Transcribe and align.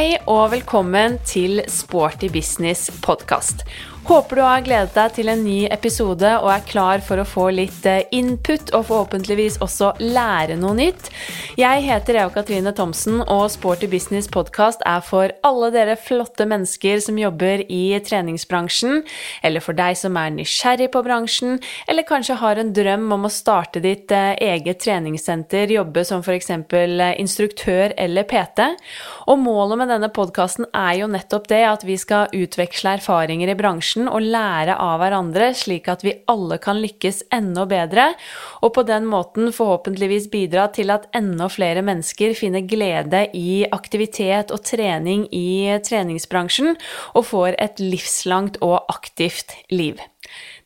Hei 0.00 0.14
og 0.32 0.54
velkommen 0.54 1.18
til 1.28 1.58
Sporty 1.68 2.30
business 2.32 2.88
podkast. 3.04 3.66
Håper 4.04 4.36
du 4.36 4.42
har 4.42 4.62
gledet 4.64 4.94
deg 4.96 5.12
til 5.12 5.28
en 5.28 5.42
ny 5.44 5.58
episode 5.70 6.28
og 6.40 6.48
er 6.48 6.62
klar 6.66 7.02
for 7.04 7.20
å 7.20 7.26
få 7.28 7.50
litt 7.52 7.84
eh, 7.86 8.06
input 8.16 8.72
og 8.72 8.86
forhåpentligvis 8.88 9.58
også 9.60 9.92
lære 10.00 10.56
noe 10.58 10.72
nytt. 10.78 11.10
Jeg 11.60 11.84
heter 11.84 12.16
Eva 12.22 12.32
Katrine 12.32 12.72
Thomsen, 12.74 13.20
og 13.20 13.44
Sporty 13.52 13.90
business 13.92 14.26
podkast 14.32 14.80
er 14.88 15.04
for 15.04 15.34
alle 15.46 15.68
dere 15.74 15.98
flotte 16.00 16.46
mennesker 16.48 17.02
som 17.04 17.18
jobber 17.20 17.62
i 17.68 17.92
treningsbransjen, 18.06 19.02
eller 19.44 19.62
for 19.62 19.76
deg 19.76 19.98
som 20.00 20.16
er 20.16 20.32
nysgjerrig 20.38 20.88
på 20.94 21.04
bransjen, 21.04 21.60
eller 21.86 22.08
kanskje 22.08 22.38
har 22.40 22.58
en 22.58 22.72
drøm 22.74 23.06
om 23.18 23.28
å 23.28 23.32
starte 23.32 23.84
ditt 23.84 24.10
eh, 24.16 24.32
eget 24.54 24.80
treningssenter, 24.86 25.76
jobbe 25.76 26.06
som 26.08 26.24
f.eks. 26.24 26.50
Eh, 26.56 27.06
instruktør 27.20 27.92
eller 28.00 28.26
PT. 28.32 28.72
Og 29.28 29.38
målet 29.44 29.84
med 29.84 29.92
denne 29.92 30.08
podkasten 30.08 30.70
er 30.72 31.02
jo 31.02 31.12
nettopp 31.12 31.52
det 31.52 31.62
at 31.68 31.86
vi 31.86 32.00
skal 32.00 32.32
utveksle 32.32 32.96
erfaringer 32.98 33.52
i 33.52 33.60
bransjen 33.60 33.89
bransjen 33.90 34.08
og 34.08 34.22
lære 34.22 34.76
av 34.78 35.00
hverandre, 35.00 35.52
slik 35.54 35.88
at 35.88 36.04
vi 36.04 36.14
alle 36.28 36.58
kan 36.58 36.80
lykkes 36.80 37.24
enda 37.32 37.66
bedre, 37.66 38.14
og 38.62 38.74
på 38.74 38.84
den 38.86 39.06
måten 39.06 39.52
forhåpentligvis 39.52 40.30
bidra 40.30 40.68
til 40.72 40.90
at 40.90 41.08
enda 41.14 41.48
flere 41.48 41.82
mennesker 41.82 42.34
finner 42.34 42.60
glede 42.62 43.28
i 43.34 43.66
aktivitet 43.70 44.52
og 44.52 44.62
trening 44.62 45.26
i 45.32 45.78
treningsbransjen, 45.82 46.76
og 47.14 47.26
får 47.26 47.56
et 47.58 47.80
livslangt 47.80 48.60
og 48.62 48.84
aktivt 48.88 49.56
liv. 49.70 49.98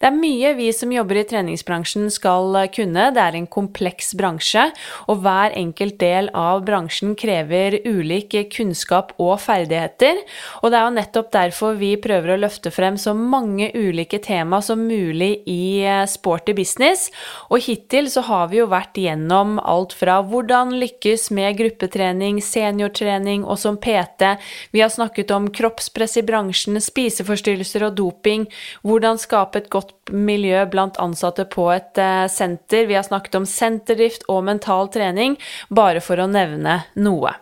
Det 0.04 0.10
er 0.10 0.18
mye 0.20 0.50
vi 0.52 0.66
som 0.76 0.90
jobber 0.92 1.16
i 1.16 1.22
treningsbransjen 1.24 2.10
skal 2.12 2.58
kunne. 2.76 3.06
Det 3.16 3.22
er 3.22 3.36
en 3.38 3.46
kompleks 3.48 4.10
bransje, 4.18 4.66
og 5.08 5.22
hver 5.24 5.54
enkelt 5.56 5.94
del 5.96 6.26
av 6.36 6.60
bransjen 6.66 7.14
krever 7.16 7.78
ulik 7.88 8.36
kunnskap 8.52 9.14
og 9.16 9.38
ferdigheter. 9.40 10.20
Og 10.60 10.68
det 10.68 10.76
er 10.76 10.84
jo 10.84 10.94
nettopp 10.98 11.30
derfor 11.32 11.78
vi 11.80 11.94
prøver 11.96 12.34
å 12.34 12.36
løfte 12.42 12.68
frem 12.68 12.98
så 13.00 13.14
mange 13.16 13.70
ulike 13.72 14.20
tema 14.20 14.60
som 14.60 14.82
mulig 14.84 15.38
i 15.48 15.80
eh, 15.88 16.02
sporty 16.04 16.52
business. 16.52 17.06
Og 17.48 17.64
hittil 17.64 18.12
så 18.12 18.26
har 18.28 18.52
vi 18.52 18.60
jo 18.60 18.68
vært 18.68 19.00
gjennom 19.00 19.56
alt 19.64 19.96
fra 19.96 20.18
hvordan 20.20 20.76
lykkes 20.84 21.30
med 21.32 21.56
gruppetrening, 21.62 22.42
seniortrening 22.44 23.48
og 23.48 23.56
som 23.64 23.80
PT. 23.80 24.36
Vi 24.76 24.84
har 24.84 24.92
snakket 24.92 25.32
om 25.32 25.48
kroppspress 25.48 26.20
i 26.20 26.28
bransjen, 26.28 26.76
spiseforstyrrelser 26.92 27.88
og 27.88 27.96
doping, 28.04 28.50
hvordan 28.84 29.24
skape 29.24 29.64
et 29.64 29.72
godt 29.72 29.93
miljø 30.12 30.64
blant 30.70 30.98
ansatte 31.02 31.46
på 31.50 31.68
et 31.74 32.00
eh, 32.00 32.26
senter. 32.32 32.88
Vi 32.90 32.98
har 32.98 33.06
snakket 33.06 33.38
om 33.40 33.48
senterdrift 33.48 34.28
og 34.28 34.44
mental 34.50 34.90
trening, 34.94 35.38
bare 35.70 36.04
for 36.04 36.20
å 36.20 36.30
nevne 36.30 36.82
noe. 37.00 37.34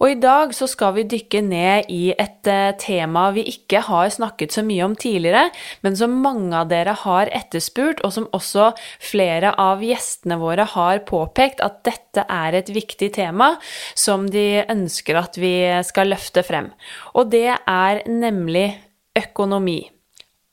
Og 0.00 0.06
i 0.08 0.16
dag 0.16 0.54
så 0.56 0.64
skal 0.70 0.94
vi 0.96 1.04
dykke 1.08 1.42
ned 1.44 1.90
i 1.92 2.14
et 2.14 2.48
uh, 2.48 2.72
tema 2.80 3.26
vi 3.36 3.44
ikke 3.50 3.82
har 3.84 4.08
snakket 4.12 4.56
så 4.56 4.64
mye 4.64 4.86
om 4.86 4.94
tidligere, 4.96 5.50
men 5.84 5.98
som 6.00 6.16
mange 6.24 6.54
av 6.56 6.70
dere 6.72 6.94
har 7.02 7.28
etterspurt, 7.36 8.00
og 8.06 8.14
som 8.16 8.28
også 8.36 8.70
flere 9.04 9.52
av 9.60 9.84
gjestene 9.84 10.40
våre 10.40 10.64
har 10.72 11.04
påpekt 11.08 11.60
at 11.64 11.82
dette 11.84 12.24
er 12.24 12.56
et 12.56 12.72
viktig 12.72 13.12
tema 13.20 13.52
som 13.92 14.24
de 14.32 14.64
ønsker 14.64 15.20
at 15.20 15.36
vi 15.40 15.54
skal 15.84 16.14
løfte 16.14 16.44
frem. 16.46 16.72
Og 17.12 17.28
det 17.32 17.50
er 17.52 18.04
nemlig 18.08 18.70
økonomi. 19.20 19.82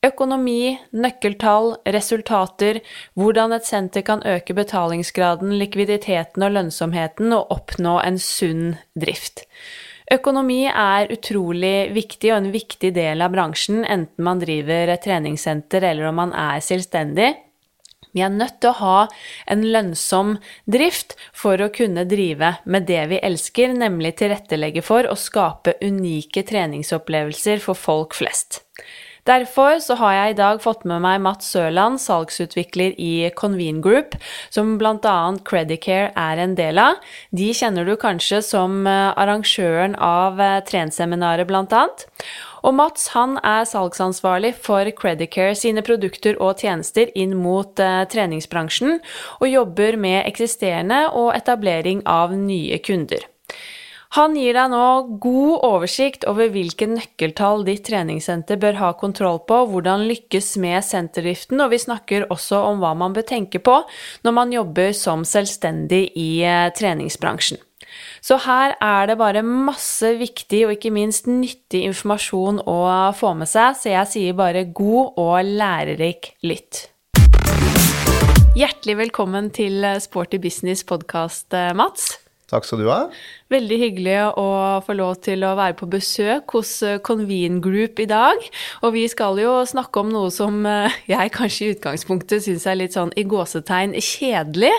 Økonomi, 0.06 0.76
nøkkeltall, 0.94 1.72
resultater, 1.90 2.78
hvordan 3.18 3.56
et 3.56 3.66
senter 3.66 4.04
kan 4.06 4.20
øke 4.22 4.54
betalingsgraden, 4.54 5.56
likviditeten 5.58 6.44
og 6.46 6.52
lønnsomheten 6.54 7.34
og 7.34 7.50
oppnå 7.50 7.96
en 8.04 8.20
sunn 8.22 8.76
drift. 8.94 9.42
Økonomi 10.14 10.68
er 10.70 11.10
utrolig 11.10 11.90
viktig 11.96 12.30
og 12.30 12.38
en 12.38 12.52
viktig 12.54 12.92
del 12.94 13.26
av 13.26 13.34
bransjen, 13.34 13.82
enten 13.82 14.24
man 14.24 14.38
driver 14.38 14.94
et 14.94 15.02
treningssenter 15.02 15.88
eller 15.90 16.12
om 16.12 16.22
man 16.22 16.36
er 16.46 16.62
selvstendig. 16.62 17.32
Vi 18.14 18.22
er 18.22 18.30
nødt 18.32 18.60
til 18.62 18.70
å 18.70 18.78
ha 18.78 19.00
en 19.50 19.66
lønnsom 19.66 20.36
drift 20.70 21.18
for 21.34 21.58
å 21.58 21.72
kunne 21.74 22.06
drive 22.08 22.54
med 22.70 22.86
det 22.86 23.02
vi 23.10 23.18
elsker, 23.18 23.74
nemlig 23.74 24.14
tilrettelegge 24.22 24.86
for 24.86 25.10
å 25.10 25.18
skape 25.18 25.74
unike 25.82 26.46
treningsopplevelser 26.46 27.60
for 27.66 27.74
folk 27.74 28.16
flest. 28.22 28.62
Derfor 29.28 29.76
så 29.84 29.94
har 30.00 30.12
jeg 30.14 30.30
i 30.30 30.36
dag 30.38 30.60
fått 30.64 30.86
med 30.88 31.02
meg 31.04 31.20
Mats 31.20 31.50
Sørland, 31.52 32.00
salgsutvikler 32.00 32.94
i 32.96 33.28
Convene 33.36 33.82
Group, 33.84 34.16
som 34.48 34.78
bl.a. 34.80 35.16
Credicare 35.44 36.14
er 36.16 36.40
en 36.40 36.54
del 36.56 36.80
av. 36.80 36.96
De 37.36 37.50
kjenner 37.52 37.84
du 37.84 37.92
kanskje 38.00 38.40
som 38.46 38.86
eh, 38.88 39.12
arrangøren 39.20 39.98
av 40.00 40.40
eh, 40.40 40.58
Trenseminaret, 40.64 41.44
bl.a. 41.50 41.84
Og 42.64 42.74
Mats 42.74 43.10
han 43.12 43.36
er 43.44 43.68
salgsansvarlig 43.68 44.54
for 44.64 44.88
Credicare 44.96 45.54
sine 45.58 45.84
produkter 45.84 46.40
og 46.40 46.64
tjenester 46.64 47.12
inn 47.12 47.36
mot 47.36 47.78
eh, 47.84 48.06
treningsbransjen, 48.08 49.02
og 49.42 49.50
jobber 49.52 50.00
med 50.00 50.22
eksisterende 50.24 51.04
og 51.12 51.34
etablering 51.36 52.06
av 52.08 52.32
nye 52.32 52.80
kunder. 52.80 53.28
Han 54.16 54.32
gir 54.38 54.56
deg 54.56 54.70
nå 54.72 54.84
god 55.20 55.64
oversikt 55.68 56.22
over 56.30 56.48
hvilke 56.48 56.86
nøkkeltall 56.88 57.60
ditt 57.66 57.82
treningssenter 57.90 58.56
bør 58.56 58.78
ha 58.80 58.92
kontroll 58.96 59.42
på, 59.44 59.58
hvordan 59.68 60.06
lykkes 60.08 60.54
med 60.62 60.80
senterdriften, 60.86 61.60
og 61.60 61.74
vi 61.74 61.80
snakker 61.82 62.24
også 62.32 62.62
om 62.70 62.80
hva 62.80 62.94
man 62.96 63.12
bør 63.12 63.26
tenke 63.28 63.60
på 63.60 63.74
når 64.24 64.32
man 64.32 64.54
jobber 64.54 64.94
som 64.96 65.26
selvstendig 65.28 66.06
i 66.16 66.40
eh, 66.40 66.70
treningsbransjen. 66.72 67.60
Så 68.24 68.38
her 68.46 68.78
er 68.80 69.10
det 69.10 69.18
bare 69.20 69.42
masse 69.44 70.14
viktig 70.16 70.62
og 70.64 70.72
ikke 70.78 70.92
minst 70.94 71.28
nyttig 71.28 71.82
informasjon 71.90 72.62
å 72.64 72.78
få 73.16 73.34
med 73.36 73.50
seg, 73.50 73.76
så 73.76 73.92
jeg 73.92 74.12
sier 74.14 74.38
bare 74.38 74.64
god 74.72 75.20
og 75.20 75.50
lærerik 75.52 76.30
lytt. 76.48 76.86
Hjertelig 78.56 78.96
velkommen 79.04 79.52
til 79.52 79.84
Sporty 80.00 80.40
Business 80.40 80.80
podkast, 80.88 81.52
eh, 81.52 81.76
Mats. 81.76 82.16
Takk 82.48 82.64
skal 82.64 82.80
du 82.80 82.88
ha. 82.88 83.02
Veldig 83.48 83.76
hyggelig 83.80 84.16
å 84.36 84.48
få 84.84 84.92
lov 84.92 85.14
til 85.24 85.40
å 85.48 85.54
være 85.56 85.72
på 85.78 85.86
besøk 85.88 86.52
hos 86.52 86.68
eh, 86.84 86.98
Convene 87.00 87.62
Group 87.64 87.96
i 88.02 88.04
dag. 88.04 88.42
Og 88.84 88.90
vi 88.92 89.06
skal 89.08 89.38
jo 89.40 89.54
snakke 89.64 90.02
om 90.02 90.10
noe 90.12 90.28
som 90.34 90.66
eh, 90.68 90.92
jeg 91.08 91.32
kanskje 91.32 91.62
i 91.64 91.70
utgangspunktet 91.72 92.44
syns 92.44 92.66
er 92.68 92.76
litt 92.76 92.92
sånn 92.92 93.08
i 93.16 93.24
gåsetegn 93.24 93.94
kjedelig, 94.04 94.74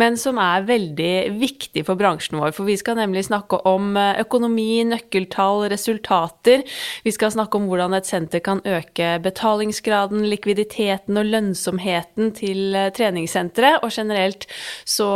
men 0.00 0.16
som 0.16 0.40
er 0.40 0.64
veldig 0.64 1.10
viktig 1.36 1.82
for 1.84 2.00
bransjen 2.00 2.40
vår. 2.40 2.54
For 2.56 2.64
vi 2.64 2.78
skal 2.80 2.96
nemlig 2.96 3.26
snakke 3.28 3.58
om 3.68 3.92
eh, 4.00 4.22
økonomi, 4.24 4.86
nøkkeltall, 4.88 5.66
resultater. 5.74 6.64
Vi 7.04 7.12
skal 7.12 7.34
snakke 7.36 7.60
om 7.60 7.68
hvordan 7.68 7.98
et 8.00 8.08
senter 8.08 8.40
kan 8.40 8.64
øke 8.64 9.18
betalingsgraden, 9.28 10.24
likviditeten 10.32 11.20
og 11.20 11.28
lønnsomheten 11.28 12.32
til 12.40 12.80
treningssenteret. 12.96 13.84
Og 13.84 13.92
generelt 13.92 14.48
så 14.88 15.12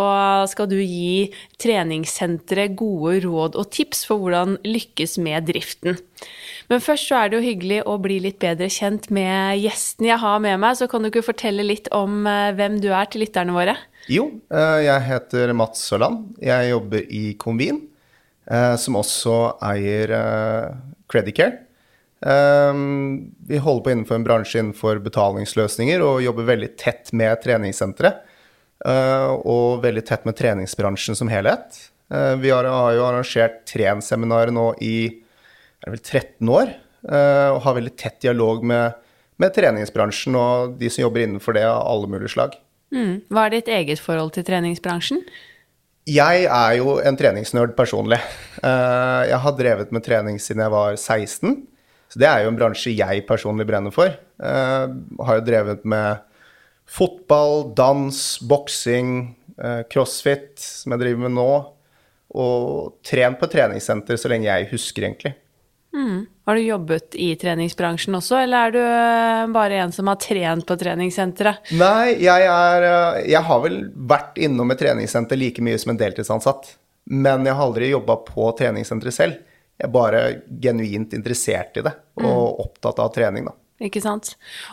skal 0.53 0.69
du 0.69 0.77
gi 0.77 1.33
treningssenteret 1.57 2.77
gode 2.77 2.98
gode 2.99 3.23
råd 3.25 3.59
og 3.59 3.71
tips 3.75 4.05
for 4.09 4.21
hvordan 4.23 4.59
lykkes 4.67 5.17
med 5.23 5.49
driften. 5.49 5.99
Men 6.69 6.83
først 6.85 7.09
så 7.09 7.17
er 7.19 7.31
det 7.31 7.39
jo 7.39 7.47
hyggelig 7.47 7.79
å 7.89 7.95
bli 8.03 8.19
litt 8.21 8.39
bedre 8.43 8.69
kjent 8.73 9.09
med 9.15 9.57
gjesten 9.63 10.09
jeg 10.11 10.21
har 10.21 10.41
med 10.45 10.61
meg. 10.61 10.77
Så 10.77 10.89
kan 10.91 11.01
du 11.01 11.09
ikke 11.09 11.25
fortelle 11.31 11.65
litt 11.65 11.89
om 11.97 12.27
eh, 12.29 12.51
hvem 12.59 12.77
du 12.83 12.91
er 12.93 13.09
til 13.09 13.25
lytterne 13.25 13.57
våre? 13.57 13.77
Jo, 14.13 14.29
eh, 14.53 14.81
jeg 14.85 15.07
heter 15.09 15.55
Mats 15.57 15.87
Sørland. 15.89 16.35
Jeg 16.45 16.69
jobber 16.75 17.09
i 17.09 17.23
Convene, 17.41 17.89
eh, 18.51 18.75
som 18.81 19.01
også 19.01 19.39
eier 19.71 20.13
Credicare. 21.09 21.65
Vi 22.19 23.59
holder 23.63 23.83
på 23.85 23.91
innenfor 23.95 24.17
en 24.17 24.25
bransje 24.27 24.59
innenfor 24.59 24.99
betalingsløsninger 25.05 26.03
og 26.03 26.25
jobber 26.25 26.49
veldig 26.49 26.73
tett 26.75 27.13
med 27.15 27.39
treningssentre. 27.45 28.11
Og 29.47 29.85
veldig 29.85 30.03
tett 30.03 30.27
med 30.27 30.35
treningsbransjen 30.35 31.15
som 31.15 31.31
helhet. 31.31 31.79
Eh, 32.15 32.37
vi 32.37 32.51
har, 32.51 32.65
har 32.65 32.95
jo 32.97 33.05
arrangert 33.05 33.65
Tren-seminaret 33.69 34.55
nå 34.55 34.71
i 34.85 34.95
er 35.85 35.93
vel 35.93 36.01
13 36.01 36.49
år, 36.51 36.73
eh, 37.07 37.49
og 37.53 37.61
har 37.67 37.77
veldig 37.77 37.95
tett 38.01 38.19
dialog 38.25 38.65
med, 38.67 38.97
med, 39.39 39.55
treningsbransjen 39.55 40.39
og 40.39 40.79
de 40.81 40.91
som 40.91 41.05
jobber 41.05 41.27
innenfor 41.27 41.59
det 41.59 41.67
av 41.69 41.85
alle 41.85 42.11
mulige 42.11 42.33
slag. 42.35 42.57
Mm. 42.95 43.29
Hva 43.29 43.47
er 43.47 43.59
ditt 43.59 43.71
eget 43.71 44.03
forhold 44.03 44.33
til 44.35 44.47
treningsbransjen? 44.49 45.23
Jeg 46.09 46.47
er 46.49 46.79
jo 46.79 46.97
en 47.05 47.19
treningsnerd 47.21 47.75
personlig. 47.77 48.19
Eh, 48.65 49.23
jeg 49.29 49.43
har 49.45 49.59
drevet 49.59 49.93
med 49.93 50.07
trening 50.07 50.41
siden 50.41 50.65
jeg 50.65 50.73
var 50.73 50.97
16. 50.97 51.59
Så 52.09 52.21
det 52.23 52.25
er 52.31 52.43
jo 52.43 52.55
en 52.55 52.57
bransje 52.57 52.95
jeg 52.97 53.27
personlig 53.29 53.67
brenner 53.69 53.93
for. 53.93 54.09
Jeg 54.41 55.25
har 55.29 55.37
jo 55.37 55.45
drevet 55.45 55.83
med 55.85 56.23
fotball, 56.89 57.67
dans, 57.77 58.17
boksing, 58.49 59.11
crossfit, 59.93 60.55
som 60.57 60.95
jeg 60.95 61.03
driver 61.03 61.27
med 61.27 61.35
nå 61.37 61.51
og 62.35 62.99
trent 63.07 63.39
på 63.41 63.49
treningssenter 63.51 64.19
så 64.21 64.31
lenge 64.33 64.49
jeg 64.51 64.69
husker, 64.73 65.07
egentlig. 65.09 65.35
Mm. 65.97 66.27
Har 66.45 66.55
du 66.55 66.61
jobbet 66.61 67.17
i 67.17 67.31
treningsbransjen 67.41 68.17
også, 68.19 68.43
eller 68.43 68.69
er 68.69 68.75
du 68.75 68.81
eh, 68.83 69.45
bare 69.55 69.79
en 69.83 69.93
som 69.93 70.11
har 70.11 70.19
trent 70.21 70.67
på 70.69 70.77
treningssenteret? 70.81 71.73
Nei, 71.81 72.19
jeg, 72.21 72.45
er, 72.45 72.89
eh, 72.89 73.23
jeg 73.33 73.45
har 73.49 73.63
vel 73.65 73.81
vært 73.97 74.39
innom 74.41 74.73
et 74.73 74.81
treningssenter 74.81 75.41
like 75.41 75.65
mye 75.65 75.81
som 75.81 75.95
en 75.95 76.01
deltidsansatt. 76.01 76.75
Men 77.09 77.47
jeg 77.49 77.57
har 77.57 77.65
aldri 77.65 77.89
jobba 77.89 78.19
på 78.27 78.51
treningssenteret 78.59 79.17
selv. 79.17 79.39
Jeg 79.79 79.87
er 79.89 79.95
bare 79.95 80.23
genuint 80.61 81.15
interessert 81.17 81.79
i 81.81 81.85
det, 81.87 81.95
og 82.21 82.65
opptatt 82.67 82.99
av 83.01 83.13
trening, 83.15 83.47
da. 83.49 83.55
Ikke 83.79 84.01
sant. 84.03 84.33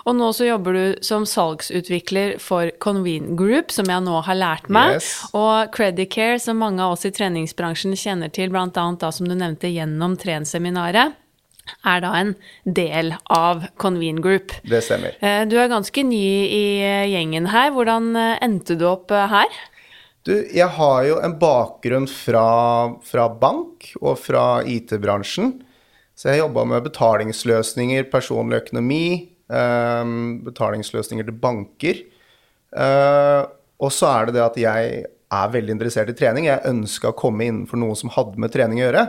Og 0.10 0.16
nå 0.18 0.32
så 0.34 0.48
jobber 0.48 0.74
du 0.74 1.04
som 1.06 1.28
salgsutvikler 1.30 2.40
for 2.42 2.72
Convene 2.82 3.36
Group, 3.38 3.70
som 3.74 3.90
jeg 3.92 4.02
nå 4.02 4.22
har 4.26 4.40
lært 4.40 4.72
meg. 4.74 4.96
Yes. 4.98 5.12
Og 5.38 5.70
Credicare, 5.76 6.40
som 6.42 6.58
mange 6.58 6.82
av 6.82 6.96
oss 6.96 7.06
i 7.06 7.14
treningsbransjen 7.14 7.94
kjenner 8.00 8.34
til, 8.34 8.50
bl.a. 8.50 8.66
da 8.74 9.12
som 9.14 9.30
du 9.30 9.36
nevnte 9.38 9.70
gjennom 9.70 10.18
Tren-seminaret, 10.18 11.14
er 11.86 12.02
da 12.02 12.12
en 12.18 12.34
del 12.66 13.14
av 13.34 13.68
Convene 13.82 14.22
Group. 14.26 14.54
Det 14.66 14.82
stemmer. 14.86 15.16
Eh, 15.22 15.46
Du 15.50 15.56
er 15.58 15.70
ganske 15.70 16.04
ny 16.06 16.26
i 16.50 16.66
eh, 16.82 17.06
gjengen 17.14 17.50
her. 17.54 17.72
Hvordan 17.78 18.12
eh, 18.18 18.36
endte 18.46 18.78
du 18.78 18.86
opp 18.90 19.14
her? 19.14 19.50
Du, 20.26 20.34
jeg 20.34 20.70
har 20.78 21.04
jo 21.06 21.20
en 21.22 21.38
bakgrunn 21.38 22.08
fra, 22.10 22.46
fra 23.06 23.30
bank 23.30 23.92
og 24.02 24.18
fra 24.18 24.64
IT-bransjen. 24.66 25.60
Så 26.16 26.32
jeg 26.32 26.40
jobba 26.40 26.64
med 26.72 26.86
betalingsløsninger, 26.86 28.08
personlig 28.12 28.62
økonomi, 28.64 29.30
eh, 29.52 30.14
betalingsløsninger 30.48 31.28
til 31.28 31.40
banker. 31.44 32.04
Eh, 32.76 33.42
og 33.80 33.92
så 33.92 34.12
er 34.12 34.26
det 34.26 34.38
det 34.38 34.46
at 34.46 34.60
jeg 34.60 35.06
er 35.06 35.52
veldig 35.52 35.76
interessert 35.76 36.10
i 36.10 36.18
trening. 36.18 36.48
Jeg 36.48 36.64
ønska 36.70 37.12
å 37.12 37.18
komme 37.18 37.44
innenfor 37.44 37.82
noe 37.82 37.96
som 38.00 38.14
hadde 38.16 38.40
med 38.40 38.54
trening 38.54 38.80
å 38.80 38.88
gjøre. 38.88 39.06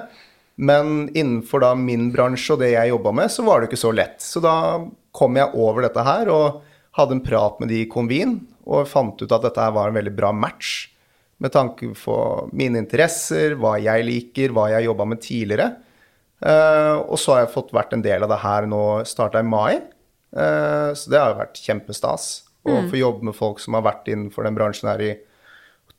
Men 0.56 1.10
innenfor 1.12 1.62
da 1.62 1.74
min 1.76 2.08
bransje 2.14 2.54
og 2.54 2.62
det 2.64 2.72
jeg 2.72 2.90
jobba 2.90 3.12
med, 3.12 3.30
så 3.30 3.44
var 3.46 3.60
det 3.60 3.70
ikke 3.70 3.84
så 3.84 3.92
lett. 3.94 4.18
Så 4.24 4.40
da 4.42 4.56
kom 5.16 5.36
jeg 5.36 5.52
over 5.54 5.86
dette 5.86 6.04
her 6.04 6.30
og 6.32 6.62
hadde 6.96 7.18
en 7.18 7.24
prat 7.24 7.60
med 7.60 7.70
de 7.70 7.82
i 7.84 7.88
Convene 7.92 8.40
og 8.66 8.88
fant 8.90 9.20
ut 9.20 9.32
at 9.32 9.44
dette 9.44 9.70
var 9.76 9.90
en 9.90 9.98
veldig 9.98 10.14
bra 10.16 10.32
match 10.34 10.88
med 11.44 11.52
tanke 11.52 11.90
på 11.92 12.16
mine 12.56 12.80
interesser, 12.80 13.54
hva 13.60 13.76
jeg 13.78 14.06
liker, 14.08 14.54
hva 14.56 14.70
jeg 14.72 14.88
jobba 14.88 15.04
med 15.12 15.20
tidligere. 15.20 15.68
Eh, 16.44 16.96
og 17.00 17.16
så 17.20 17.34
har 17.34 17.44
jeg 17.44 17.54
fått 17.54 17.72
vært 17.76 17.94
en 17.96 18.04
del 18.04 18.26
av 18.26 18.32
det 18.32 18.42
her 18.42 18.66
nå, 18.68 18.82
starta 19.08 19.40
i 19.40 19.46
mai. 19.46 19.78
Eh, 20.36 20.90
så 20.96 21.12
det 21.12 21.20
har 21.20 21.32
jo 21.32 21.40
vært 21.40 21.62
kjempestas. 21.62 22.26
Å 22.66 22.80
få 22.90 22.98
jobbe 22.98 23.28
med 23.28 23.36
folk 23.38 23.60
som 23.62 23.76
har 23.78 23.84
vært 23.86 24.08
innenfor 24.10 24.42
den 24.42 24.56
bransjen 24.56 24.88
her 24.90 25.02
i 25.04 25.12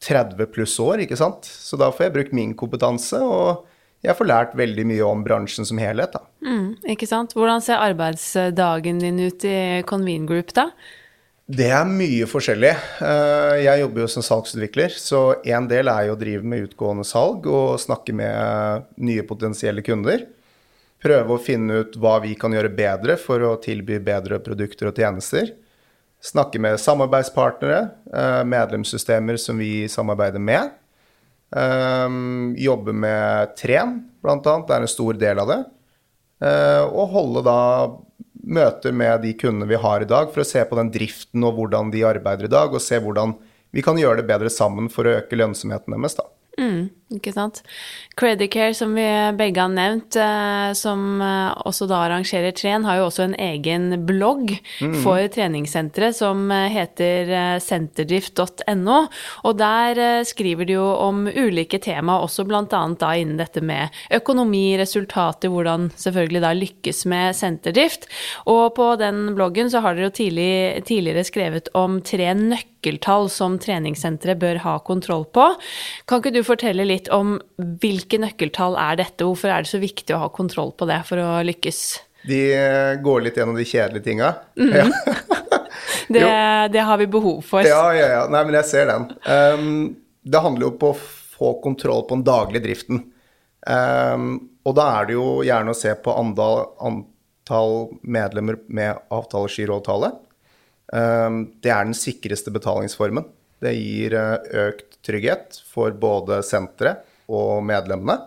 30 0.04 0.50
pluss 0.52 0.76
år, 0.84 1.00
ikke 1.06 1.16
sant. 1.16 1.48
Så 1.48 1.80
da 1.80 1.88
får 1.94 2.10
jeg 2.10 2.16
brukt 2.18 2.36
min 2.36 2.52
kompetanse, 2.60 3.22
og 3.24 3.64
jeg 4.06 4.18
får 4.18 4.30
lært 4.30 4.58
veldig 4.60 4.86
mye 4.92 5.06
om 5.08 5.24
bransjen 5.26 5.68
som 5.68 5.80
helhet, 5.82 6.14
da. 6.14 6.26
Mm, 6.46 6.76
ikke 6.94 7.08
sant? 7.10 7.34
Hvordan 7.38 7.64
ser 7.64 7.82
arbeidsdagen 7.82 9.00
din 9.02 9.24
ut 9.24 9.48
i 9.48 9.58
Convene 9.90 10.30
Group, 10.30 10.52
da? 10.58 10.70
Det 11.48 11.70
er 11.72 11.86
mye 11.88 12.26
forskjellig. 12.28 12.74
Eh, 13.00 13.54
Jeg 13.64 13.80
jobber 13.80 14.04
jo 14.04 14.08
som 14.12 14.24
salgsutvikler, 14.26 14.92
så 14.92 15.40
en 15.48 15.68
del 15.72 15.88
er 15.88 16.10
jo 16.10 16.18
å 16.18 16.20
drive 16.20 16.44
med 16.44 16.66
utgående 16.66 17.06
salg 17.08 17.46
og 17.48 17.80
snakke 17.80 18.12
med 18.12 18.90
nye 19.00 19.24
potensielle 19.24 19.80
kunder. 19.82 20.26
Prøve 21.00 21.38
å 21.38 21.40
finne 21.40 21.86
ut 21.86 21.96
hva 21.96 22.18
vi 22.20 22.34
kan 22.36 22.52
gjøre 22.52 22.74
bedre 22.76 23.16
for 23.22 23.40
å 23.48 23.54
tilby 23.64 24.02
bedre 24.04 24.42
produkter 24.44 24.90
og 24.90 25.00
tjenester. 25.00 25.54
Snakke 26.20 26.60
med 26.60 26.82
samarbeidspartnere, 26.84 27.92
eh, 28.12 28.44
medlemssystemer 28.44 29.40
som 29.40 29.58
vi 29.58 29.88
samarbeider 29.88 30.44
med. 30.44 30.72
Eh, 31.56 32.10
Jobbe 32.60 32.92
med 32.92 33.56
Tren, 33.56 34.04
annet. 34.22 34.68
Det 34.68 34.76
er 34.76 34.82
en 34.82 34.88
stor 34.88 35.14
del 35.14 35.40
av 35.40 35.48
det. 35.48 35.66
Og 36.92 37.10
holde 37.10 37.42
da 37.42 37.98
møter 38.48 38.96
med 38.96 39.22
de 39.26 39.34
kundene 39.38 39.68
vi 39.70 39.80
har 39.82 40.04
i 40.04 40.10
dag, 40.10 40.32
for 40.34 40.44
å 40.44 40.48
se 40.48 40.64
på 40.68 40.80
den 40.80 40.92
driften 40.94 41.44
og 41.48 41.60
hvordan 41.60 41.92
de 41.94 42.06
arbeider 42.08 42.48
i 42.48 42.54
dag, 42.54 42.74
og 42.74 42.84
se 42.84 43.00
hvordan 43.04 43.36
vi 43.76 43.84
kan 43.86 44.00
gjøre 44.00 44.22
det 44.22 44.30
bedre 44.30 44.52
sammen 44.54 44.88
for 44.92 45.08
å 45.08 45.18
øke 45.20 45.38
lønnsomheten 45.40 45.96
deres. 45.96 46.18
da. 46.18 46.28
Mm, 46.58 46.90
ikke 47.08 47.32
sant. 47.32 47.62
Credicare, 48.20 48.74
som 48.76 48.92
vi 48.98 49.06
begge 49.40 49.62
har 49.64 49.72
nevnt, 49.72 50.18
eh, 50.20 50.74
som 50.76 51.22
eh, 51.24 51.54
også 51.64 51.86
da 51.88 52.02
arrangerer 52.04 52.52
tren, 52.52 52.84
har 52.84 53.00
jo 53.00 53.06
også 53.08 53.24
en 53.30 53.36
egen 53.40 53.94
blogg 54.08 54.52
for 55.06 55.24
treningssenteret 55.32 56.18
som 56.18 56.50
eh, 56.52 56.68
heter 56.74 57.32
senterdrift.no. 57.64 59.00
Og 59.48 59.56
der 59.60 60.02
skriver 60.28 60.68
de 60.68 60.76
jo 60.76 60.84
om 61.08 61.30
ulike 61.32 61.80
tema, 61.80 62.18
også 62.26 62.44
bl.a. 62.48 62.66
da 62.68 63.14
innen 63.16 63.40
dette 63.40 63.64
med 63.64 63.96
økonomi, 64.20 64.76
resultater, 64.80 65.54
hvordan 65.54 65.88
selvfølgelig 65.96 66.44
da 66.44 66.54
lykkes 66.60 67.06
med 67.08 67.40
senterdrift. 67.40 68.10
Og 68.52 68.74
på 68.76 68.90
den 69.00 69.30
bloggen 69.38 69.72
så 69.72 69.80
har 69.86 69.96
dere 69.96 70.10
jo 70.10 70.18
tidlig, 70.20 70.84
tidligere 70.90 71.24
skrevet 71.28 71.72
om 71.78 72.02
tre 72.04 72.34
nøkkeltall 72.36 73.32
som 73.32 73.56
treningssenteret 73.64 74.44
bør 74.44 74.64
ha 74.66 74.78
kontroll 74.84 75.24
på. 75.32 75.54
Kan 76.10 76.20
ikke 76.20 76.36
du 76.36 76.44
fortelle 76.44 76.84
litt 76.84 76.97
om 77.14 77.38
hvilke 77.82 78.20
nøkkeltall 78.22 78.78
er 78.82 78.98
dette, 79.04 79.26
hvorfor 79.26 79.54
er 79.54 79.64
det 79.64 79.72
så 79.72 79.80
viktig 79.82 80.16
å 80.16 80.24
ha 80.26 80.32
kontroll 80.34 80.74
på 80.78 80.88
det 80.90 81.00
for 81.08 81.22
å 81.22 81.30
lykkes? 81.46 81.82
De 82.28 82.40
eh, 82.56 82.96
går 83.04 83.24
litt 83.24 83.38
gjennom 83.40 83.58
de 83.58 83.66
kjedelige 83.68 84.10
tinga. 84.10 84.34
Ja. 84.58 84.88
Det, 86.08 86.24
det 86.72 86.80
har 86.88 86.98
vi 87.02 87.08
behov 87.12 87.42
for. 87.44 87.68
ja, 87.68 87.92
ja, 87.92 88.06
ja. 88.08 88.20
Nei, 88.32 88.40
men 88.48 88.56
jeg 88.62 88.68
ser 88.70 88.86
den. 88.88 89.10
Um, 89.28 89.90
det 90.24 90.40
handler 90.40 90.70
jo 90.70 90.78
på 90.80 90.94
å 90.94 91.00
få 91.38 91.50
kontroll 91.64 92.06
på 92.08 92.16
den 92.16 92.24
daglige 92.28 92.64
driften. 92.64 93.02
Um, 93.68 94.30
og 94.64 94.78
da 94.80 94.88
er 94.98 95.10
det 95.10 95.18
jo 95.18 95.26
gjerne 95.44 95.74
å 95.74 95.78
se 95.78 95.92
på 96.00 96.16
andal, 96.16 96.64
antall 96.80 97.76
medlemmer 98.08 98.62
med 98.72 99.04
avtalegiroavtale. 99.12 100.14
Um, 100.96 101.42
det 101.64 101.74
er 101.76 101.90
den 101.90 101.98
sikreste 101.98 102.56
betalingsformen. 102.56 103.28
Det 103.64 103.74
gir 103.74 104.16
eh, 104.18 104.50
økt 104.68 105.00
trygghet 105.06 105.62
for 105.68 105.96
både 105.98 106.42
senteret 106.46 107.06
og 107.28 107.64
medlemmene. 107.68 108.20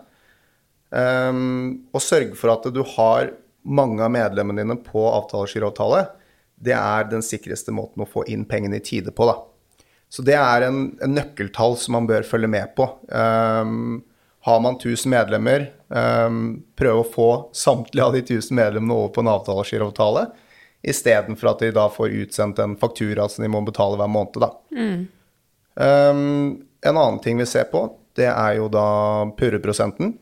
Um, 0.91 1.87
og 1.95 2.03
sørge 2.03 2.35
for 2.35 2.51
at 2.51 2.65
du 2.75 2.81
har 2.97 3.31
mange 3.63 4.03
av 4.03 4.11
medlemmene 4.11 4.63
dine 4.63 4.75
på 4.83 5.05
avtalegiroavtale. 5.07 6.03
Det 6.61 6.75
er 6.75 7.07
den 7.09 7.23
sikreste 7.25 7.73
måten 7.73 8.03
å 8.03 8.09
få 8.09 8.25
inn 8.29 8.43
pengene 8.49 8.81
i 8.81 8.83
tide 8.83 9.13
på, 9.15 9.29
da. 9.29 9.37
Så 10.11 10.25
det 10.27 10.35
er 10.35 10.67
en, 10.67 10.83
en 10.99 11.13
nøkkeltall 11.15 11.77
som 11.79 11.95
man 11.95 12.09
bør 12.09 12.27
følge 12.27 12.49
med 12.51 12.73
på. 12.75 12.89
Um, 13.07 14.01
har 14.43 14.59
man 14.59 14.75
1000 14.75 15.07
medlemmer, 15.13 15.69
um, 15.87 16.59
prøve 16.75 17.05
å 17.05 17.07
få 17.07 17.29
samtlige 17.55 18.05
av 18.05 18.17
de 18.17 18.23
1000 18.25 18.57
medlemmene 18.57 18.97
over 18.97 19.13
på 19.15 19.23
en 19.23 19.31
avtalegiroavtale, 19.31 20.25
istedenfor 20.81 21.53
at 21.53 21.63
de 21.63 21.71
da 21.77 21.87
får 21.93 22.17
utsendt 22.25 22.59
en 22.59 22.75
faktura 22.81 23.29
som 23.29 23.45
de 23.45 23.51
må 23.53 23.61
betale 23.63 23.99
hver 24.01 24.11
måned, 24.11 24.41
da. 24.41 24.51
Um, 25.75 26.65
en 26.81 26.97
annen 26.97 27.21
ting 27.23 27.39
vi 27.39 27.47
ser 27.47 27.69
på, 27.71 27.85
det 28.17 28.27
er 28.27 28.57
jo 28.57 28.67
da 28.71 28.85
purreprosenten. 29.37 30.15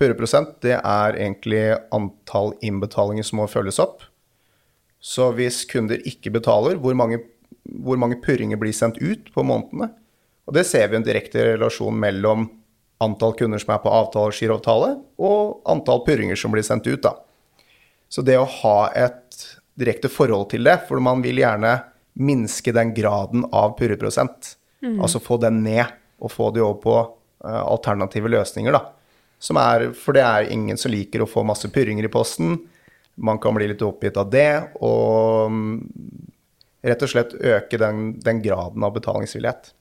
Purreprosent, 0.00 0.56
det 0.64 0.78
er 0.78 1.18
egentlig 1.18 1.62
antall 1.94 2.54
innbetalinger 2.64 3.26
som 3.26 3.42
må 3.42 3.48
følges 3.50 3.78
opp. 3.82 4.02
Så 5.04 5.28
hvis 5.36 5.62
kunder 5.68 6.00
ikke 6.08 6.32
betaler, 6.34 6.78
hvor 6.80 6.96
mange, 6.96 7.20
hvor 7.84 8.00
mange 8.00 8.18
purringer 8.24 8.58
blir 8.60 8.74
sendt 8.74 8.98
ut 9.02 9.28
på 9.34 9.44
månedene? 9.44 9.90
Og 10.48 10.56
det 10.56 10.64
ser 10.68 10.88
vi 10.90 10.98
en 10.98 11.06
direkte 11.06 11.44
relasjon 11.54 11.96
mellom 12.00 12.48
antall 13.04 13.34
kunder 13.36 13.60
som 13.60 13.74
er 13.74 13.82
på 13.84 13.92
avtalegiroavtale, 13.92 14.94
og 15.20 15.60
antall 15.70 16.02
purringer 16.06 16.38
som 16.40 16.54
blir 16.54 16.64
sendt 16.64 16.88
ut, 16.88 17.02
da. 17.04 17.16
Så 18.08 18.22
det 18.24 18.36
å 18.38 18.48
ha 18.62 18.78
et 18.96 19.44
direkte 19.78 20.08
forhold 20.12 20.52
til 20.52 20.64
det, 20.66 20.78
for 20.88 21.02
man 21.02 21.22
vil 21.24 21.40
gjerne 21.42 21.76
minske 22.14 22.72
den 22.74 22.92
graden 22.94 23.46
av 23.52 23.74
purreprosent. 23.78 24.54
Altså 25.00 25.20
få 25.22 25.38
den 25.40 25.62
ned, 25.64 25.86
og 26.20 26.32
få 26.32 26.50
det 26.54 26.62
over 26.62 26.76
på 26.82 26.96
uh, 27.00 27.62
alternative 27.64 28.30
løsninger, 28.30 28.74
da. 28.74 28.82
Som 29.42 29.58
er, 29.60 29.90
for 29.98 30.16
det 30.16 30.24
er 30.24 30.52
ingen 30.52 30.78
som 30.80 30.92
liker 30.92 31.24
å 31.24 31.28
få 31.28 31.44
masse 31.46 31.68
purringer 31.72 32.06
i 32.06 32.12
posten. 32.12 32.58
Man 33.14 33.40
kan 33.42 33.56
bli 33.56 33.68
litt 33.70 33.82
oppgitt 33.84 34.18
av 34.20 34.30
det, 34.32 34.50
og 34.84 35.50
um, 35.50 35.64
rett 36.84 37.02
og 37.04 37.10
slett 37.10 37.34
øke 37.34 37.80
den, 37.80 38.14
den 38.24 38.42
graden 38.44 38.84
av 38.84 38.94
betalingsvillighet. 38.96 39.72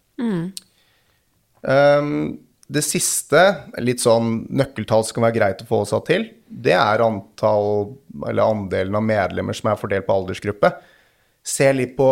Um, 1.64 2.40
det 2.74 2.84
siste, 2.86 3.42
litt 3.84 4.02
sånn 4.04 4.46
nøkkeltall 4.56 5.04
som 5.06 5.18
kan 5.18 5.28
være 5.28 5.38
greit 5.38 5.64
å 5.64 5.68
forholde 5.68 5.92
seg 5.92 6.08
til, 6.08 6.26
det 6.48 6.76
er 6.78 7.04
antall, 7.04 7.94
eller 8.24 8.44
andelen 8.48 8.98
av 8.98 9.06
medlemmer 9.06 9.58
som 9.58 9.72
er 9.72 9.80
fordelt 9.80 10.08
på 10.08 10.16
aldersgruppe. 10.16 10.72
Se 11.44 11.68
litt 11.76 11.98
på 11.98 12.10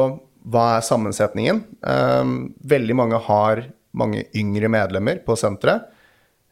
hva 0.52 0.66
er 0.78 0.86
sammensetningen. 0.86 1.64
Um, 1.86 2.36
veldig 2.68 2.98
mange 2.98 3.20
har 3.28 3.66
mange 3.98 4.26
yngre 4.38 4.70
medlemmer 4.72 5.22
på 5.26 5.36
senteret. 5.40 5.90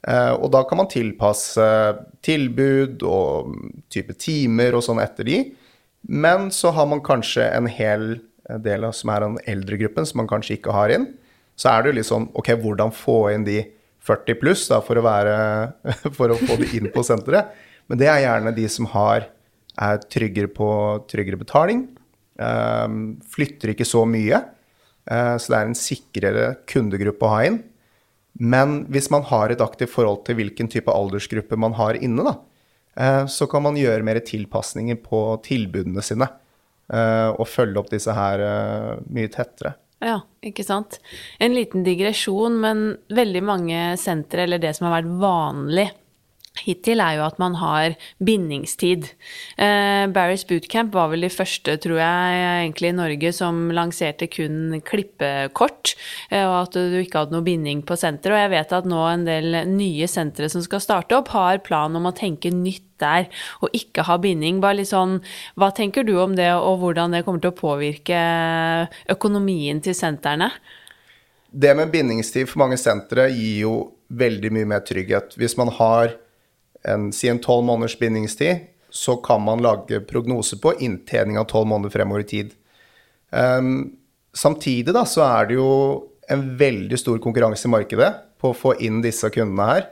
Eh, 0.07 0.31
og 0.31 0.47
da 0.53 0.61
kan 0.67 0.79
man 0.79 0.89
tilpasse 0.91 1.65
tilbud 2.23 3.03
og 3.07 3.55
type 3.91 4.15
timer 4.19 4.77
og 4.77 4.85
sånn 4.85 5.01
etter 5.03 5.27
de. 5.27 5.39
Men 6.07 6.47
så 6.55 6.71
har 6.75 6.87
man 6.87 7.03
kanskje 7.03 7.49
en 7.51 7.67
hel 7.67 8.21
del 8.63 8.87
av 8.87 8.95
som 8.97 9.11
er 9.13 9.25
den 9.25 9.39
eldre 9.51 9.79
gruppen, 9.81 10.07
som 10.07 10.21
man 10.21 10.29
kanskje 10.31 10.57
ikke 10.57 10.75
har 10.75 10.93
inn. 10.95 11.09
Så 11.59 11.71
er 11.71 11.83
det 11.83 11.91
jo 11.91 11.97
litt 11.97 12.07
sånn 12.07 12.29
Ok, 12.39 12.53
hvordan 12.61 12.93
få 12.95 13.17
inn 13.33 13.43
de 13.47 13.59
40 14.07 14.39
pluss 14.39 14.63
da, 14.71 14.79
for, 14.81 14.97
å 14.97 15.03
være, 15.03 15.35
for 16.17 16.31
å 16.31 16.39
få 16.39 16.55
det 16.61 16.71
inn 16.77 16.87
på 16.93 17.03
senteret? 17.05 17.51
Men 17.91 17.99
det 17.99 18.07
er 18.07 18.23
gjerne 18.23 18.55
de 18.55 18.67
som 18.71 18.87
har, 18.93 19.27
er 19.75 20.03
tryggere 20.07 20.51
på 20.53 20.69
tryggere 21.11 21.39
betaling. 21.41 21.83
Eh, 22.39 22.87
flytter 23.35 23.73
ikke 23.73 23.87
så 23.87 24.05
mye. 24.09 24.39
eh, 25.09 25.35
så 25.37 25.51
det 25.51 25.57
er 25.57 25.67
en 25.67 25.77
sikrere 25.77 26.45
kundegruppe 26.69 27.25
å 27.25 27.33
ha 27.33 27.43
inn. 27.47 27.63
Men 28.39 28.85
hvis 28.87 29.09
man 29.11 29.25
har 29.27 29.51
et 29.51 29.61
aktivt 29.61 29.91
forhold 29.91 30.23
til 30.25 30.37
hvilken 30.39 30.69
type 30.71 30.93
aldersgruppe 30.93 31.57
man 31.59 31.73
har 31.73 31.97
inne, 31.99 32.23
da, 32.23 32.35
eh, 32.95 33.25
så 33.25 33.49
kan 33.49 33.63
man 33.63 33.75
gjøre 33.79 34.05
mer 34.05 34.21
tilpasninger 34.23 35.01
på 35.03 35.41
tilbudene 35.43 36.03
sine. 36.05 36.29
eh, 36.91 37.29
Og 37.37 37.47
følge 37.47 37.77
opp 37.77 37.89
disse 37.89 38.13
her 38.13 38.39
mye 39.09 39.29
tettere. 39.29 39.75
Ja, 40.01 40.21
ikke 40.41 40.63
sant. 40.63 40.99
En 41.39 41.53
liten 41.53 41.83
digresjon, 41.83 42.59
men 42.61 42.97
veldig 43.11 43.41
mange 43.43 43.97
sentre, 43.99 44.45
eller 44.45 44.57
det 44.57 44.75
som 44.77 44.87
har 44.87 45.01
vært 45.01 45.19
vanlig 45.19 45.89
hittil, 46.57 47.01
er 47.03 47.17
jo 47.17 47.25
at 47.25 47.39
man 47.41 47.55
har 47.59 47.95
bindingstid. 48.23 49.09
Eh, 49.57 50.05
Barry's 50.13 50.45
Bootcamp 50.47 50.93
var 50.95 51.11
vel 51.13 51.25
de 51.25 51.31
første, 51.31 51.75
tror 51.81 51.99
jeg, 52.01 52.41
egentlig 52.65 52.91
i 52.91 52.97
Norge 52.97 53.31
som 53.35 53.69
lanserte 53.75 54.29
kun 54.31 54.79
klippekort, 54.85 55.93
eh, 56.31 56.45
og 56.45 56.55
at 56.63 56.79
du 56.79 56.99
ikke 56.99 57.23
hadde 57.23 57.37
noe 57.37 57.45
binding 57.45 57.83
på 57.87 57.97
senteret. 57.99 58.35
Og 58.35 58.43
jeg 58.43 58.53
vet 58.55 58.75
at 58.79 58.89
nå 58.89 59.01
en 59.07 59.25
del 59.27 59.61
nye 59.69 60.09
sentre 60.11 60.49
som 60.51 60.63
skal 60.65 60.83
starte 60.83 61.17
opp, 61.17 61.31
har 61.35 61.63
plan 61.65 61.95
om 61.95 62.09
å 62.09 62.15
tenke 62.15 62.51
nytt 62.53 62.85
der, 62.99 63.29
og 63.63 63.75
ikke 63.75 64.03
ha 64.09 64.17
binding. 64.19 64.59
Bare 64.63 64.81
litt 64.81 64.91
sånn, 64.91 65.21
Hva 65.55 65.71
tenker 65.75 66.03
du 66.03 66.17
om 66.19 66.35
det, 66.35 66.49
og 66.53 66.79
hvordan 66.81 67.13
det 67.13 67.23
kommer 67.25 67.39
til 67.39 67.53
å 67.53 67.57
påvirke 67.57 68.19
økonomien 69.11 69.79
til 69.81 69.95
sentrene? 69.95 70.51
Det 71.49 71.71
med 71.75 71.89
bindingstid 71.91 72.47
for 72.49 72.61
mange 72.61 72.77
sentre 72.77 73.29
gir 73.31 73.63
jo 73.63 73.73
veldig 74.09 74.51
mye 74.53 74.67
mer 74.69 74.83
trygghet. 74.85 75.33
Hvis 75.39 75.57
man 75.57 75.71
har 75.79 76.13
en, 76.87 77.09
si 77.15 77.29
en 77.29 77.41
tolv 77.43 77.65
måneders 77.67 77.97
bindingstid, 77.99 78.67
så 78.89 79.17
kan 79.21 79.41
man 79.45 79.61
lage 79.61 80.01
prognoser 80.09 80.57
på 80.61 80.73
inntjening 80.81 81.37
av 81.37 81.49
tolv 81.51 81.69
måneder 81.69 81.93
fremover 81.93 82.23
i 82.23 82.29
tid. 82.29 82.53
Um, 83.29 83.91
samtidig 84.33 84.95
da, 84.95 85.05
så 85.05 85.25
er 85.27 85.49
det 85.49 85.59
jo 85.59 85.69
en 86.29 86.45
veldig 86.57 86.97
stor 86.99 87.19
konkurranse 87.21 87.67
i 87.67 87.73
markedet 87.73 88.09
på 88.41 88.51
å 88.51 88.57
få 88.57 88.75
inn 88.85 89.01
disse 89.05 89.29
kundene 89.33 89.69
her. 89.69 89.87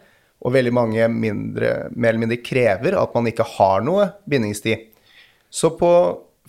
Og 0.46 0.54
veldig 0.54 0.74
mange 0.74 1.08
mindre, 1.10 1.90
mer 1.98 2.14
eller 2.14 2.24
mindre 2.26 2.44
krever 2.46 2.98
at 2.98 3.14
man 3.16 3.30
ikke 3.30 3.46
har 3.58 3.82
noe 3.86 4.12
bindingstid. 4.30 4.86
Så 5.50 5.74
på, 5.80 5.90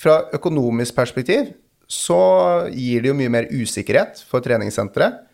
fra 0.01 0.21
økonomisk 0.37 0.97
perspektiv 0.97 1.55
så 1.89 2.21
gir 2.69 3.01
det 3.01 3.11
jo 3.11 3.17
mye 3.17 3.33
mer 3.33 3.49
usikkerhet 3.49 4.21
for 4.29 4.45
treningssenteret. 4.45 5.25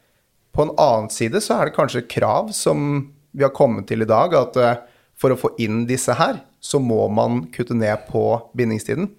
På 0.54 0.62
en 0.62 0.74
annen 0.78 1.10
side 1.10 1.40
så 1.42 1.58
er 1.58 1.68
det 1.68 1.76
kanskje 1.76 2.06
krav 2.06 2.52
som 2.54 3.08
vi 3.34 3.42
har 3.42 3.50
kommet 3.54 3.88
til 3.90 4.04
i 4.04 4.06
dag, 4.06 4.36
at 4.38 4.58
eh, 4.62 4.82
for 5.18 5.34
å 5.34 5.38
få 5.38 5.52
inn 5.62 5.84
disse 5.88 6.14
her, 6.18 6.40
så 6.60 6.80
må 6.82 7.06
man 7.12 7.44
kutte 7.54 7.76
ned 7.76 8.06
på 8.08 8.24
bindingstiden. 8.56 9.10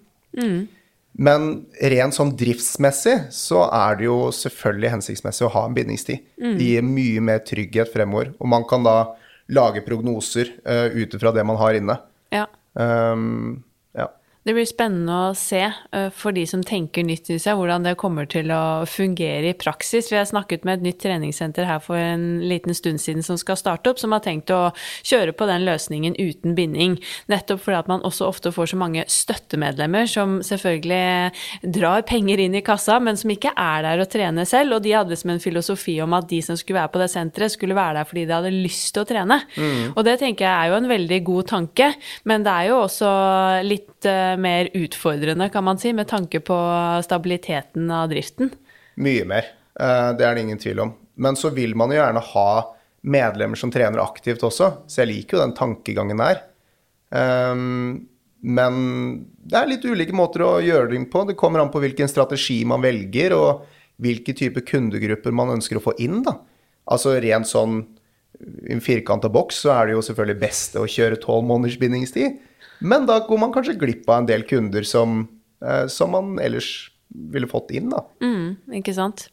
Men 1.16 1.46
rent 1.80 2.12
sånn 2.12 2.34
driftsmessig 2.36 3.14
så 3.32 3.62
er 3.72 3.96
det 3.96 4.04
jo 4.04 4.16
selvfølgelig 4.36 4.92
hensiktsmessig 4.92 5.46
å 5.46 5.52
ha 5.54 5.62
en 5.68 5.76
bindingstid. 5.76 6.26
Det 6.58 6.66
gir 6.74 6.84
mye 6.84 7.22
mer 7.24 7.40
trygghet 7.46 7.92
fremover. 7.94 8.34
Og 8.36 8.50
man 8.52 8.66
kan 8.68 8.84
da 8.84 8.96
lage 9.48 9.80
prognoser 9.86 10.50
uh, 10.66 10.92
ut 10.92 11.16
ifra 11.16 11.32
det 11.32 11.44
man 11.46 11.56
har 11.60 11.78
inne. 11.78 11.96
Ja. 12.34 12.44
Um. 12.74 13.62
Det 14.46 14.54
blir 14.54 14.66
spennende 14.68 15.10
å 15.10 15.30
se 15.34 15.58
eh, 15.66 16.04
for 16.14 16.30
de 16.30 16.44
som 16.46 16.60
tenker 16.62 17.02
nytt 17.02 17.32
i 17.34 17.38
seg, 17.42 17.56
hvordan 17.58 17.82
det 17.82 17.96
kommer 17.98 18.28
til 18.30 18.52
å 18.54 18.84
fungere 18.86 19.48
i 19.50 19.56
praksis. 19.58 20.06
Vi 20.12 20.18
har 20.20 20.28
snakket 20.28 20.62
med 20.62 20.78
et 20.78 20.84
nytt 20.84 21.00
treningssenter 21.02 21.66
her 21.66 21.80
for 21.82 21.98
en 21.98 22.44
liten 22.46 22.76
stund 22.78 23.02
siden 23.02 23.26
som 23.26 23.40
skal 23.40 23.58
starte 23.58 23.90
opp, 23.90 23.98
som 23.98 24.14
har 24.14 24.22
tenkt 24.22 24.52
å 24.54 24.70
kjøre 25.02 25.34
på 25.34 25.48
den 25.50 25.66
løsningen 25.66 26.14
uten 26.14 26.54
binding. 26.54 26.94
Nettopp 27.32 27.64
fordi 27.64 27.80
at 27.80 27.90
man 27.90 28.04
også 28.06 28.28
ofte 28.28 28.52
får 28.54 28.70
så 28.70 28.78
mange 28.78 29.02
støttemedlemmer 29.10 30.06
som 30.12 30.36
selvfølgelig 30.46 31.66
drar 31.74 32.06
penger 32.06 32.44
inn 32.44 32.54
i 32.54 32.62
kassa, 32.62 33.00
men 33.02 33.18
som 33.18 33.34
ikke 33.34 33.50
er 33.50 33.82
der 33.88 34.04
å 34.04 34.08
trene 34.14 34.46
selv. 34.46 34.78
Og 34.78 34.86
de 34.86 34.94
hadde 34.94 35.10
liksom 35.16 35.34
en 35.34 35.42
filosofi 35.42 35.96
om 36.06 36.14
at 36.20 36.30
de 36.30 36.38
som 36.46 36.54
skulle 36.54 36.78
være 36.84 36.94
på 36.94 37.02
det 37.02 37.10
senteret, 37.16 37.56
skulle 37.56 37.74
være 37.74 37.98
der 37.98 38.10
fordi 38.12 38.28
de 38.30 38.38
hadde 38.38 38.54
lyst 38.54 38.92
til 38.94 39.02
å 39.02 39.10
trene. 39.10 39.42
Og 39.96 40.06
det 40.06 40.20
tenker 40.22 40.46
jeg 40.46 40.54
er 40.54 40.70
jo 40.70 40.78
en 40.78 40.88
veldig 40.94 41.20
god 41.32 41.52
tanke, 41.56 41.90
men 42.30 42.46
det 42.46 42.54
er 42.54 42.70
jo 42.70 42.80
også 42.84 43.12
litt 43.66 44.06
eh, 44.06 44.35
mer 44.40 44.70
utfordrende, 44.74 45.48
kan 45.52 45.64
man 45.66 45.78
si, 45.78 45.92
med 45.96 46.08
tanke 46.10 46.40
på 46.44 46.56
stabiliteten 47.04 47.90
av 47.90 48.08
driften. 48.12 48.52
Mye 49.02 49.26
mer. 49.28 49.52
Eh, 49.80 50.10
det 50.18 50.26
er 50.26 50.36
det 50.36 50.46
ingen 50.46 50.60
tvil 50.62 50.82
om. 50.86 50.94
Men 51.20 51.38
så 51.38 51.50
vil 51.54 51.76
man 51.78 51.92
jo 51.92 52.00
gjerne 52.00 52.24
ha 52.32 52.50
medlemmer 53.06 53.58
som 53.58 53.70
trener 53.72 54.02
aktivt 54.02 54.42
også, 54.44 54.70
så 54.90 55.02
jeg 55.02 55.12
liker 55.12 55.36
jo 55.36 55.44
den 55.44 55.56
tankegangen 55.56 56.20
der. 56.20 56.42
Um, 57.14 58.08
men 58.42 58.78
det 59.46 59.58
er 59.58 59.68
litt 59.70 59.86
ulike 59.86 60.14
måter 60.16 60.42
å 60.44 60.56
gjøre 60.62 60.90
det 60.90 61.04
på. 61.12 61.22
Det 61.28 61.38
kommer 61.38 61.62
an 61.62 61.70
på 61.72 61.80
hvilken 61.82 62.10
strategi 62.10 62.58
man 62.68 62.82
velger, 62.84 63.36
og 63.36 63.64
hvilke 64.02 64.34
type 64.36 64.64
kundegrupper 64.66 65.34
man 65.34 65.54
ønsker 65.54 65.78
å 65.78 65.84
få 65.84 65.94
inn. 66.02 66.20
da. 66.26 66.36
Altså 66.92 67.14
rent 67.22 67.48
sånn 67.48 67.80
i 68.36 68.74
en 68.74 68.82
firkanta 68.84 69.30
boks 69.32 69.62
så 69.64 69.72
er 69.72 69.88
det 69.88 69.96
jo 69.96 70.02
selvfølgelig 70.04 70.40
best 70.42 70.76
å 70.76 70.84
kjøre 70.90 71.20
tolv 71.22 71.46
måneders 71.48 71.78
bindingstid. 71.80 72.36
Men 72.80 73.06
da 73.08 73.20
går 73.26 73.40
man 73.40 73.54
kanskje 73.54 73.78
glipp 73.80 74.08
av 74.08 74.22
en 74.22 74.28
del 74.28 74.44
kunder 74.48 74.86
som, 74.86 75.24
eh, 75.64 75.86
som 75.92 76.12
man 76.12 76.36
ellers 76.42 76.90
ville 77.08 77.48
fått 77.48 77.70
inn, 77.76 77.90
da. 77.90 78.02
Mm, 78.22 78.56
ikke 78.80 78.94
sant. 78.96 79.28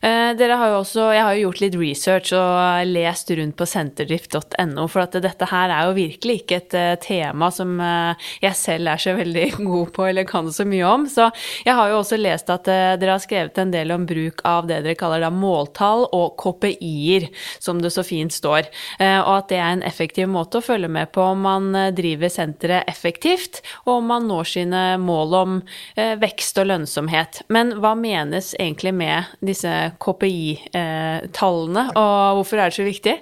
Eh, 0.00 0.30
dere 0.32 0.56
har 0.56 0.70
jo 0.72 0.76
også, 0.80 1.10
Jeg 1.12 1.24
har 1.26 1.34
jo 1.36 1.42
gjort 1.44 1.60
litt 1.60 1.74
research 1.76 2.32
og 2.32 2.88
lest 2.88 3.30
rundt 3.36 3.56
på 3.58 3.66
senterdrift.no, 3.68 4.86
for 4.88 5.04
at 5.04 5.18
dette 5.20 5.48
her 5.50 5.68
er 5.68 5.90
jo 5.90 5.96
virkelig 5.98 6.36
ikke 6.40 6.56
et 6.56 6.76
eh, 6.78 6.94
tema 7.02 7.50
som 7.52 7.74
eh, 7.84 8.30
jeg 8.40 8.56
selv 8.56 8.88
er 8.88 9.02
så 9.02 9.12
veldig 9.18 9.44
god 9.70 9.92
på 9.92 10.06
eller 10.08 10.24
kan 10.24 10.48
så 10.48 10.64
mye 10.64 10.86
om. 10.88 11.04
Så 11.04 11.28
jeg 11.66 11.76
har 11.76 11.90
jo 11.92 11.98
også 12.00 12.16
lest 12.16 12.48
at 12.48 12.64
dere 12.64 13.12
har 13.12 13.20
skrevet 13.20 13.60
en 13.60 13.74
del 13.74 13.92
om 13.92 14.06
bruk 14.08 14.40
av 14.48 14.70
det 14.70 14.80
dere 14.86 14.96
kaller 14.96 15.20
da 15.20 15.28
måltall 15.34 16.06
og 16.16 16.38
KPI-er, 16.40 17.28
som 17.60 17.82
det 17.84 17.92
så 17.92 18.04
fint 18.06 18.32
står. 18.32 18.70
Og 19.00 19.30
at 19.34 19.50
det 19.50 19.58
er 19.60 19.74
en 19.74 19.84
effektiv 19.86 20.28
måte 20.32 20.60
å 20.60 20.64
følge 20.64 20.88
med 20.92 21.10
på 21.12 21.24
om 21.32 21.44
man 21.44 21.68
driver 21.96 22.32
senteret 22.32 22.88
effektivt, 22.90 23.60
og 23.84 23.98
om 23.98 24.10
man 24.12 24.28
når 24.30 24.48
sine 24.54 24.82
mål 25.02 25.36
om 25.40 25.58
vekst 25.96 26.60
og 26.62 26.70
lønnsomhet. 26.70 27.42
Men 27.52 27.74
hva 27.82 27.92
menes 27.98 28.52
egentlig 28.58 28.94
med 28.96 29.30
disse 29.50 29.72
KPI-tallene, 30.02 31.84
og 31.98 32.40
hvorfor 32.40 32.60
er 32.60 32.70
det 32.70 32.78
så 32.78 32.86
viktig? 32.86 33.16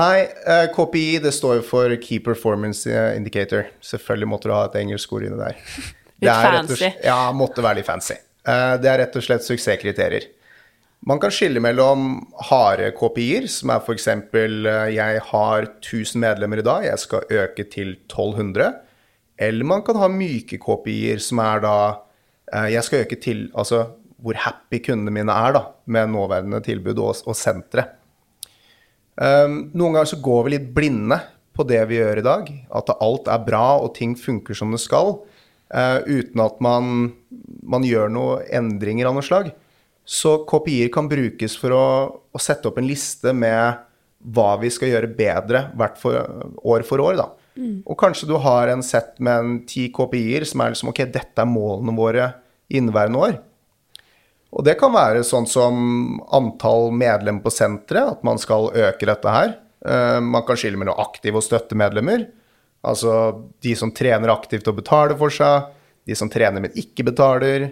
Nei, 0.00 0.20
eh, 0.46 0.66
KPI 0.74 1.18
det 1.24 1.32
står 1.34 1.56
jo 1.60 1.62
for 1.66 1.94
Key 2.02 2.20
Performance 2.22 2.86
Indicator. 3.16 3.66
Selvfølgelig 3.82 4.28
måtte 4.30 4.46
du 4.50 4.54
ha 4.54 4.64
et 4.68 4.76
engelsk 4.84 5.12
ord 5.16 5.26
inni 5.26 5.38
der. 5.40 5.56
Det 6.20 6.28
Litt 6.28 6.42
fancy. 6.52 6.74
slett- 6.76 7.04
Ja, 7.08 7.32
måtte 7.32 7.62
være 7.64 7.78
litt 7.80 7.86
fancy. 7.88 8.12
Eh, 8.44 8.74
Det 8.76 8.90
er 8.90 8.98
rett 9.00 9.14
og 9.16 9.22
slett 9.24 9.40
suksesskriterier. 9.46 10.26
Man 11.08 11.16
kan 11.18 11.30
skille 11.32 11.62
mellom 11.64 12.26
harde 12.50 12.90
KPI-er, 12.92 13.46
som 13.48 13.70
er 13.72 13.80
f.eks.: 13.80 14.04
Jeg 14.92 15.20
har 15.30 15.62
1000 15.80 16.20
medlemmer 16.20 16.58
i 16.60 16.66
dag, 16.66 16.84
jeg 16.84 16.98
skal 16.98 17.24
øke 17.30 17.64
til 17.72 17.94
1200. 18.06 18.74
Eller 19.38 19.64
man 19.64 19.80
kan 19.82 19.96
ha 19.96 20.08
myke 20.12 20.58
KPI-er, 20.60 21.18
som 21.24 21.38
er 21.40 21.60
da 21.64 21.74
eh, 22.52 22.68
Jeg 22.74 22.84
skal 22.84 23.06
øke 23.06 23.16
til 23.16 23.48
Altså 23.56 23.86
hvor 24.22 24.38
happy 24.38 24.80
kundene 24.84 25.14
mine 25.14 25.34
er 25.34 25.56
da, 25.56 25.64
med 25.90 26.12
nåværende 26.12 26.62
tilbud 26.64 26.98
og, 27.00 27.24
og 27.26 27.36
sentre. 27.38 27.86
Um, 29.20 29.66
noen 29.76 29.98
ganger 29.98 30.12
så 30.12 30.20
går 30.22 30.46
vi 30.46 30.54
litt 30.54 30.70
blinde 30.76 31.18
på 31.56 31.66
det 31.68 31.80
vi 31.90 31.98
gjør 31.98 32.22
i 32.22 32.26
dag. 32.26 32.50
At 32.80 32.94
alt 32.96 33.28
er 33.28 33.44
bra 33.44 33.66
og 33.80 33.92
ting 33.98 34.16
funker 34.18 34.56
som 34.56 34.72
det 34.74 34.82
skal, 34.84 35.18
Uh, 35.70 36.02
uten 36.02 36.40
at 36.42 36.56
man, 36.58 37.12
man 37.62 37.84
gjør 37.86 38.08
noen 38.10 38.46
endringer 38.58 39.06
av 39.06 39.14
noe 39.14 39.22
slag. 39.22 39.52
Så 40.02 40.40
KPI-er 40.50 40.90
kan 40.90 41.06
brukes 41.06 41.54
for 41.60 41.74
å, 41.76 41.84
å 42.34 42.40
sette 42.42 42.66
opp 42.66 42.80
en 42.80 42.88
liste 42.88 43.30
med 43.30 43.84
hva 44.34 44.56
vi 44.58 44.70
skal 44.74 44.90
gjøre 44.90 45.12
bedre 45.14 45.68
hvert 45.78 46.00
for, 46.00 46.18
år 46.66 46.82
for 46.88 47.04
år. 47.04 47.20
Da. 47.20 47.28
Og 47.86 47.94
kanskje 48.00 48.26
du 48.32 48.34
har 48.42 48.72
en 48.72 48.82
sett 48.82 49.14
med 49.22 49.44
en 49.44 49.54
ti 49.68 49.86
KPI-er 49.94 50.48
som 50.48 50.64
er 50.64 50.74
liksom 50.74 50.90
ok, 50.90 51.04
dette 51.14 51.44
er 51.44 51.48
målene 51.48 51.94
våre 51.94 52.26
i 52.66 52.80
inneværende 52.80 53.22
år. 53.22 53.38
Og 54.50 54.64
det 54.66 54.74
kan 54.80 54.90
være 54.94 55.22
sånn 55.26 55.46
som 55.46 56.18
antall 56.34 56.88
medlemmer 56.96 57.44
på 57.44 57.52
senteret, 57.54 58.16
at 58.16 58.24
man 58.26 58.40
skal 58.42 58.70
øke 58.74 59.06
dette 59.06 59.30
her. 59.34 59.52
Eh, 59.86 60.18
Man 60.20 60.42
kan 60.48 60.58
skille 60.58 60.80
mellom 60.80 60.98
aktive 60.98 61.38
og 61.38 61.46
støttemedlemmer. 61.46 62.26
Altså 62.82 63.12
de 63.62 63.74
som 63.76 63.92
trener 63.94 64.32
aktivt 64.32 64.66
og 64.72 64.80
betaler 64.80 65.14
for 65.20 65.30
seg, 65.30 65.68
de 66.08 66.16
som 66.16 66.30
trener, 66.32 66.64
men 66.64 66.74
ikke 66.80 67.04
betaler, 67.06 67.68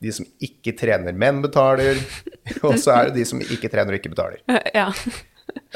de 0.00 0.12
som 0.14 0.26
ikke 0.42 0.72
trener, 0.78 1.12
men 1.12 1.42
betaler, 1.44 1.98
og 2.66 2.78
så 2.80 2.94
er 2.94 3.08
det 3.10 3.18
de 3.20 3.24
som 3.28 3.40
ikke 3.44 3.68
trener 3.72 3.92
og 3.94 4.00
ikke 4.00 4.14
betaler. 4.14 4.40
Ja. 4.74 4.88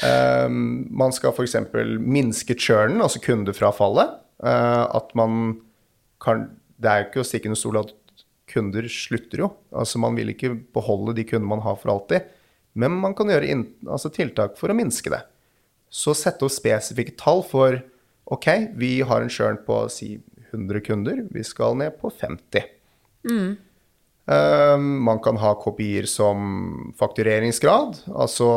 Eh, 0.02 0.49
man 0.49 1.12
skal 1.12 1.35
f.eks. 1.35 1.57
minske 2.00 2.57
churnen, 2.59 3.02
altså 3.05 3.21
kundefrafallet. 3.25 4.17
Eh, 4.47 4.85
at 4.97 5.12
man 5.19 5.59
kan 6.23 6.49
Det 6.78 6.87
er 6.88 7.00
jo 7.02 7.07
ikke 7.09 7.23
å 7.25 7.26
stikke 7.26 7.49
under 7.50 7.59
stol 7.59 7.78
at 7.81 7.88
kunder 8.50 8.88
slutter 8.93 9.45
jo. 9.45 9.50
Altså 9.73 10.00
Man 10.02 10.19
vil 10.19 10.33
ikke 10.35 10.55
beholde 10.75 11.17
de 11.19 11.26
kundene 11.28 11.52
man 11.55 11.64
har 11.64 11.78
for 11.81 11.95
alltid. 11.95 12.28
Men 12.78 12.97
man 13.00 13.14
kan 13.19 13.31
gjøre 13.31 13.49
in, 13.50 13.64
altså 13.88 14.11
tiltak 14.14 14.59
for 14.59 14.71
å 14.71 14.76
minske 14.76 15.12
det. 15.12 15.23
Så 15.88 16.14
sette 16.17 16.45
opp 16.45 16.52
spesifikke 16.52 17.17
tall 17.19 17.43
for 17.47 17.81
OK, 18.28 18.49
vi 18.76 18.99
har 19.09 19.25
en 19.25 19.33
churn 19.33 19.57
på 19.64 19.81
si 19.93 20.19
100 20.50 20.83
kunder, 20.85 21.23
vi 21.33 21.45
skal 21.45 21.76
ned 21.81 21.97
på 22.00 22.11
50. 22.12 22.69
Eh, 24.28 24.78
man 24.78 25.21
kan 25.25 25.40
ha 25.40 25.55
kopier 25.61 26.05
som 26.09 26.93
faktureringsgrad, 26.99 28.02
altså 28.12 28.50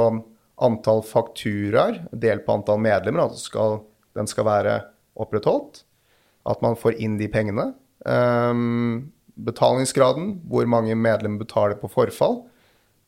antall 0.62 1.02
fakturaer 1.08 2.04
delt 2.12 2.46
på 2.46 2.58
antall 2.58 2.82
medlemmer, 2.84 3.32
at 3.32 3.40
skal, 3.40 3.80
den 4.18 4.28
skal 4.30 4.48
være 4.48 4.76
opprettholdt. 5.20 5.86
At 6.48 6.62
man 6.66 6.76
får 6.80 6.98
inn 7.00 7.20
de 7.20 7.28
pengene. 7.32 7.72
Um, 8.02 9.12
betalingsgraden, 9.48 10.36
hvor 10.50 10.68
mange 10.70 10.96
medlemmer 10.98 11.44
betaler 11.44 11.80
på 11.80 11.90
forfall. 11.92 12.42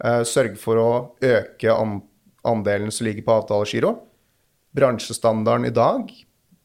Uh, 0.03 0.21
sørge 0.27 0.57
for 0.59 0.81
å 0.81 0.89
øke 1.23 1.73
andelen 2.43 2.91
som 2.91 3.07
ligger 3.07 3.25
på 3.25 3.39
avtalegiro. 3.39 3.95
Bransjestandarden 4.73 5.69
i 5.69 5.73
dag 5.73 6.09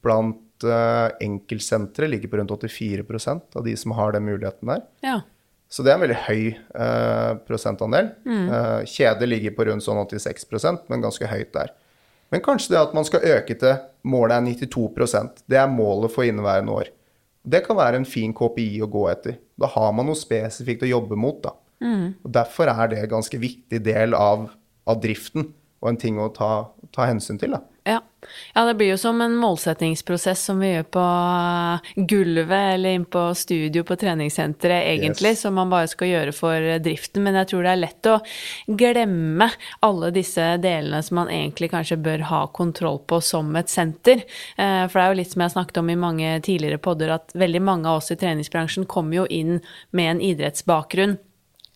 blant 0.04 0.64
uh, 0.64 1.08
enkeltsentre 1.20 2.08
ligger 2.08 2.30
på 2.30 2.40
rundt 2.40 2.54
84% 2.54 3.58
av 3.58 3.66
de 3.66 3.76
som 3.76 3.94
har 3.98 4.14
den 4.16 4.26
muligheten 4.26 4.72
der. 4.72 4.86
Ja. 5.04 5.20
Så 5.68 5.84
det 5.84 5.92
er 5.92 5.98
en 5.98 6.04
veldig 6.06 6.22
høy 6.24 6.44
uh, 6.80 7.34
prosentandel. 7.44 8.14
Mm. 8.24 8.46
Uh, 8.48 8.80
kjede 8.88 9.28
ligger 9.28 9.52
på 9.56 9.68
rundt 9.68 9.84
sånn 9.84 10.00
86% 10.00 10.88
men 10.88 11.04
ganske 11.04 11.28
høyt 11.28 11.52
der. 11.56 11.74
Men 12.32 12.44
kanskje 12.44 12.74
det 12.74 12.80
at 12.80 12.94
man 12.96 13.06
skal 13.08 13.24
øke 13.24 13.56
til 13.56 13.76
målet 14.08 14.36
er 14.36 14.66
92% 14.68 15.44
Det 15.48 15.56
er 15.56 15.70
målet 15.72 16.12
for 16.12 16.28
inneværende 16.28 16.74
år. 16.80 16.90
Det 17.48 17.62
kan 17.64 17.78
være 17.78 18.00
en 18.00 18.08
fin 18.08 18.34
KPI 18.36 18.82
å 18.84 18.90
gå 18.92 19.06
etter. 19.12 19.38
Da 19.58 19.70
har 19.72 19.92
man 19.96 20.08
noe 20.10 20.18
spesifikt 20.18 20.84
å 20.84 20.90
jobbe 20.90 21.18
mot. 21.18 21.40
da. 21.44 21.54
Mm. 21.84 22.18
Og 22.24 22.32
Derfor 22.34 22.70
er 22.72 22.90
det 22.90 23.02
en 23.02 23.14
ganske 23.16 23.40
viktig 23.40 23.80
del 23.84 24.16
av, 24.18 24.48
av 24.88 25.00
driften 25.02 25.52
og 25.78 25.92
en 25.92 26.00
ting 26.00 26.18
å 26.18 26.28
ta, 26.34 26.68
ta 26.94 27.08
hensyn 27.08 27.38
til. 27.40 27.52
da. 27.56 27.62
Ja. 27.88 28.00
ja. 28.54 28.64
det 28.64 28.74
blir 28.74 28.90
jo 28.90 28.96
som 29.00 29.20
en 29.20 29.36
målsettingsprosess 29.40 30.42
som 30.44 30.60
vi 30.60 30.72
gjør 30.72 30.86
på 30.92 31.04
gulvet 32.10 32.74
eller 32.74 32.96
inn 32.98 33.06
på 33.08 33.22
studio 33.34 33.84
på 33.88 33.96
treningssenteret, 33.96 34.90
egentlig, 34.92 35.32
yes. 35.36 35.44
som 35.46 35.56
man 35.56 35.72
bare 35.72 35.88
skal 35.88 36.10
gjøre 36.10 36.34
for 36.36 36.68
driften. 36.84 37.24
Men 37.24 37.38
jeg 37.40 37.50
tror 37.52 37.64
det 37.64 37.72
er 37.72 37.82
lett 37.82 38.10
å 38.10 38.18
glemme 38.82 39.50
alle 39.86 40.10
disse 40.14 40.50
delene 40.62 41.00
som 41.04 41.22
man 41.22 41.32
egentlig 41.32 41.70
kanskje 41.72 42.00
bør 42.04 42.26
ha 42.32 42.42
kontroll 42.52 43.00
på 43.08 43.22
som 43.24 43.54
et 43.56 43.72
senter. 43.72 44.24
Eh, 44.56 44.84
for 44.88 44.98
det 44.98 45.06
er 45.06 45.14
jo 45.14 45.20
litt 45.22 45.32
som 45.32 45.44
jeg 45.44 45.50
har 45.50 45.56
snakket 45.56 45.80
om 45.82 45.94
i 45.94 46.00
mange 46.08 46.34
tidligere 46.44 46.82
podder, 46.82 47.16
at 47.16 47.32
veldig 47.38 47.64
mange 47.64 47.88
av 47.88 48.02
oss 48.02 48.12
i 48.12 48.18
treningsbransjen 48.20 48.88
kommer 48.90 49.22
jo 49.22 49.30
inn 49.32 49.58
med 49.96 50.16
en 50.16 50.22
idrettsbakgrunn 50.32 51.16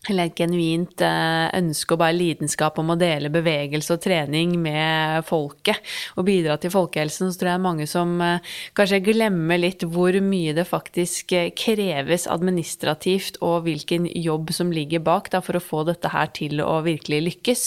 eller 0.09 0.27
et 0.27 0.37
genuint 0.37 1.01
eh, 1.03 1.47
ønske 1.55 1.95
og 1.95 2.01
bare 2.01 2.15
lidenskap 2.15 2.79
om 2.81 2.91
å 2.91 2.99
dele 2.99 3.31
bevegelse 3.33 3.95
og 3.95 4.01
trening 4.03 4.55
med 4.61 5.23
folket 5.27 5.79
og 6.17 6.27
bidra 6.27 6.57
til 6.59 6.73
folkehelsen, 6.73 7.31
så 7.31 7.39
tror 7.39 7.53
jeg 7.53 7.63
mange 7.63 7.87
som 7.89 8.15
eh, 8.23 8.55
kanskje 8.75 9.03
glemmer 9.05 9.61
litt 9.61 9.85
hvor 9.87 10.15
mye 10.23 10.55
det 10.57 10.67
faktisk 10.67 11.35
eh, 11.37 11.51
kreves 11.55 12.27
administrativt 12.31 13.39
og 13.41 13.63
hvilken 13.67 14.09
jobb 14.11 14.51
som 14.55 14.73
ligger 14.75 15.03
bak 15.03 15.31
da, 15.31 15.43
for 15.43 15.59
å 15.59 15.63
få 15.63 15.85
dette 15.87 16.11
her 16.11 16.33
til 16.35 16.59
å 16.63 16.81
virkelig 16.83 17.21
lykkes. 17.29 17.63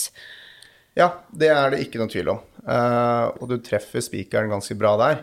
Ja, 0.97 1.15
det 1.33 1.49
er 1.53 1.73
det 1.73 1.81
ikke 1.85 2.01
noen 2.01 2.13
tvil 2.13 2.31
om. 2.33 2.45
og 2.67 3.51
du 3.51 3.59
treffer 3.61 4.01
spikeren 4.01 4.49
ganske 4.49 4.75
bra 4.81 4.95
der. 4.97 5.19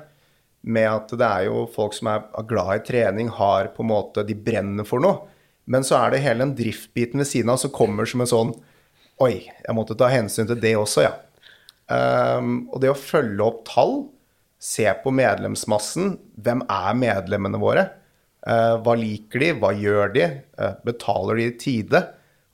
Med 0.70 0.86
at 0.86 1.10
det 1.18 1.26
er 1.26 1.48
jo 1.48 1.64
folk 1.74 1.96
som 1.98 2.12
er 2.12 2.28
glad 2.48 2.76
i 2.76 2.84
trening, 2.86 3.32
har 3.34 3.72
på 3.74 3.82
en 3.82 3.90
måte 3.90 4.24
De 4.24 4.38
brenner 4.38 4.86
for 4.86 5.02
noe. 5.02 5.33
Men 5.66 5.86
så 5.88 5.98
er 6.00 6.14
det 6.14 6.24
hele 6.24 6.44
den 6.44 6.56
driftbiten 6.58 7.22
ved 7.22 7.30
siden 7.30 7.54
av 7.54 7.60
som 7.62 7.72
kommer 7.74 8.10
som 8.10 8.24
en 8.24 8.30
sånn 8.30 8.56
Oi, 9.22 9.46
jeg 9.46 9.76
måtte 9.78 9.96
ta 9.96 10.08
hensyn 10.10 10.48
til 10.50 10.58
det 10.60 10.74
også, 10.76 11.04
ja. 11.06 11.12
Um, 11.86 12.64
og 12.74 12.80
det 12.82 12.90
å 12.90 12.98
følge 12.98 13.46
opp 13.46 13.60
tall, 13.68 13.94
se 14.58 14.88
på 15.04 15.12
medlemsmassen, 15.14 16.16
hvem 16.42 16.64
er 16.72 16.98
medlemmene 16.98 17.60
våre? 17.62 17.84
Uh, 18.42 18.82
hva 18.84 18.96
liker 18.98 19.44
de, 19.44 19.52
hva 19.62 19.70
gjør 19.78 20.16
de, 20.16 20.26
uh, 20.58 20.74
betaler 20.88 21.40
de 21.40 21.46
i 21.46 21.56
tide? 21.62 22.02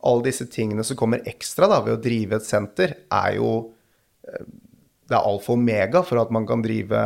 Alle 0.05 0.27
disse 0.27 0.49
tingene 0.51 0.83
som 0.85 0.99
kommer 0.99 1.23
ekstra 1.29 1.69
da, 1.71 1.79
ved 1.85 1.95
å 1.95 2.03
drive 2.03 2.37
et 2.37 2.49
senter, 2.49 2.97
er 3.07 3.37
jo 3.39 3.53
uh, 4.27 4.43
det 5.09 5.17
er 5.17 5.25
alfa 5.31 5.55
og 5.55 5.61
omega 5.61 6.03
for 6.05 6.21
at 6.21 6.29
man 6.35 6.43
kan 6.45 6.61
drive, 6.61 6.99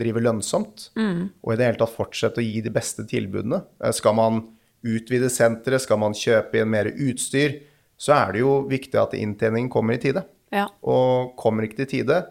drive 0.00 0.22
lønnsomt. 0.24 0.86
Mm. 0.96 1.26
Og 1.42 1.52
i 1.52 1.58
det 1.58 1.66
hele 1.66 1.80
tatt 1.82 1.92
fortsette 1.92 2.40
å 2.40 2.46
gi 2.46 2.62
de 2.64 2.72
beste 2.72 3.04
tilbudene. 3.10 3.58
Skal 3.92 4.16
man 4.16 4.38
utvide 4.86 5.30
senteret, 5.32 5.82
skal 5.84 6.00
man 6.00 6.16
kjøpe 6.16 6.60
inn 6.60 6.70
mer 6.72 6.90
utstyr, 6.90 7.58
så 8.00 8.14
er 8.16 8.34
det 8.34 8.44
jo 8.44 8.60
viktig 8.68 8.96
at 9.00 9.16
inntjeningen 9.18 9.70
kommer 9.72 9.96
i 9.96 10.02
tide. 10.02 10.24
Ja. 10.54 10.66
Og 10.82 11.34
kommer 11.40 11.66
ikke 11.66 11.82
til 11.82 11.90
tide, 11.98 12.22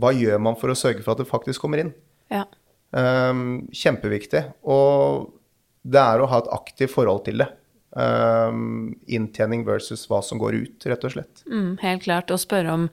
hva 0.00 0.14
gjør 0.16 0.40
man 0.42 0.56
for 0.58 0.72
å 0.72 0.78
sørge 0.78 1.04
for 1.04 1.14
at 1.14 1.22
det 1.22 1.28
faktisk 1.30 1.62
kommer 1.62 1.82
inn? 1.82 1.92
Ja. 2.32 2.46
Um, 2.90 3.68
kjempeviktig. 3.74 4.46
Og 4.64 5.28
det 5.82 6.00
er 6.00 6.22
å 6.22 6.28
ha 6.30 6.40
et 6.40 6.52
aktivt 6.56 6.94
forhold 6.94 7.24
til 7.28 7.44
det. 7.44 7.50
Um, 7.90 8.92
inntjening 9.10 9.64
versus 9.66 10.04
hva 10.06 10.20
som 10.22 10.38
går 10.38 10.54
ut, 10.54 10.84
rett 10.86 11.04
og 11.08 11.10
slett. 11.10 11.40
Mm, 11.50 11.72
helt 11.80 12.04
klart. 12.04 12.30
Å 12.30 12.36
spørre 12.38 12.70
om 12.70 12.84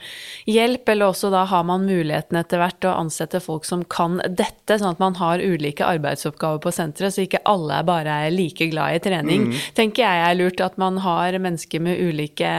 hjelp, 0.50 0.90
eller 0.90 1.12
også 1.12 1.30
da 1.30 1.44
har 1.46 1.68
man 1.70 1.84
muligheten 1.86 2.40
etter 2.40 2.58
hvert 2.58 2.88
å 2.90 2.96
ansette 2.98 3.38
folk 3.44 3.68
som 3.70 3.84
kan 3.86 4.18
dette, 4.26 4.74
sånn 4.74 4.96
at 4.96 5.04
man 5.04 5.20
har 5.20 5.44
ulike 5.44 5.86
arbeidsoppgaver 5.86 6.64
på 6.64 6.74
senteret, 6.74 7.14
så 7.14 7.28
ikke 7.28 7.44
alle 7.46 7.84
bare 7.86 8.16
er 8.26 8.34
like 8.34 8.66
glad 8.72 8.98
i 8.98 9.04
trening. 9.06 9.52
Mm. 9.52 9.60
Tenker 9.78 10.02
jeg 10.02 10.24
er 10.32 10.40
lurt 10.40 10.64
at 10.66 10.80
man 10.82 10.98
har 11.06 11.38
mennesker 11.46 11.86
med 11.86 12.02
ulike 12.02 12.50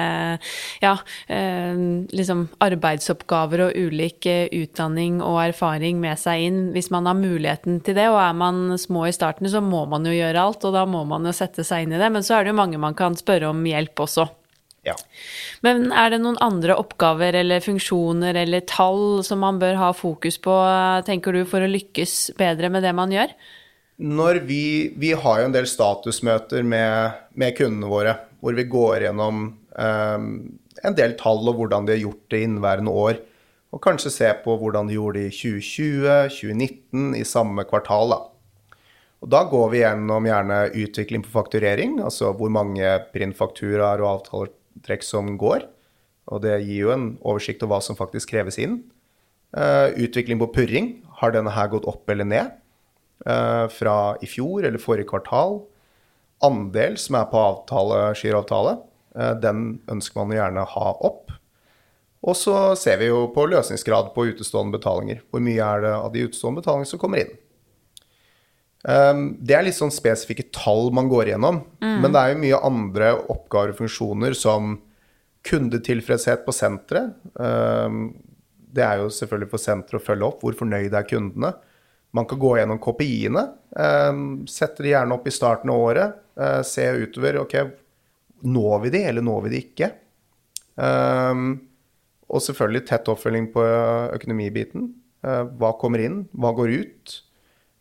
ja, 0.84 0.94
eh, 1.26 1.82
liksom 2.14 2.46
arbeidsoppgaver 2.62 3.64
og 3.66 3.74
ulik 3.74 4.30
eh, 4.30 4.46
utdanning 4.60 5.18
og 5.26 5.40
erfaring 5.48 5.98
med 5.98 6.22
seg 6.22 6.46
inn, 6.46 6.62
hvis 6.76 6.92
man 6.94 7.10
har 7.10 7.18
muligheten 7.18 7.82
til 7.82 7.98
det. 7.98 8.06
Og 8.14 8.22
er 8.22 8.38
man 8.46 8.78
små 8.78 9.08
i 9.10 9.16
starten, 9.16 9.50
så 9.50 9.58
må 9.58 9.82
man 9.90 10.06
jo 10.06 10.14
gjøre 10.14 10.46
alt, 10.46 10.70
og 10.70 10.78
da 10.78 10.86
må 10.86 11.02
man 11.10 11.26
jo 11.26 11.34
sette 11.34 11.66
seg 11.66 11.82
inn 11.82 11.98
i 11.98 11.98
det. 11.98 12.14
men 12.14 12.27
så 12.28 12.36
er 12.36 12.44
det 12.44 12.52
jo 12.52 12.60
mange 12.60 12.80
man 12.80 12.96
kan 12.98 13.16
spørre 13.18 13.50
om 13.50 13.64
hjelp 13.66 14.04
også. 14.04 14.28
Ja. 14.86 14.94
Men 15.64 15.90
er 15.92 16.12
det 16.12 16.20
noen 16.22 16.38
andre 16.44 16.76
oppgaver 16.78 17.36
eller 17.40 17.64
funksjoner 17.64 18.36
eller 18.44 18.64
tall 18.68 19.24
som 19.26 19.42
man 19.42 19.58
bør 19.60 19.78
ha 19.80 19.92
fokus 19.96 20.38
på, 20.42 20.54
tenker 21.08 21.34
du, 21.34 21.42
for 21.48 21.64
å 21.64 21.70
lykkes 21.70 22.36
bedre 22.38 22.70
med 22.72 22.86
det 22.86 22.94
man 22.96 23.12
gjør? 23.12 23.34
Når 23.98 24.44
vi, 24.46 24.62
vi 24.94 25.10
har 25.18 25.40
jo 25.40 25.48
en 25.48 25.56
del 25.56 25.66
statusmøter 25.66 26.62
med, 26.62 27.18
med 27.34 27.56
kundene 27.58 27.90
våre, 27.90 28.14
hvor 28.38 28.54
vi 28.54 28.68
går 28.70 29.08
gjennom 29.08 29.48
um, 29.50 30.28
en 30.86 30.98
del 30.98 31.16
tall 31.18 31.42
og 31.50 31.58
hvordan 31.58 31.88
de 31.88 31.96
har 31.96 32.04
gjort 32.04 32.30
det 32.30 32.44
inneværende 32.46 32.94
år. 32.94 33.18
Og 33.74 33.82
kanskje 33.84 34.14
se 34.14 34.28
på 34.44 34.54
hvordan 34.60 34.88
de 34.88 34.96
gjorde 34.96 35.18
det 35.18 35.32
i 35.32 35.34
2020, 35.34 36.06
2019, 36.38 37.08
i 37.18 37.24
samme 37.26 37.66
kvartal. 37.68 38.14
da. 38.14 38.20
Og 39.18 39.30
da 39.32 39.42
går 39.50 39.72
vi 39.72 39.80
gjennom 39.82 40.26
gjerne 40.28 40.58
utvikling 40.78 41.24
på 41.24 41.32
fakturering, 41.32 41.96
altså 42.04 42.30
hvor 42.38 42.52
mange 42.54 42.86
printfakturaer 43.14 44.02
og 44.04 44.10
avtaletrekk 44.12 45.06
som 45.06 45.32
går. 45.40 45.66
Og 46.28 46.44
det 46.44 46.60
gir 46.62 46.84
jo 46.84 46.94
en 46.94 47.08
oversikt 47.26 47.64
over 47.64 47.76
hva 47.76 47.84
som 47.84 47.98
faktisk 47.98 48.30
kreves 48.34 48.60
inn. 48.62 48.82
Uh, 49.56 49.90
utvikling 49.96 50.38
på 50.42 50.50
purring. 50.54 50.90
Har 51.18 51.32
denne 51.34 51.54
her 51.54 51.70
gått 51.72 51.88
opp 51.88 52.10
eller 52.12 52.28
ned 52.28 52.52
uh, 53.26 53.66
fra 53.72 54.14
i 54.22 54.28
fjor 54.28 54.68
eller 54.68 54.82
forrige 54.82 55.08
kvartal? 55.10 55.62
Andel 56.44 56.94
som 57.00 57.16
er 57.18 57.26
på 57.32 57.40
avtale, 57.40 58.12
skiravtale, 58.14 58.76
uh, 59.18 59.34
den 59.40 59.80
ønsker 59.90 60.20
man 60.20 60.36
gjerne 60.36 60.68
ha 60.76 60.92
opp. 61.08 61.32
Og 62.28 62.36
så 62.38 62.54
ser 62.78 63.00
vi 63.00 63.10
jo 63.10 63.28
på 63.34 63.46
løsningsgrad 63.50 64.12
på 64.14 64.28
utestående 64.30 64.78
betalinger. 64.78 65.24
Hvor 65.30 65.42
mye 65.42 65.64
er 65.64 65.84
det 65.86 65.94
av 65.96 66.10
de 66.14 66.26
utestående 66.28 66.62
betalingene 66.62 66.92
som 66.92 67.02
kommer 67.02 67.24
inn? 67.24 67.34
Um, 68.86 69.32
det 69.42 69.56
er 69.56 69.64
litt 69.66 69.76
sånn 69.78 69.92
spesifikke 69.92 70.46
tall 70.54 70.92
man 70.94 71.10
går 71.10 71.32
igjennom. 71.32 71.62
Mm. 71.82 71.96
Men 72.04 72.14
det 72.14 72.20
er 72.20 72.32
jo 72.32 72.42
mye 72.44 72.60
andre 72.68 73.12
oppgaver 73.34 73.74
og 73.74 73.80
funksjoner 73.80 74.36
som 74.38 74.76
kundetilfredshet 75.48 76.44
på 76.46 76.54
senteret. 76.54 77.16
Um, 77.34 78.12
det 78.74 78.84
er 78.84 79.02
jo 79.02 79.10
selvfølgelig 79.14 79.50
for 79.50 79.62
senteret 79.62 79.98
å 79.98 80.04
følge 80.04 80.28
opp 80.28 80.44
hvor 80.44 80.56
fornøyd 80.58 80.94
er 80.94 81.08
kundene. 81.08 81.54
Man 82.16 82.28
kan 82.28 82.40
gå 82.40 82.54
gjennom 82.56 82.80
KPI-ene. 82.82 83.44
Um, 83.76 84.22
sette 84.48 84.84
de 84.84 84.94
gjerne 84.94 85.16
opp 85.16 85.26
i 85.28 85.34
starten 85.34 85.72
av 85.72 85.84
året. 85.90 86.20
Uh, 86.38 86.60
se 86.66 86.86
utover. 87.02 87.40
Ok, 87.42 87.56
når 88.46 88.84
vi 88.84 88.94
de, 88.94 89.02
eller 89.10 89.26
når 89.26 89.46
vi 89.46 89.56
de 89.56 89.64
ikke? 89.64 89.90
Og 90.78 92.42
selvfølgelig 92.44 92.84
tett 92.86 93.08
oppfølging 93.10 93.48
på 93.50 93.64
økonomibiten. 94.14 94.92
Uh, 95.26 95.42
hva 95.58 95.72
kommer 95.80 96.04
inn? 96.04 96.22
Hva 96.38 96.52
går 96.54 96.74
ut? 96.78 97.16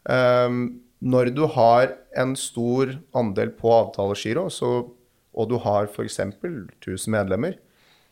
Um, 0.10 0.87
når 1.00 1.32
du 1.36 1.44
har 1.54 1.94
en 2.18 2.34
stor 2.40 2.96
andel 3.18 3.52
på 3.58 3.70
avtalegiro, 3.74 4.48
og 5.38 5.50
du 5.52 5.58
har 5.62 5.90
f.eks. 5.92 6.20
1000 6.20 7.14
medlemmer, 7.14 7.58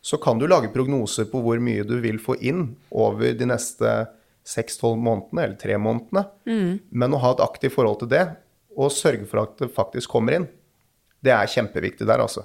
så 0.06 0.18
kan 0.22 0.38
du 0.38 0.46
lage 0.46 0.70
prognoser 0.70 1.26
på 1.26 1.40
hvor 1.42 1.58
mye 1.58 1.82
du 1.86 1.96
vil 2.04 2.20
få 2.22 2.36
inn 2.38 2.76
over 2.94 3.34
de 3.34 3.48
neste 3.50 3.94
6-12 4.46 5.00
månedene, 5.02 5.42
eller 5.42 5.58
3 5.58 5.78
månedene. 5.82 6.22
Mm. 6.46 6.74
Men 6.94 7.16
å 7.16 7.22
ha 7.24 7.32
et 7.34 7.42
aktivt 7.42 7.74
forhold 7.74 8.04
til 8.04 8.12
det, 8.14 8.26
og 8.76 8.94
sørge 8.94 9.26
for 9.26 9.42
at 9.42 9.56
det 9.58 9.72
faktisk 9.74 10.12
kommer 10.12 10.36
inn, 10.38 10.46
det 11.24 11.32
er 11.34 11.50
kjempeviktig 11.50 12.06
der, 12.06 12.22
altså. 12.22 12.44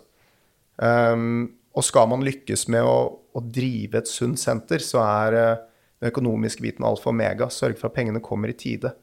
Um, 0.82 1.51
og 1.77 1.86
skal 1.86 2.08
man 2.10 2.23
lykkes 2.25 2.65
med 2.73 2.88
å, 2.88 2.95
å 3.38 3.43
drive 3.45 4.01
et 4.01 4.10
sunt 4.10 4.39
senter, 4.41 4.82
så 4.82 5.04
er 5.04 5.38
uh, 5.38 5.62
den 6.01 6.10
økonomiske 6.10 6.65
biten 6.65 6.88
alfa 6.88 7.12
og 7.12 7.13
omega. 7.13 7.51
Sørge 7.54 7.77
for 7.77 7.91
at 7.91 7.97
pengene 7.99 8.23
kommer 8.25 8.49
i 8.49 8.58
tide. 8.58 8.95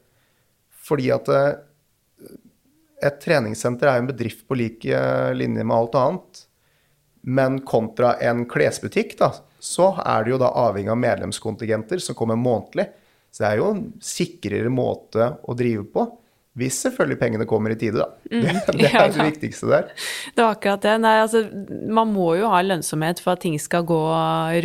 Fordi 0.89 1.09
at 1.13 1.29
eh, 1.33 1.51
et 3.05 3.19
treningssenter 3.23 3.87
er 3.87 3.99
jo 3.99 4.05
en 4.07 4.11
bedrift 4.11 4.47
på 4.49 4.57
like 4.59 5.03
linje 5.37 5.63
med 5.63 5.75
alt 5.75 5.97
annet. 5.99 6.45
Men 7.29 7.59
kontra 7.67 8.15
en 8.23 8.45
klesbutikk, 8.49 9.17
da, 9.19 9.33
så 9.59 9.91
er 10.01 10.25
det 10.25 10.33
jo 10.33 10.39
da 10.41 10.51
avhengig 10.65 10.91
av 10.91 10.99
medlemskontingenter 10.99 12.01
som 12.03 12.17
kommer 12.17 12.39
månedlig. 12.39 12.89
Så 13.31 13.43
det 13.43 13.49
er 13.49 13.59
jo 13.61 13.69
en 13.73 13.83
sikrere 14.03 14.71
måte 14.73 15.33
å 15.43 15.55
drive 15.57 15.85
på. 15.93 16.05
Hvis 16.57 16.79
selvfølgelig 16.81 17.19
pengene 17.19 17.45
kommer 17.45 17.71
i 17.71 17.77
tide, 17.77 18.01
da. 18.01 18.07
Mm. 18.31 18.41
Det, 18.41 18.53
det 18.79 18.87
Ja, 18.89 19.03
er 19.05 19.11
det 19.13 19.25
viktigste 19.35 19.69
der. 19.69 19.91
Det 20.33 20.41
var 20.41 20.55
akkurat 20.55 20.81
det. 20.81 20.95
Nei, 21.03 21.13
altså, 21.21 21.43
man 21.93 22.09
må 22.09 22.31
jo 22.39 22.49
ha 22.49 22.63
lønnsomhet 22.65 23.21
for 23.21 23.35
at 23.35 23.43
ting 23.45 23.55
skal 23.61 23.85
gå 23.87 23.99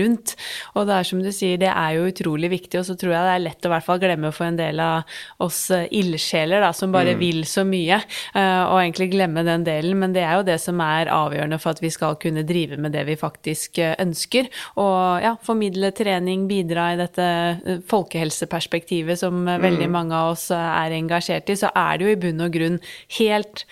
rundt. 0.00 0.32
Og 0.74 0.88
det 0.88 0.96
er 0.96 1.08
som 1.10 1.20
du 1.22 1.28
sier, 1.28 1.60
det 1.60 1.68
er 1.68 1.98
jo 1.98 2.08
utrolig 2.08 2.50
viktig, 2.54 2.80
og 2.80 2.86
så 2.88 2.96
tror 2.98 3.12
jeg 3.12 3.28
det 3.28 3.34
er 3.34 3.44
lett 3.44 3.68
å 3.68 3.70
i 3.70 3.74
hvert 3.74 3.86
fall 3.86 4.00
glemme 4.00 4.32
for 4.34 4.48
en 4.48 4.58
del 4.58 4.80
av 4.80 5.12
oss 5.44 5.60
eh, 5.74 5.84
ildsjeler 6.00 6.64
da, 6.64 6.72
som 6.76 6.94
bare 6.94 7.14
vil 7.20 7.44
så 7.48 7.66
mye, 7.68 8.00
eh, 8.32 8.62
og 8.64 8.80
egentlig 8.80 9.10
glemme 9.12 9.44
den 9.46 9.66
delen. 9.68 10.00
Men 10.00 10.16
det 10.16 10.24
er 10.24 10.40
jo 10.40 10.48
det 10.48 10.58
som 10.64 10.80
er 10.80 11.12
avgjørende 11.12 11.60
for 11.62 11.76
at 11.76 11.84
vi 11.84 11.92
skal 11.92 12.16
kunne 12.22 12.46
drive 12.48 12.80
med 12.80 12.96
det 12.96 13.04
vi 13.10 13.18
faktisk 13.20 13.82
eh, 13.84 13.94
ønsker. 14.02 14.48
Og 14.80 15.20
ja, 15.24 15.34
formidle 15.44 15.92
trening, 15.94 16.48
bidra 16.48 16.90
i 16.94 16.98
dette 17.00 17.28
eh, 17.28 17.84
folkehelseperspektivet 17.92 19.20
som 19.20 19.44
veldig 19.44 19.92
mange 19.92 20.16
av 20.16 20.32
oss 20.32 20.48
er 20.54 20.96
engasjert 20.96 21.52
i, 21.52 21.60
så 21.60 21.70
er 21.74 21.83
det 21.98 22.08
jo 22.08 22.14
i 22.14 22.20
bunn 22.26 22.46
og 22.46 22.54
grunn 22.54 22.78
helt 23.18 23.66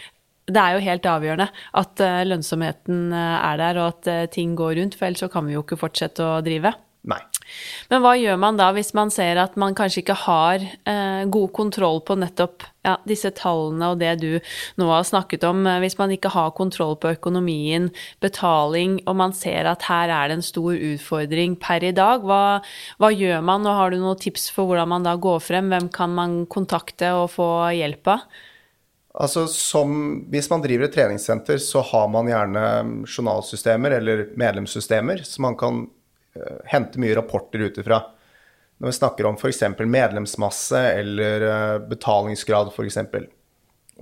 det 0.51 0.59
er 0.59 0.77
jo 0.77 0.85
helt 0.85 1.07
avgjørende 1.07 1.49
at 1.79 2.03
eh, 2.03 2.23
lønnsomheten 2.27 3.13
eh, 3.15 3.37
er 3.51 3.61
der, 3.61 3.79
og 3.79 3.93
at 3.93 4.09
eh, 4.11 4.25
ting 4.33 4.57
går 4.59 4.75
rundt, 4.81 4.97
for 4.99 5.07
ellers 5.07 5.23
så 5.23 5.31
kan 5.33 5.47
vi 5.47 5.55
jo 5.55 5.63
ikke 5.63 5.79
fortsette 5.81 6.25
å 6.27 6.41
drive. 6.45 6.75
Nei. 7.09 7.21
Men 7.91 8.03
hva 8.05 8.15
gjør 8.19 8.39
man 8.41 8.59
da 8.61 8.71
hvis 8.77 8.93
man 8.97 9.11
ser 9.13 9.41
at 9.43 9.57
man 9.61 9.77
kanskje 9.79 10.03
ikke 10.03 10.19
har 10.25 10.63
eh, 10.63 11.25
god 11.33 11.51
kontroll 11.57 12.01
på 12.07 12.17
nettopp 12.21 12.67
ja, 12.87 12.97
disse 13.07 13.31
tallene 13.39 13.93
og 13.93 14.01
det 14.01 14.13
du 14.23 14.31
nå 14.81 14.89
har 14.91 15.07
snakket 15.07 15.47
om? 15.49 15.65
Eh, 15.67 15.81
Hvis 15.85 15.99
man 16.01 16.15
ikke 16.15 16.33
har 16.35 16.55
kontroll 16.57 16.97
på 17.01 17.15
økonomien, 17.17 17.91
betaling, 18.25 19.01
og 19.07 19.19
man 19.21 19.37
ser 19.37 19.69
at 19.71 19.87
her 19.89 20.13
er 20.13 20.31
det 20.31 20.39
en 20.39 20.47
stor 20.47 20.73
utfordring 20.77 21.59
per 21.63 21.85
i 21.85 21.95
dag, 21.97 22.25
hva, 22.27 22.61
hva 22.99 23.13
gjør 23.13 23.45
man? 23.45 23.67
Og 23.67 23.79
har 23.79 23.93
du 23.93 24.01
noen 24.03 24.21
tips 24.21 24.51
for 24.55 24.71
hvordan 24.71 24.91
man 24.95 25.07
da 25.07 25.17
går 25.17 25.43
frem? 25.43 25.71
Hvem 25.73 25.93
kan 25.95 26.17
man 26.17 26.43
kontakte 26.51 27.15
og 27.19 27.31
få 27.37 27.51
hjelp 27.77 28.17
av? 28.17 28.27
Altså 29.13 29.45
som, 29.51 30.23
Hvis 30.33 30.49
man 30.51 30.63
driver 30.65 30.89
et 30.89 30.95
treningssenter, 30.95 31.59
så 31.61 31.83
har 31.85 32.07
man 32.09 32.31
gjerne 32.31 32.63
journalsystemer 33.05 33.99
eller 33.99 34.31
medlemssystemer, 34.41 35.21
som 35.29 35.51
man 35.51 35.59
kan 35.61 35.83
hente 36.71 37.01
mye 37.03 37.17
rapporter 37.19 37.67
ut 37.67 37.79
ifra. 37.79 38.01
Når 38.83 38.91
vi 38.91 38.97
snakker 38.97 39.29
om 39.29 39.37
f.eks. 39.39 39.63
medlemsmasse 39.79 40.81
eller 40.99 41.45
uh, 41.47 41.79
betalingsgrad, 41.87 42.73
f.eks. 42.73 42.99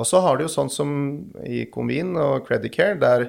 Og 0.01 0.07
så 0.09 0.21
har 0.25 0.39
du 0.39 0.47
jo 0.47 0.53
sånn 0.53 0.71
som 0.73 0.93
i 1.45 1.67
Convene 1.73 2.23
og 2.23 2.47
Credicare, 2.47 2.97
der 3.01 3.27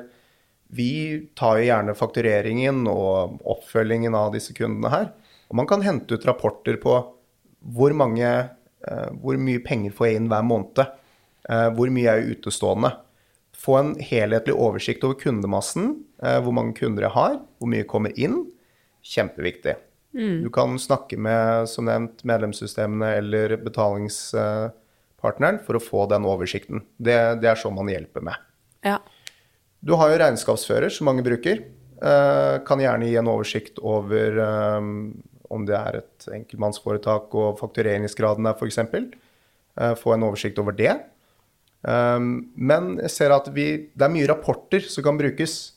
vi 0.71 1.27
tar 1.35 1.59
jo 1.59 1.67
gjerne 1.67 1.95
faktureringen 1.99 2.85
og 2.87 3.41
oppfølgingen 3.43 4.15
av 4.15 4.31
disse 4.35 4.55
kundene 4.55 4.91
her. 4.93 5.09
Og 5.51 5.57
man 5.59 5.67
kan 5.67 5.83
hente 5.83 6.15
ut 6.15 6.27
rapporter 6.27 6.77
på 6.79 6.93
hvor, 7.59 7.95
mange, 7.97 8.29
eh, 8.87 9.09
hvor 9.19 9.35
mye 9.35 9.59
penger 9.65 9.91
får 9.97 10.07
jeg 10.07 10.21
inn 10.21 10.29
hver 10.31 10.45
måned. 10.47 10.85
Eh, 11.49 11.67
hvor 11.75 11.91
mye 11.91 12.13
er 12.13 12.31
utestående. 12.31 12.93
Få 13.57 13.75
en 13.81 13.91
helhetlig 13.99 14.55
oversikt 14.55 15.03
over 15.03 15.19
kundemassen. 15.19 16.05
eh, 16.23 16.39
hvor 16.39 16.53
mange 16.53 16.73
kunder 16.77 17.03
jeg 17.03 17.17
har, 17.17 17.41
hvor 17.59 17.67
mye 17.67 17.83
kommer 17.83 18.15
inn. 18.15 18.45
Kjempeviktig. 19.01 19.75
Du 20.11 20.49
kan 20.51 20.79
snakke 20.79 21.17
med 21.17 21.69
som 21.71 21.85
nevnt, 21.87 22.23
medlemssystemene 22.27 23.13
eller 23.21 23.55
betalingspartneren 23.63 25.59
for 25.63 25.79
å 25.79 25.83
få 25.83 26.05
den 26.11 26.27
oversikten. 26.27 26.83
Det, 26.99 27.15
det 27.39 27.47
er 27.53 27.59
sånn 27.59 27.77
man 27.77 27.89
hjelper 27.91 28.25
med. 28.27 28.35
Ja. 28.83 28.97
Du 29.79 29.95
har 29.97 30.11
jo 30.11 30.19
regnskapsfører, 30.19 30.91
som 30.91 31.07
mange 31.07 31.23
bruker. 31.25 31.63
Eh, 32.01 32.55
kan 32.67 32.83
gjerne 32.83 33.07
gi 33.07 33.15
en 33.21 33.31
oversikt 33.31 33.79
over 33.79 34.41
eh, 34.43 34.81
om 35.51 35.67
det 35.67 35.77
er 35.77 36.01
et 36.01 36.27
enkeltmannsforetak 36.39 37.31
og 37.37 37.59
faktureringsgraden 37.59 38.47
der, 38.47 38.55
f.eks. 38.55 38.79
Uh, 39.71 39.93
få 39.99 40.13
en 40.15 40.23
oversikt 40.27 40.59
over 40.63 40.75
det. 40.75 40.93
Um, 41.83 42.51
men 42.55 42.97
jeg 43.01 43.11
ser 43.11 43.33
at 43.35 43.47
vi, 43.55 43.65
det 43.91 44.05
er 44.05 44.13
mye 44.13 44.29
rapporter 44.31 44.83
som 44.87 45.03
kan 45.03 45.19
brukes. 45.19 45.73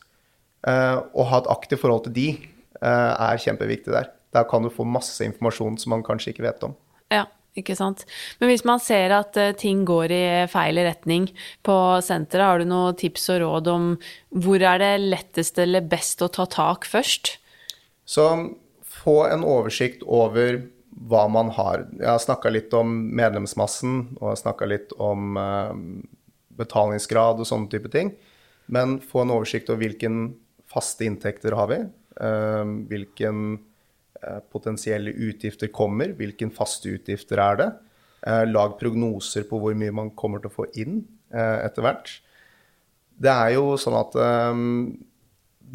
og 0.65 1.27
ha 1.29 1.39
et 1.43 1.49
aktivt 1.53 1.83
forhold 1.83 2.07
til 2.07 2.15
de 2.17 2.29
eh, 2.39 2.54
er 2.88 3.40
kjempeviktig 3.40 3.94
der. 3.94 4.11
Der 4.35 4.47
kan 4.51 4.64
du 4.64 4.73
få 4.73 4.87
masse 4.87 5.25
informasjon 5.25 5.79
som 5.81 5.94
man 5.94 6.05
kanskje 6.07 6.35
ikke 6.35 6.47
vet 6.47 6.64
om. 6.66 6.75
Ja, 7.12 7.27
ikke 7.59 7.77
sant. 7.79 8.03
Men 8.40 8.51
hvis 8.51 8.64
man 8.66 8.83
ser 8.83 9.14
at 9.14 9.38
eh, 9.38 9.55
ting 9.59 9.85
går 9.87 10.14
i 10.14 10.25
feil 10.51 10.81
retning 10.83 11.29
på 11.66 11.77
senteret, 12.03 12.47
har 12.49 12.62
du 12.62 12.68
noen 12.70 12.99
tips 12.99 13.29
og 13.37 13.40
råd 13.44 13.70
om 13.70 13.88
hvor 14.35 14.62
er 14.62 14.83
det 14.83 14.92
lettest 15.05 15.61
eller 15.62 15.87
best 15.87 16.25
å 16.25 16.31
ta 16.35 16.49
tak 16.51 16.88
først? 16.90 17.37
Så 18.05 18.27
få 19.05 19.20
en 19.31 19.47
oversikt 19.47 20.03
over 20.03 20.64
hva 20.94 21.25
man 21.31 21.51
har. 21.55 21.87
Jeg 21.99 22.11
har 22.11 22.23
snakka 22.23 22.51
litt 22.53 22.75
om 22.77 22.90
medlemsmassen, 23.16 24.16
og 24.18 24.29
jeg 24.29 24.33
har 24.33 24.42
snakka 24.42 24.68
litt 24.70 24.94
om 25.03 25.38
eh, 25.38 25.73
betalingsgrad 26.59 27.42
og 27.42 27.49
sånne 27.49 27.70
type 27.70 27.90
ting. 27.94 28.14
Men 28.66 28.99
få 29.03 29.25
en 29.25 29.35
oversikt 29.35 29.70
over 29.70 29.85
hvilken 29.85 30.33
faste 30.70 31.07
inntekter 31.07 31.55
har 31.55 31.70
vi. 31.70 31.85
Eh, 32.20 32.64
hvilken 32.90 33.40
eh, 34.20 34.40
potensielle 34.53 35.11
utgifter 35.11 35.72
kommer. 35.74 36.14
Hvilken 36.18 36.53
faste 36.55 36.92
utgifter 36.94 37.42
er 37.42 37.61
det. 37.61 37.70
Eh, 38.27 38.44
lag 38.50 38.79
prognoser 38.81 39.46
på 39.48 39.61
hvor 39.61 39.77
mye 39.79 39.94
man 39.94 40.12
kommer 40.16 40.42
til 40.42 40.53
å 40.53 40.59
få 40.59 40.68
inn 40.81 41.03
eh, 41.35 41.59
etter 41.66 41.87
hvert. 41.87 42.12
Det 43.14 43.31
er 43.31 43.55
jo 43.57 43.74
sånn 43.81 43.98
at 44.00 44.18
eh, 44.18 44.64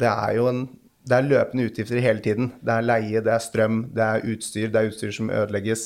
det 0.00 0.12
er 0.12 0.36
jo 0.38 0.50
en 0.50 0.68
det 1.10 1.16
er 1.16 1.26
løpende 1.26 1.64
utgifter 1.66 2.00
hele 2.04 2.22
tiden. 2.22 2.50
Det 2.60 2.74
er 2.74 2.84
leie, 2.86 3.22
det 3.24 3.32
er 3.32 3.42
strøm, 3.42 3.84
det 3.96 4.04
er 4.04 4.26
utstyr, 4.30 4.68
det 4.70 4.80
er 4.80 4.90
utstyr 4.90 5.14
som 5.16 5.30
ødelegges. 5.32 5.84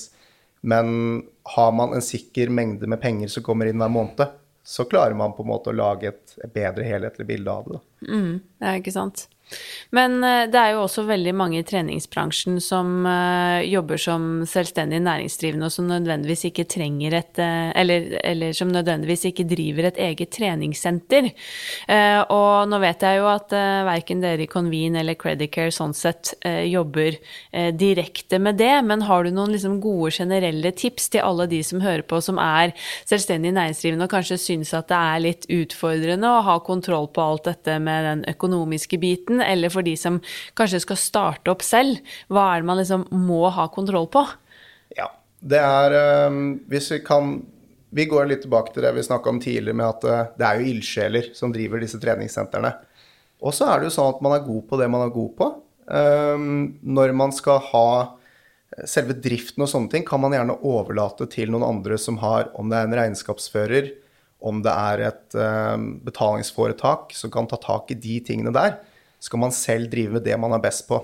Men 0.66 0.88
har 1.54 1.70
man 1.76 1.94
en 1.96 2.04
sikker 2.04 2.50
mengde 2.52 2.88
med 2.90 3.00
penger 3.00 3.30
som 3.32 3.44
kommer 3.46 3.68
inn 3.70 3.80
hver 3.80 3.92
måned, 3.92 4.34
så 4.64 4.86
klarer 4.88 5.16
man 5.16 5.34
på 5.36 5.44
en 5.44 5.50
måte 5.52 5.70
å 5.70 5.76
lage 5.76 6.10
et 6.10 6.36
bedre 6.54 6.86
helhetlig 6.88 7.26
bilde 7.28 7.52
av 7.52 7.68
det. 7.68 7.80
Mm, 8.08 8.34
det 8.60 8.70
er 8.70 8.80
ikke 8.80 8.94
sant. 8.94 9.26
Men 9.94 10.18
eh, 10.24 10.44
det 10.50 10.58
er 10.58 10.74
jo 10.74 10.84
også 10.84 11.04
veldig 11.06 11.34
mange 11.36 11.60
i 11.60 11.66
treningsbransjen 11.66 12.58
som 12.62 13.06
eh, 13.08 13.64
jobber 13.70 14.00
som 14.00 14.26
selvstendig 14.48 15.00
næringsdrivende, 15.04 15.68
og 15.68 15.74
som 15.74 15.88
nødvendigvis 15.90 16.46
ikke 16.50 16.66
trenger 16.70 17.18
et 17.20 17.40
eh, 17.42 17.70
eller, 17.84 18.08
eller 18.24 18.56
som 18.56 18.72
nødvendigvis 18.74 19.26
ikke 19.30 19.46
driver 19.48 19.90
et 19.90 20.00
eget 20.08 20.32
treningssenter. 20.34 21.30
Og 22.34 22.68
nå 22.68 22.78
vet 22.82 23.02
jeg 23.04 23.18
jo 23.18 23.26
at 23.28 23.52
verken 23.86 24.22
dere 24.22 24.44
i 24.44 24.48
Convene 24.50 25.00
eller 25.00 25.16
Credicare 25.18 25.72
sånn 25.74 25.94
sett 25.96 26.32
jobber 26.68 27.16
direkte 27.76 28.38
med 28.42 28.58
det, 28.60 28.72
men 28.86 29.04
har 29.08 29.24
du 29.24 29.30
noen 29.34 29.52
liksom, 29.54 29.76
gode 29.82 30.12
generelle 30.16 30.72
tips 30.76 31.10
til 31.14 31.24
alle 31.26 31.46
de 31.50 31.60
som 31.66 31.82
hører 31.84 32.04
på, 32.08 32.20
som 32.24 32.40
er 32.42 32.74
selvstendig 33.08 33.54
næringsdrivende 33.56 34.08
og 34.08 34.14
kanskje 34.14 34.40
syns 34.40 34.74
at 34.76 34.90
det 34.92 35.00
er 35.00 35.24
litt 35.24 35.48
utfordrende 35.52 36.30
å 36.30 36.42
ha 36.46 36.58
kontroll 36.64 37.08
på 37.14 37.24
alt 37.24 37.48
dette 37.50 37.78
med 37.82 38.08
den 38.08 38.24
økonomiske 38.34 39.00
biten? 39.02 39.33
Eller 39.42 39.72
for 39.72 39.86
de 39.86 39.96
som 39.98 40.20
kanskje 40.58 40.82
skal 40.84 41.00
starte 41.00 41.52
opp 41.52 41.64
selv, 41.66 42.00
hva 42.28 42.50
er 42.52 42.62
det 42.62 42.68
man 42.70 42.80
liksom 42.80 43.06
må 43.24 43.42
ha 43.54 43.66
kontroll 43.72 44.08
på? 44.12 44.24
Ja, 44.96 45.08
det 45.40 45.60
er 45.60 45.98
eh, 45.98 46.40
Hvis 46.70 46.90
vi 46.92 47.00
kan 47.04 47.36
Vi 47.94 48.06
går 48.10 48.26
litt 48.30 48.44
tilbake 48.44 48.74
til 48.74 48.84
det 48.84 48.94
vi 48.96 49.06
snakka 49.06 49.30
om 49.30 49.40
tidligere, 49.42 49.76
med 49.78 49.86
at 49.86 50.04
eh, 50.08 50.32
det 50.38 50.48
er 50.48 50.60
jo 50.60 50.72
ildsjeler 50.72 51.30
som 51.36 51.52
driver 51.54 51.82
disse 51.82 52.00
treningssentrene. 52.02 52.72
Og 53.44 53.54
så 53.54 53.68
er 53.70 53.80
det 53.80 53.90
jo 53.90 53.96
sånn 53.98 54.14
at 54.16 54.22
man 54.24 54.34
er 54.34 54.46
god 54.46 54.64
på 54.66 54.80
det 54.80 54.88
man 54.90 55.04
er 55.04 55.14
god 55.14 55.32
på. 55.38 55.50
Eh, 55.94 56.46
når 56.98 57.14
man 57.14 57.34
skal 57.36 57.62
ha 57.70 57.88
selve 58.90 59.14
driften 59.22 59.62
og 59.62 59.70
sånne 59.70 59.92
ting, 59.92 60.06
kan 60.06 60.22
man 60.22 60.34
gjerne 60.34 60.56
overlate 60.66 61.28
til 61.30 61.52
noen 61.54 61.66
andre 61.66 61.98
som 62.00 62.18
har, 62.22 62.48
om 62.58 62.70
det 62.70 62.80
er 62.80 62.88
en 62.88 62.98
regnskapsfører, 62.98 63.92
om 64.44 64.60
det 64.64 64.72
er 64.72 65.04
et 65.08 65.36
eh, 65.38 65.76
betalingsforetak 66.04 67.14
som 67.16 67.32
kan 67.32 67.48
ta 67.48 67.58
tak 67.60 67.92
i 67.94 67.98
de 67.98 68.18
tingene 68.26 68.52
der, 68.54 68.76
skal 69.24 69.40
man 69.40 69.54
selv 69.56 69.88
drive 69.92 70.18
med 70.18 70.26
det 70.26 70.36
man 70.40 70.54
er 70.56 70.62
best 70.62 70.86
på. 70.88 71.00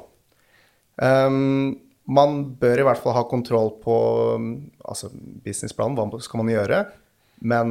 Um, 1.00 1.78
man 2.10 2.40
bør 2.60 2.82
i 2.82 2.86
hvert 2.88 3.00
fall 3.00 3.16
ha 3.16 3.24
kontroll 3.28 3.72
på 3.80 3.96
um, 4.36 4.50
altså 4.84 5.08
businessplanen, 5.44 5.96
hva 5.96 6.20
skal 6.22 6.42
man 6.42 6.52
gjøre, 6.52 6.82
men 7.40 7.70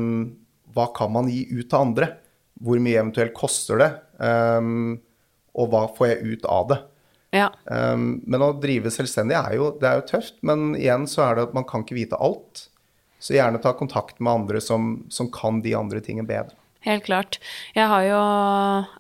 hva 0.74 0.88
kan 0.96 1.12
man 1.14 1.30
gi 1.30 1.44
ut 1.52 1.68
til 1.68 1.80
andre? 1.80 2.14
Hvor 2.60 2.80
mye 2.82 2.98
eventuelt 3.00 3.36
koster 3.38 3.82
det? 3.82 3.90
Um, 4.18 4.98
og 5.60 5.70
hva 5.72 5.84
får 5.96 6.14
jeg 6.14 6.34
ut 6.34 6.50
av 6.50 6.72
det? 6.72 6.80
Ja. 7.36 7.50
Um, 7.70 8.24
men 8.26 8.42
å 8.42 8.56
drive 8.58 8.92
selvstendig 8.94 9.38
er 9.38 9.58
jo, 9.60 9.70
det 9.78 9.90
er 9.90 10.00
jo 10.00 10.08
tøft, 10.16 10.40
men 10.46 10.74
igjen 10.80 11.06
så 11.10 11.28
er 11.28 11.38
det 11.38 11.50
at 11.50 11.58
man 11.58 11.68
kan 11.70 11.86
ikke 11.86 12.00
vite 12.00 12.18
alt. 12.18 12.66
Så 13.20 13.36
gjerne 13.36 13.60
ta 13.62 13.76
kontakt 13.78 14.22
med 14.24 14.32
andre 14.32 14.62
som, 14.64 15.04
som 15.12 15.30
kan 15.34 15.60
de 15.62 15.76
andre 15.78 16.02
tingene 16.02 16.30
bedre. 16.30 16.56
Helt 16.88 17.04
klart. 17.04 17.42
Jeg 17.76 17.90
jo, 18.08 18.20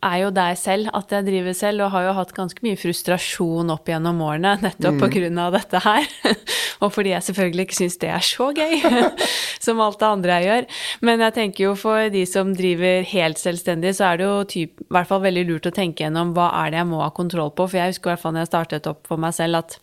er 0.03 0.15
jo 0.19 0.29
der 0.35 0.57
selv, 0.59 0.89
at 0.91 1.13
jeg 1.15 1.23
driver 1.29 1.53
selv, 1.55 1.85
og 1.85 1.93
har 1.93 2.09
jo 2.09 2.15
hatt 2.17 2.33
ganske 2.35 2.59
mye 2.65 2.75
frustrasjon 2.75 3.71
opp 3.71 3.87
gjennom 3.87 4.19
årene 4.25 4.57
nettopp 4.65 4.97
mm. 4.97 5.05
pga. 5.13 5.45
dette 5.55 5.81
her. 5.85 6.09
og 6.83 6.91
fordi 6.91 7.13
jeg 7.13 7.27
selvfølgelig 7.29 7.67
ikke 7.67 7.79
syns 7.79 7.97
det 8.03 8.11
er 8.11 8.25
så 8.27 8.49
gøy 8.51 8.83
som 9.65 9.79
alt 9.79 9.99
det 10.01 10.09
andre 10.09 10.37
jeg 10.41 10.49
gjør. 10.49 10.69
Men 11.07 11.23
jeg 11.23 11.37
tenker 11.39 11.69
jo 11.69 11.75
for 11.79 12.11
de 12.11 12.25
som 12.27 12.51
driver 12.51 13.07
helt 13.13 13.39
selvstendig, 13.39 13.95
så 13.95 14.11
er 14.11 14.19
det 14.19 14.27
jo 14.27 14.37
typ, 14.57 14.83
i 14.83 14.93
hvert 14.97 15.11
fall 15.13 15.23
veldig 15.23 15.47
lurt 15.47 15.71
å 15.71 15.75
tenke 15.79 16.03
gjennom 16.03 16.35
hva 16.35 16.51
er 16.65 16.73
det 16.73 16.83
jeg 16.83 16.91
må 16.91 16.99
ha 17.05 17.13
kontroll 17.15 17.55
på. 17.55 17.69
For 17.69 17.79
jeg 17.79 17.93
husker 17.95 18.11
i 18.11 18.17
hvert 18.17 18.25
fall 18.25 18.35
når 18.35 18.43
jeg 18.43 18.51
startet 18.51 18.91
opp 18.91 19.07
for 19.07 19.23
meg 19.23 19.39
selv, 19.39 19.63
at 19.63 19.79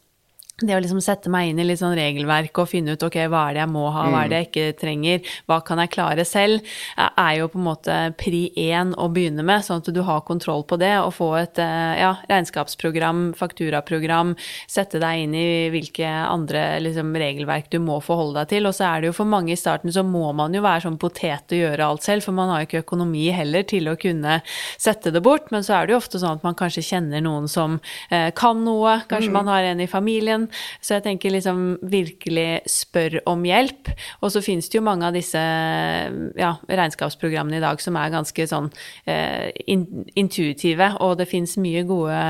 det 0.65 0.73
å 0.73 0.81
liksom 0.81 1.03
sette 1.05 1.29
meg 1.29 1.51
inn 1.51 1.59
i 1.61 1.67
litt 1.69 1.83
sånn 1.83 1.93
regelverk 1.99 2.57
og 2.63 2.71
finne 2.71 2.95
ut 2.97 3.03
ok, 3.05 3.19
hva 3.29 3.43
er 3.51 3.57
det 3.59 3.61
jeg 3.61 3.69
må 3.75 3.83
ha, 3.93 4.07
hva 4.09 4.23
er 4.25 4.31
det 4.31 4.39
jeg 4.39 4.47
ikke 4.47 4.77
trenger, 4.81 5.33
hva 5.45 5.59
kan 5.69 5.83
jeg 5.83 5.91
klare 5.93 6.25
selv, 6.25 6.77
er 6.97 7.33
jo 7.37 7.49
på 7.53 7.59
en 7.61 7.67
måte 7.67 7.97
pri 8.17 8.41
én 8.57 8.95
å 8.97 9.11
begynne 9.13 9.45
med, 9.45 9.67
sånn 9.67 9.83
at 9.83 9.91
du 9.93 10.01
har 10.07 10.23
kontroll 10.25 10.65
på 10.65 10.79
det 10.81 10.95
og 11.03 11.13
få 11.19 11.29
et 11.43 11.61
eh, 11.61 11.99
ja, 12.01 12.15
regnskapsprogram, 12.31 13.35
fakturaprogram, 13.37 14.33
sette 14.65 15.03
deg 15.03 15.27
inn 15.27 15.35
i 15.37 15.51
hvilke 15.75 16.09
andre 16.09 16.65
liksom, 16.87 17.13
regelverk 17.21 17.69
du 17.75 17.77
må 17.85 17.99
forholde 18.01 18.41
deg 18.41 18.55
til. 18.55 18.71
Og 18.71 18.79
så 18.79 18.89
er 18.89 19.05
det 19.05 19.11
jo 19.11 19.19
for 19.19 19.29
mange 19.29 19.53
i 19.53 19.61
starten 19.61 19.93
så 19.93 20.07
må 20.09 20.33
man 20.41 20.57
jo 20.57 20.65
være 20.65 20.87
sånn 20.87 20.97
potet 20.97 21.53
og 21.53 21.63
gjøre 21.67 21.91
alt 21.91 22.09
selv, 22.09 22.25
for 22.25 22.39
man 22.41 22.55
har 22.55 22.65
jo 22.65 22.71
ikke 22.71 22.85
økonomi 22.87 23.27
heller 23.37 23.69
til 23.69 23.93
å 23.93 23.99
kunne 24.01 24.41
sette 24.81 25.13
det 25.13 25.21
bort. 25.21 25.53
Men 25.53 25.69
så 25.69 25.77
er 25.77 25.85
det 25.85 25.99
jo 25.99 26.01
ofte 26.01 26.23
sånn 26.25 26.41
at 26.41 26.49
man 26.49 26.57
kanskje 26.57 26.87
kjenner 26.95 27.21
noen 27.29 27.45
som 27.45 27.77
eh, 28.09 28.33
kan 28.33 28.65
noe, 28.65 29.03
kanskje 29.13 29.35
mm. 29.35 29.37
man 29.43 29.53
har 29.53 29.71
en 29.75 29.85
i 29.85 29.91
familien 29.91 30.46
så 30.81 30.97
jeg 30.97 31.05
tenker 31.07 31.35
liksom 31.35 31.63
virkelig 31.87 32.63
spør 32.71 33.19
om 33.31 33.45
hjelp. 33.47 33.91
Og 34.23 34.33
så 34.35 34.43
finnes 34.45 34.69
det 34.71 34.79
jo 34.79 34.85
mange 34.87 35.09
av 35.09 35.17
disse 35.17 35.41
ja, 35.41 36.53
regnskapsprogrammene 36.69 37.61
i 37.61 37.65
dag 37.65 37.81
som 37.83 37.99
er 38.01 38.13
ganske 38.15 38.49
sånn 38.51 38.71
eh, 39.09 39.51
intuitive, 39.67 40.93
og 41.05 41.17
det 41.21 41.29
fins 41.31 41.57
mye 41.61 41.85
gode 41.89 42.21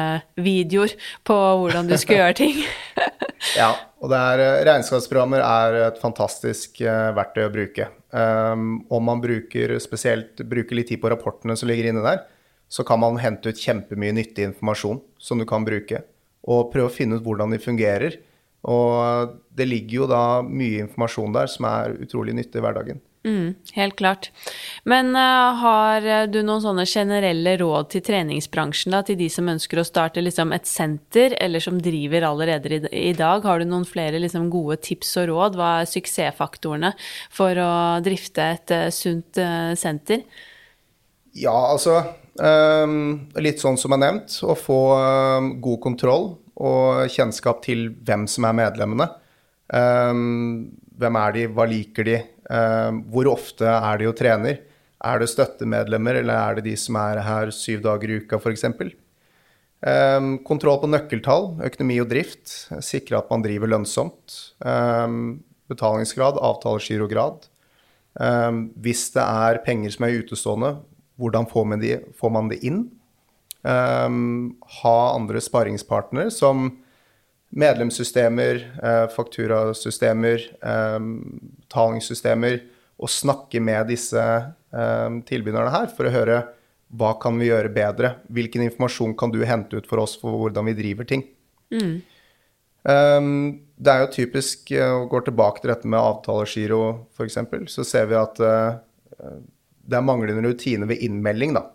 videoer 0.40 0.96
på 1.26 1.36
hvordan 1.62 1.90
du 1.90 1.96
skal 2.00 2.18
gjøre 2.22 2.38
ting. 2.44 2.62
ja, 3.60 3.72
og 4.02 4.12
er, 4.12 4.44
eh, 4.44 4.62
regnskapsprogrammer 4.68 5.44
er 5.44 5.80
et 5.88 6.00
fantastisk 6.02 6.80
eh, 6.84 7.10
verktøy 7.16 7.46
å 7.46 7.52
bruke. 7.52 7.90
Um, 8.16 8.86
om 8.88 9.02
man 9.04 9.20
bruker 9.20 9.74
spesielt 9.82 10.40
bruker 10.48 10.78
litt 10.78 10.88
tid 10.88 11.02
på 11.02 11.10
rapportene 11.12 11.56
som 11.58 11.68
ligger 11.68 11.90
inne 11.90 12.04
der, 12.04 12.22
så 12.68 12.84
kan 12.86 13.00
man 13.02 13.18
hente 13.20 13.50
ut 13.50 13.60
kjempemye 13.60 14.14
nyttig 14.16 14.46
informasjon 14.48 15.02
som 15.18 15.38
du 15.38 15.46
kan 15.48 15.66
bruke 15.66 16.02
og 16.44 16.70
prøve 16.72 16.90
å 16.90 16.94
finne 16.94 17.18
ut 17.18 17.26
hvordan 17.26 17.54
de 17.54 17.62
fungerer. 17.62 18.20
Og 18.66 19.36
det 19.56 19.68
ligger 19.68 20.02
jo 20.02 20.06
da 20.10 20.22
mye 20.42 20.84
informasjon 20.84 21.34
der 21.34 21.50
som 21.50 21.68
er 21.70 21.98
utrolig 22.02 22.34
nyttig 22.36 22.60
i 22.60 22.64
hverdagen. 22.64 23.02
Mm, 23.26 23.54
helt 23.74 23.96
klart. 23.98 24.28
Men 24.86 25.10
uh, 25.18 25.54
har 25.58 26.04
du 26.30 26.38
noen 26.46 26.62
sånne 26.62 26.84
generelle 26.86 27.56
råd 27.58 27.88
til 27.90 28.04
treningsbransjen, 28.06 28.94
da, 28.94 29.00
til 29.06 29.18
de 29.18 29.26
som 29.32 29.50
ønsker 29.50 29.80
å 29.82 29.86
starte 29.86 30.22
liksom, 30.22 30.54
et 30.54 30.68
senter, 30.70 31.34
eller 31.42 31.62
som 31.62 31.80
driver 31.82 32.28
allerede 32.28 32.76
i, 32.76 32.80
i 33.10 33.14
dag? 33.18 33.42
Har 33.42 33.58
du 33.58 33.66
noen 33.66 33.86
flere 33.88 34.20
liksom, 34.22 34.46
gode 34.52 34.78
tips 34.86 35.16
og 35.22 35.26
råd? 35.32 35.58
Hva 35.58 35.72
er 35.80 35.90
suksessfaktorene 35.90 36.92
for 37.34 37.58
å 37.58 37.72
drifte 38.06 38.46
et 38.54 38.76
uh, 38.76 38.86
sunt 38.94 39.42
uh, 39.42 39.74
senter? 39.78 40.22
Ja, 41.34 41.56
altså 41.72 41.98
litt 42.36 43.62
sånn 43.62 43.78
som 43.80 43.94
er 43.96 44.02
nevnt, 44.02 44.34
å 44.44 44.56
få 44.58 44.80
um, 44.96 45.52
god 45.64 45.80
kontroll 45.84 46.26
og 46.56 47.12
kjennskap 47.12 47.62
til 47.64 47.90
hvem 48.04 48.26
som 48.28 48.46
er 48.48 48.56
medlemmene. 48.56 49.06
Um, 49.72 50.68
hvem 50.96 51.18
er 51.20 51.36
de, 51.36 51.46
hva 51.52 51.66
liker 51.68 52.06
de, 52.08 52.16
hvor 53.10 53.28
ofte 53.28 53.66
er 53.68 53.98
de 54.00 54.06
og 54.08 54.14
trener? 54.16 54.60
Er 55.04 55.20
det 55.20 55.28
støttemedlemmer, 55.28 56.22
eller 56.22 56.38
er 56.38 56.56
det 56.56 56.70
de 56.70 56.76
som 56.80 56.96
er 57.00 57.20
her 57.24 57.50
syv 57.52 57.82
dager 57.84 58.12
i 58.12 58.20
uka, 58.22 58.38
f.eks.? 58.40 58.64
Um, 59.86 60.30
kontroll 60.46 60.78
på 60.80 60.88
nøkkeltall, 60.88 61.50
økonomi 61.66 61.98
og 62.00 62.08
drift. 62.14 62.54
Sikre 62.84 63.20
at 63.20 63.28
man 63.32 63.44
driver 63.44 63.74
lønnsomt. 63.74 64.38
Betalingsgrad, 65.68 66.40
avtalegirograd. 66.40 67.44
Hvis 68.80 69.10
det 69.12 69.26
er 69.26 69.60
penger 69.66 69.92
som 69.92 70.06
er 70.06 70.16
utestående, 70.22 70.72
hvordan 71.20 71.48
får 71.48 71.64
man, 71.64 71.80
de, 71.80 71.98
får 72.18 72.32
man 72.32 72.50
det 72.52 72.60
inn? 72.66 72.84
Um, 73.66 74.56
ha 74.82 74.96
andre 75.16 75.40
sparingspartnere 75.42 76.30
som 76.30 76.68
medlemssystemer, 77.56 78.60
uh, 78.82 79.06
fakturasystemer, 79.14 80.44
um, 80.60 81.08
betalingssystemer, 81.64 82.60
og 82.96 83.12
snakke 83.12 83.60
med 83.60 83.90
disse 83.90 84.22
um, 84.70 85.20
tilbyderne 85.26 85.72
her 85.72 85.90
for 85.92 86.08
å 86.08 86.14
høre 86.14 86.42
hva 86.96 87.16
kan 87.20 87.36
vi 87.40 87.50
gjøre 87.50 87.72
bedre? 87.74 88.12
Hvilken 88.32 88.62
informasjon 88.68 89.16
kan 89.18 89.32
du 89.34 89.40
hente 89.44 89.80
ut 89.80 89.88
for 89.90 90.00
oss 90.04 90.14
for 90.20 90.38
hvordan 90.38 90.68
vi 90.70 90.76
driver 90.78 91.08
ting? 91.08 91.24
Mm. 91.74 91.96
Det 92.86 93.90
er 93.90 94.04
jo 94.04 94.12
typisk, 94.14 94.70
og 94.78 95.08
går 95.10 95.24
tilbake 95.26 95.58
til 95.58 95.72
dette 95.72 95.90
med 95.90 95.98
avtalegiro 95.98 97.08
f.eks., 97.10 97.40
så 97.74 97.84
ser 97.84 98.06
vi 98.06 98.14
at 98.20 98.38
uh, 98.38 98.78
det 99.86 99.98
er 99.98 100.04
manglende 100.06 100.44
rutine 100.44 100.88
ved 100.90 101.02
innmelding, 101.06 101.56
da. 101.56 101.66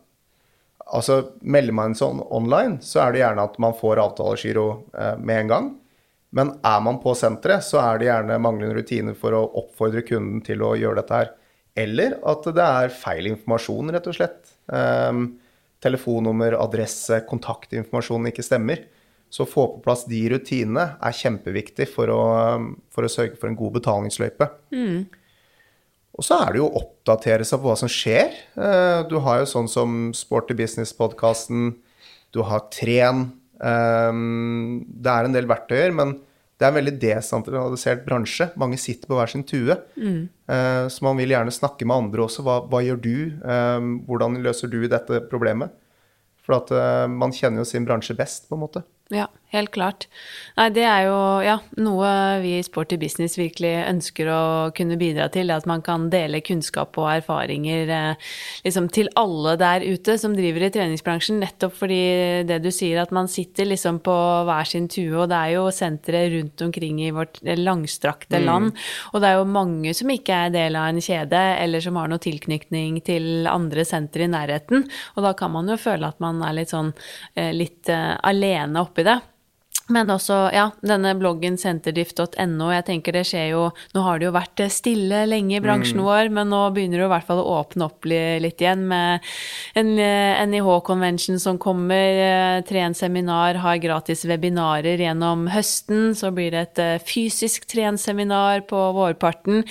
Altså, 0.92 1.22
Melder 1.42 1.76
man 1.76 1.96
sånn 1.96 2.20
online, 2.34 2.82
så 2.84 3.06
er 3.06 3.14
det 3.14 3.22
gjerne 3.22 3.46
at 3.48 3.60
man 3.64 3.76
får 3.78 4.02
avtalegiro 4.04 4.66
eh, 4.98 5.14
med 5.22 5.46
en 5.46 5.52
gang. 5.52 5.70
Men 6.36 6.54
er 6.68 6.80
man 6.84 7.00
på 7.04 7.14
senteret, 7.18 7.64
så 7.68 7.80
er 7.84 8.00
det 8.00 8.08
gjerne 8.08 8.40
manglende 8.44 8.76
rutiner 8.78 9.16
for 9.20 9.36
å 9.36 9.46
oppfordre 9.62 10.04
kunden 10.08 10.44
til 10.46 10.64
å 10.64 10.74
gjøre 10.80 11.02
dette 11.02 11.22
her. 11.22 11.32
Eller 11.80 12.18
at 12.28 12.48
det 12.56 12.68
er 12.84 12.96
feil 12.96 13.28
informasjon, 13.32 13.92
rett 13.96 14.08
og 14.08 14.16
slett. 14.16 14.54
Um, 14.72 15.26
telefonnummer, 15.84 16.56
adresse, 16.60 17.22
kontaktinformasjon 17.28 18.30
ikke 18.32 18.46
stemmer. 18.46 18.86
Så 19.32 19.46
å 19.46 19.50
få 19.50 19.68
på 19.74 19.84
plass 19.86 20.04
de 20.12 20.20
rutinene 20.34 20.90
er 21.00 21.16
kjempeviktig 21.16 21.88
for 21.92 22.12
å, 22.12 22.22
for 22.92 23.08
å 23.08 23.12
sørge 23.12 23.40
for 23.40 23.52
en 23.52 23.60
god 23.60 23.78
betalingsløype. 23.80 24.48
Mm. 24.76 25.08
Og 26.18 26.26
så 26.28 26.42
er 26.44 26.52
det 26.52 26.60
jo 26.60 26.68
å 26.68 26.82
oppdatere 26.82 27.46
seg 27.48 27.62
på 27.62 27.70
hva 27.70 27.78
som 27.80 27.92
skjer. 27.92 28.34
Eh, 28.60 29.04
du 29.08 29.18
har 29.24 29.42
jo 29.42 29.52
sånn 29.54 29.70
som 29.72 30.12
Sporty 30.16 30.56
Business-podkasten, 30.58 31.72
du 32.36 32.42
har 32.48 32.66
Tren. 32.74 33.30
Eh, 33.62 34.12
det 34.12 35.14
er 35.14 35.28
en 35.28 35.38
del 35.38 35.48
verktøyer, 35.50 35.96
men 35.96 36.18
det 36.60 36.68
er 36.68 36.74
en 36.74 36.78
veldig 36.78 36.96
desentralisert 37.02 38.04
bransje. 38.06 38.52
Mange 38.60 38.78
sitter 38.78 39.10
på 39.10 39.18
hver 39.18 39.32
sin 39.32 39.46
tue. 39.48 39.78
Mm. 39.96 40.28
Eh, 40.52 40.86
så 40.94 41.08
man 41.08 41.18
vil 41.22 41.34
gjerne 41.34 41.56
snakke 41.56 41.88
med 41.88 42.06
andre 42.06 42.28
også. 42.28 42.46
Hva, 42.46 42.60
hva 42.70 42.84
gjør 42.86 43.00
du? 43.02 43.16
Hvordan 44.06 44.42
løser 44.44 44.70
du 44.72 44.84
dette 44.92 45.24
problemet? 45.32 45.74
For 46.42 46.58
at 46.58 46.72
man 47.14 47.34
kjenner 47.34 47.62
jo 47.62 47.70
sin 47.70 47.86
bransje 47.86 48.16
best, 48.18 48.48
på 48.50 48.58
en 48.58 48.64
måte. 48.64 48.82
Ja, 49.14 49.28
helt 49.52 49.72
klart. 49.76 50.08
Nei, 50.58 50.70
det 50.74 50.84
er 50.88 51.06
jo 51.10 51.18
ja, 51.44 51.58
noe 51.82 52.10
vi 52.44 52.54
i 52.58 52.64
Sporty 52.66 52.98
Business 53.02 53.38
virkelig 53.40 53.74
ønsker 53.90 54.30
å 54.32 54.42
kunne 54.76 54.98
bidra 55.00 55.28
til. 55.34 55.52
At 55.52 55.68
man 55.70 55.84
kan 55.86 56.08
dele 56.14 56.42
kunnskap 56.46 56.98
og 57.02 57.10
erfaringer 57.18 57.92
eh, 57.92 58.30
liksom 58.66 58.88
til 58.96 59.12
alle 59.20 59.58
der 59.60 59.84
ute 59.84 60.16
som 60.22 60.36
driver 60.38 60.68
i 60.68 60.72
treningsbransjen. 60.74 61.42
Nettopp 61.44 61.76
fordi 61.82 62.02
det 62.48 62.62
du 62.64 62.70
sier, 62.74 63.02
at 63.04 63.12
man 63.16 63.30
sitter 63.32 63.68
liksom 63.68 64.00
på 64.06 64.16
hver 64.48 64.70
sin 64.70 64.88
tue, 64.92 65.14
og 65.18 65.30
det 65.32 65.40
er 65.40 65.56
jo 65.58 65.66
sentre 65.76 66.24
rundt 66.36 66.64
omkring 66.64 67.02
i 67.04 67.12
vårt 67.16 67.42
langstrakte 67.44 68.40
mm. 68.40 68.48
land. 68.48 68.72
Og 69.12 69.22
det 69.22 69.32
er 69.32 69.40
jo 69.40 69.50
mange 69.52 69.96
som 69.98 70.14
ikke 70.14 70.46
er 70.48 70.56
del 70.56 70.80
av 70.80 70.92
en 70.92 71.04
kjede, 71.04 71.42
eller 71.62 71.84
som 71.84 72.00
har 72.00 72.12
noe 72.12 72.24
tilknytning 72.24 73.02
til 73.08 73.50
andre 73.52 73.86
sentre 73.88 74.28
i 74.28 74.32
nærheten. 74.32 74.88
Og 75.16 75.28
da 75.28 75.36
kan 75.38 75.54
man 75.54 75.70
jo 75.72 75.80
føle 75.82 76.08
at 76.08 76.24
man 76.24 76.40
er 76.46 76.56
litt 76.62 76.72
sånn 76.72 76.94
eh, 77.36 77.52
litt 77.56 77.90
uh, 77.92 78.16
alene 78.28 78.82
oppi 78.84 79.06
det. 79.08 79.20
Men 79.92 80.12
også, 80.14 80.40
ja, 80.56 80.70
denne 80.86 81.14
bloggen 81.20 81.58
senterdrift.no, 81.62 82.72
jeg 82.76 82.88
tenker 82.88 83.16
det 83.16 83.26
skjer 83.30 83.52
jo 83.54 83.64
Nå 83.96 84.04
har 84.06 84.20
det 84.20 84.28
jo 84.28 84.36
vært 84.36 84.62
stille 84.72 85.24
lenge 85.28 85.58
i 85.58 85.64
bransjen 85.64 86.00
mm. 86.00 86.06
vår, 86.06 86.32
men 86.34 86.52
nå 86.52 86.62
begynner 86.76 87.02
det 87.02 87.08
i 87.08 87.12
hvert 87.16 87.28
fall 87.28 87.42
å 87.42 87.58
åpne 87.60 87.88
opp 87.88 88.08
litt 88.08 88.62
igjen 88.62 88.86
med 88.90 89.32
en 89.80 89.92
NIH-convention 90.52 91.40
som 91.42 91.60
kommer. 91.62 92.62
Tren 92.68 92.92
Trenseminar 92.92 93.56
har 93.56 93.78
gratis 93.78 94.26
webinarer 94.26 95.00
gjennom 95.00 95.48
høsten. 95.48 96.16
Så 96.16 96.32
blir 96.36 96.52
det 96.52 96.62
et 96.62 96.82
eh, 96.82 97.04
fysisk 97.06 97.68
trenseminar 97.72 98.66
på 98.68 98.80
vårparten. 98.96 99.64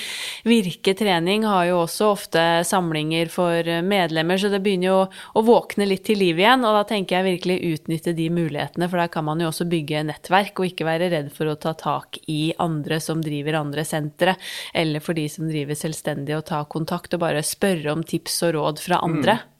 Virke 0.48 0.94
trening 0.96 1.44
har 1.48 1.66
jo 1.68 1.83
også 1.85 2.11
ofte 2.14 2.44
samlinger 2.66 3.30
for 3.33 3.66
medlemmer, 3.85 4.40
så 4.40 4.50
det 4.52 4.62
begynner 4.64 4.88
jo 4.88 5.00
å 5.37 5.44
våkne 5.44 5.88
litt 5.90 6.06
til 6.09 6.20
liv 6.22 6.40
igjen. 6.40 6.64
Og 6.64 6.78
da 6.78 6.85
tenker 6.88 7.18
jeg 7.18 7.28
virkelig 7.28 7.59
utnytte 7.74 8.16
de 8.16 8.30
mulighetene, 8.33 8.88
for 8.88 9.02
der 9.02 9.12
kan 9.12 9.26
man 9.28 9.42
jo 9.42 9.50
også 9.50 9.68
bygge 9.70 10.04
nettverk, 10.11 10.59
og 10.59 10.73
ikke 10.73 10.88
være 10.88 11.09
redd 11.14 11.31
for 11.35 11.49
å 11.49 11.57
ta 11.61 11.73
tak 11.79 12.18
i 12.29 12.53
andre 12.61 13.01
som 13.03 13.23
driver 13.25 13.61
andre 13.62 13.87
sentre, 13.87 14.37
eller 14.75 15.03
for 15.05 15.16
de 15.16 15.29
som 15.33 15.49
driver 15.49 15.79
selvstendig, 15.79 16.37
og 16.37 16.49
ta 16.51 16.64
kontakt 16.70 17.16
og 17.16 17.25
bare 17.25 17.46
spørre 17.46 17.94
om 17.94 18.05
tips 18.05 18.42
og 18.49 18.55
råd 18.59 18.85
fra 18.85 19.01
mm. 19.01 19.09
andre. 19.09 19.38
Mm. 19.40 19.57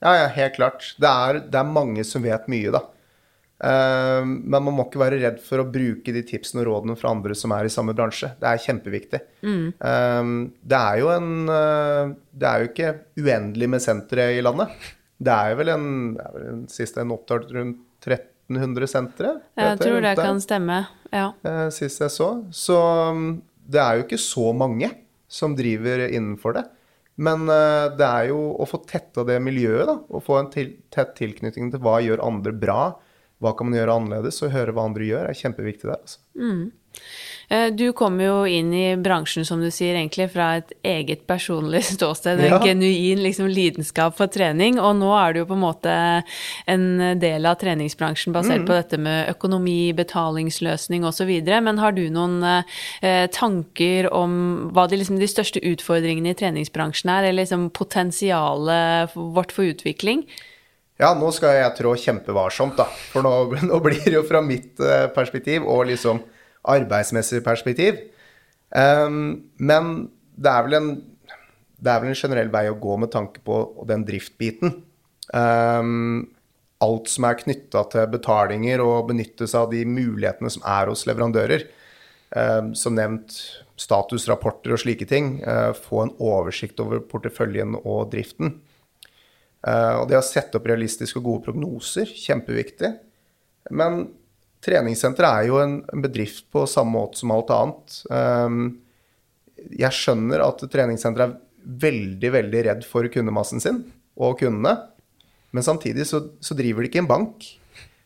Ja, 0.00 0.14
ja, 0.16 0.30
helt 0.32 0.56
klart. 0.56 0.94
Det 1.00 1.10
er, 1.10 1.42
det 1.52 1.60
er, 1.60 1.76
mange 1.76 2.04
som 2.08 2.24
vet 2.24 2.48
mye, 2.50 2.72
da. 2.72 2.86
Uh, 3.60 4.24
men 4.24 4.62
man 4.64 4.72
må 4.72 4.86
ikke 4.86 5.02
være 5.02 5.18
redd 5.20 5.42
for 5.44 5.60
å 5.60 5.66
bruke 5.68 6.14
de 6.16 6.22
tipsene 6.24 6.62
og 6.62 6.70
rådene 6.70 6.94
fra 6.96 7.10
andre 7.12 7.36
som 7.36 7.52
er 7.52 7.68
i 7.68 7.72
samme 7.72 7.92
bransje. 7.96 8.30
Det 8.40 8.48
er 8.48 8.62
kjempeviktig. 8.64 9.20
Mm. 9.44 9.66
Uh, 9.76 10.30
det 10.64 10.80
er 10.80 11.02
jo 11.02 11.12
en 11.12 11.34
uh, 11.52 12.16
Det 12.32 12.48
er 12.48 12.62
jo 12.62 12.70
ikke 12.70 12.94
uendelig 13.20 13.70
med 13.76 13.84
sentre 13.84 14.30
i 14.38 14.40
landet. 14.44 14.72
Det 15.20 15.36
er 15.36 15.58
vel 15.58 15.74
en, 15.74 15.88
det 16.16 16.24
er 16.24 16.36
vel 16.38 16.50
en 16.54 16.66
siste 16.72 17.04
en 17.04 17.12
opptalt 17.12 17.52
rundt 17.52 17.84
30 18.00 18.30
1900-senteret? 18.50 19.44
Jeg 19.58 19.78
tror 19.80 20.02
det 20.04 20.16
kan 20.18 20.42
stemme, 20.42 20.82
ja. 21.14 21.30
Eh, 21.46 21.68
sist 21.74 22.02
jeg 22.02 22.12
så. 22.14 22.30
Så 22.54 22.76
mm, 23.16 23.30
det 23.70 23.80
er 23.82 23.98
jo 23.98 24.06
ikke 24.06 24.20
så 24.20 24.50
mange 24.56 24.90
som 25.30 25.54
driver 25.58 26.06
innenfor 26.08 26.58
det. 26.58 26.64
Men 27.20 27.44
eh, 27.52 27.86
det 27.98 28.06
er 28.06 28.30
jo 28.30 28.40
å 28.56 28.66
få 28.68 28.82
tetta 28.88 29.24
det 29.28 29.38
miljøet, 29.44 29.86
da. 29.90 29.96
Og 30.10 30.24
få 30.26 30.40
en 30.40 30.50
til, 30.52 30.74
tett 30.92 31.14
tilknytning 31.18 31.70
til 31.72 31.82
hva 31.84 31.98
gjør 32.04 32.24
andre 32.26 32.54
bra. 32.56 32.80
Hva 33.40 33.54
kan 33.56 33.70
man 33.70 33.78
gjøre 33.78 33.96
annerledes? 33.96 34.40
Og 34.44 34.54
høre 34.54 34.74
hva 34.76 34.86
andre 34.88 35.08
gjør, 35.08 35.28
er 35.28 35.38
kjempeviktig 35.38 35.88
der. 35.88 36.00
altså. 36.00 36.20
Mm. 36.36 36.70
Du 37.74 37.88
kommer 37.98 38.24
jo 38.28 38.34
inn 38.46 38.68
i 38.78 38.92
bransjen, 38.94 39.42
som 39.42 39.58
du 39.58 39.72
sier, 39.74 39.96
egentlig 39.98 40.28
fra 40.30 40.52
et 40.60 40.68
eget 40.86 41.24
personlig 41.26 41.80
ståsted. 41.96 42.38
En 42.44 42.52
Ja. 42.52 42.60
genuin 42.62 43.18
liksom, 43.24 43.48
lidenskap 43.50 44.14
for 44.16 44.30
trening. 44.30 44.78
Og 44.78 44.94
nå 45.00 45.08
er 45.18 45.32
du 45.34 45.40
jo 45.40 45.48
på 45.50 45.56
en 45.58 45.64
måte 45.64 45.96
en 46.70 46.84
del 47.18 47.48
av 47.50 47.56
treningsbransjen 47.58 48.32
basert 48.36 48.62
på 48.68 48.76
dette 48.78 49.00
med 49.02 49.32
økonomi, 49.34 49.90
betalingsløsning 49.98 51.02
osv. 51.10 51.32
Men 51.66 51.82
har 51.82 51.92
du 51.98 52.04
noen 52.14 52.38
eh, 52.46 53.26
tanker 53.34 54.06
om 54.14 54.70
hva 54.70 54.86
de, 54.86 55.00
liksom, 55.02 55.18
de 55.18 55.26
største 55.34 55.58
utfordringene 55.58 56.30
i 56.30 56.38
treningsbransjen 56.38 57.10
er, 57.10 57.32
eller 57.32 57.42
liksom 57.42 57.66
potensialet 57.74 59.10
vårt 59.18 59.50
for 59.52 59.66
utvikling? 59.66 60.22
Ja, 61.00 61.14
nå 61.18 61.30
skal 61.34 61.56
jeg 61.58 61.74
trå 61.78 61.96
kjempevarsomt, 61.98 62.76
da. 62.78 62.86
For 63.10 63.24
nå, 63.26 63.34
nå 63.70 63.80
blir 63.82 64.04
det 64.06 64.18
jo 64.20 64.26
fra 64.28 64.38
mitt 64.44 64.78
eh, 64.78 65.08
perspektiv 65.16 65.66
og 65.66 65.88
liksom 65.90 66.22
arbeidsmessig 66.68 67.42
perspektiv. 67.44 67.98
Um, 68.70 69.50
men 69.58 70.10
det 70.40 70.50
er, 70.52 70.76
en, 70.78 70.92
det 71.80 71.92
er 71.92 72.02
vel 72.02 72.12
en 72.12 72.20
generell 72.20 72.52
vei 72.52 72.66
å 72.70 72.78
gå 72.80 72.98
med 73.02 73.12
tanke 73.14 73.42
på 73.44 73.62
den 73.88 74.04
driftbiten. 74.08 74.78
Um, 75.34 76.28
alt 76.80 77.10
som 77.12 77.26
er 77.28 77.40
knytta 77.42 77.84
til 77.92 78.08
betalinger 78.12 78.82
og 78.84 79.10
benytte 79.10 79.48
seg 79.50 79.66
av 79.66 79.74
de 79.74 79.82
mulighetene 79.88 80.52
som 80.52 80.64
er 80.68 80.90
hos 80.92 81.04
leverandører. 81.08 81.66
Um, 82.30 82.74
som 82.78 82.94
nevnt 82.94 83.34
statusrapporter 83.80 84.76
og 84.76 84.82
slike 84.84 85.08
ting. 85.10 85.38
Uh, 85.42 85.72
få 85.74 86.04
en 86.04 86.14
oversikt 86.22 86.80
over 86.82 87.02
porteføljen 87.10 87.74
og 87.80 88.12
driften. 88.12 88.58
Uh, 89.66 90.00
og 90.00 90.06
det 90.08 90.16
å 90.16 90.24
sette 90.24 90.56
opp 90.56 90.68
realistiske 90.70 91.18
og 91.20 91.26
gode 91.26 91.48
prognoser, 91.48 92.08
kjempeviktig. 92.08 92.94
Men 93.76 94.06
treningssenter 94.64 95.26
er 95.26 95.48
jo 95.48 95.60
en, 95.62 95.80
bedrift 96.02 96.46
på 96.52 96.66
samme 96.68 96.94
måte 96.98 97.20
som 97.20 97.32
alt 97.34 97.52
annet. 97.54 98.00
Um, 98.10 98.60
jeg 99.76 99.92
skjønner 99.96 100.44
at 100.44 100.64
treningssenter 100.72 101.26
er 101.26 101.38
veldig, 101.60 102.30
veldig 102.36 102.64
redd 102.66 102.86
for 102.88 103.08
kundemassen 103.12 103.62
sin 103.62 103.82
og 104.20 104.38
kundene. 104.40 104.76
Men 105.50 105.66
samtidig 105.66 106.06
så, 106.08 106.22
så 106.40 106.56
driver 106.56 106.84
de 106.84 106.90
ikke 106.90 107.02
en 107.02 107.10
bank. 107.10 107.46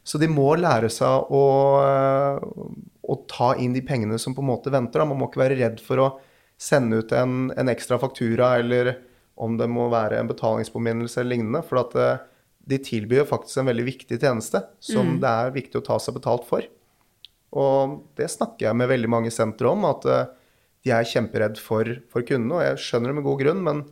Så 0.05 0.21
de 0.21 0.29
må 0.29 0.51
lære 0.61 0.90
seg 0.93 1.33
å, 1.33 1.45
øh, 1.81 2.43
å 3.09 3.17
ta 3.31 3.55
inn 3.61 3.73
de 3.77 3.83
pengene 3.85 4.19
som 4.21 4.35
på 4.37 4.45
en 4.45 4.51
måte 4.51 4.73
venter. 4.73 5.05
Man 5.09 5.21
må 5.21 5.31
ikke 5.31 5.45
være 5.45 5.59
redd 5.61 5.81
for 5.85 6.03
å 6.03 6.09
sende 6.61 7.01
ut 7.01 7.12
en, 7.17 7.49
en 7.57 7.73
ekstra 7.73 7.99
faktura, 8.01 8.55
eller 8.61 8.95
om 9.40 9.57
det 9.59 9.69
må 9.73 9.88
være 9.93 10.21
en 10.21 10.29
betalingspåminnelse 10.29 11.21
eller 11.21 11.35
lignende. 11.35 11.64
For 11.67 11.81
at 11.81 11.97
øh, 11.97 12.27
de 12.64 12.79
tilbyr 12.81 13.27
faktisk 13.29 13.61
en 13.61 13.68
veldig 13.68 13.85
viktig 13.87 14.18
tjeneste 14.20 14.62
som 14.83 15.18
det 15.22 15.31
er 15.31 15.55
viktig 15.55 15.81
å 15.81 15.85
ta 15.85 15.98
seg 16.00 16.16
betalt 16.16 16.46
for. 16.48 16.64
Og 17.55 18.00
det 18.18 18.31
snakker 18.33 18.68
jeg 18.68 18.79
med 18.79 18.90
veldig 18.90 19.11
mange 19.12 19.33
sentre 19.35 19.70
om, 19.70 19.85
at 19.87 20.07
øh, 20.11 20.24
de 20.85 20.92
er 20.96 21.07
kjemperedd 21.07 21.61
for, 21.62 21.88
for 22.11 22.27
kundene. 22.27 22.57
Og 22.57 22.64
jeg 22.64 22.83
skjønner 22.87 23.12
det 23.12 23.18
med 23.20 23.27
god 23.29 23.42
grunn, 23.44 23.62
men 23.66 23.85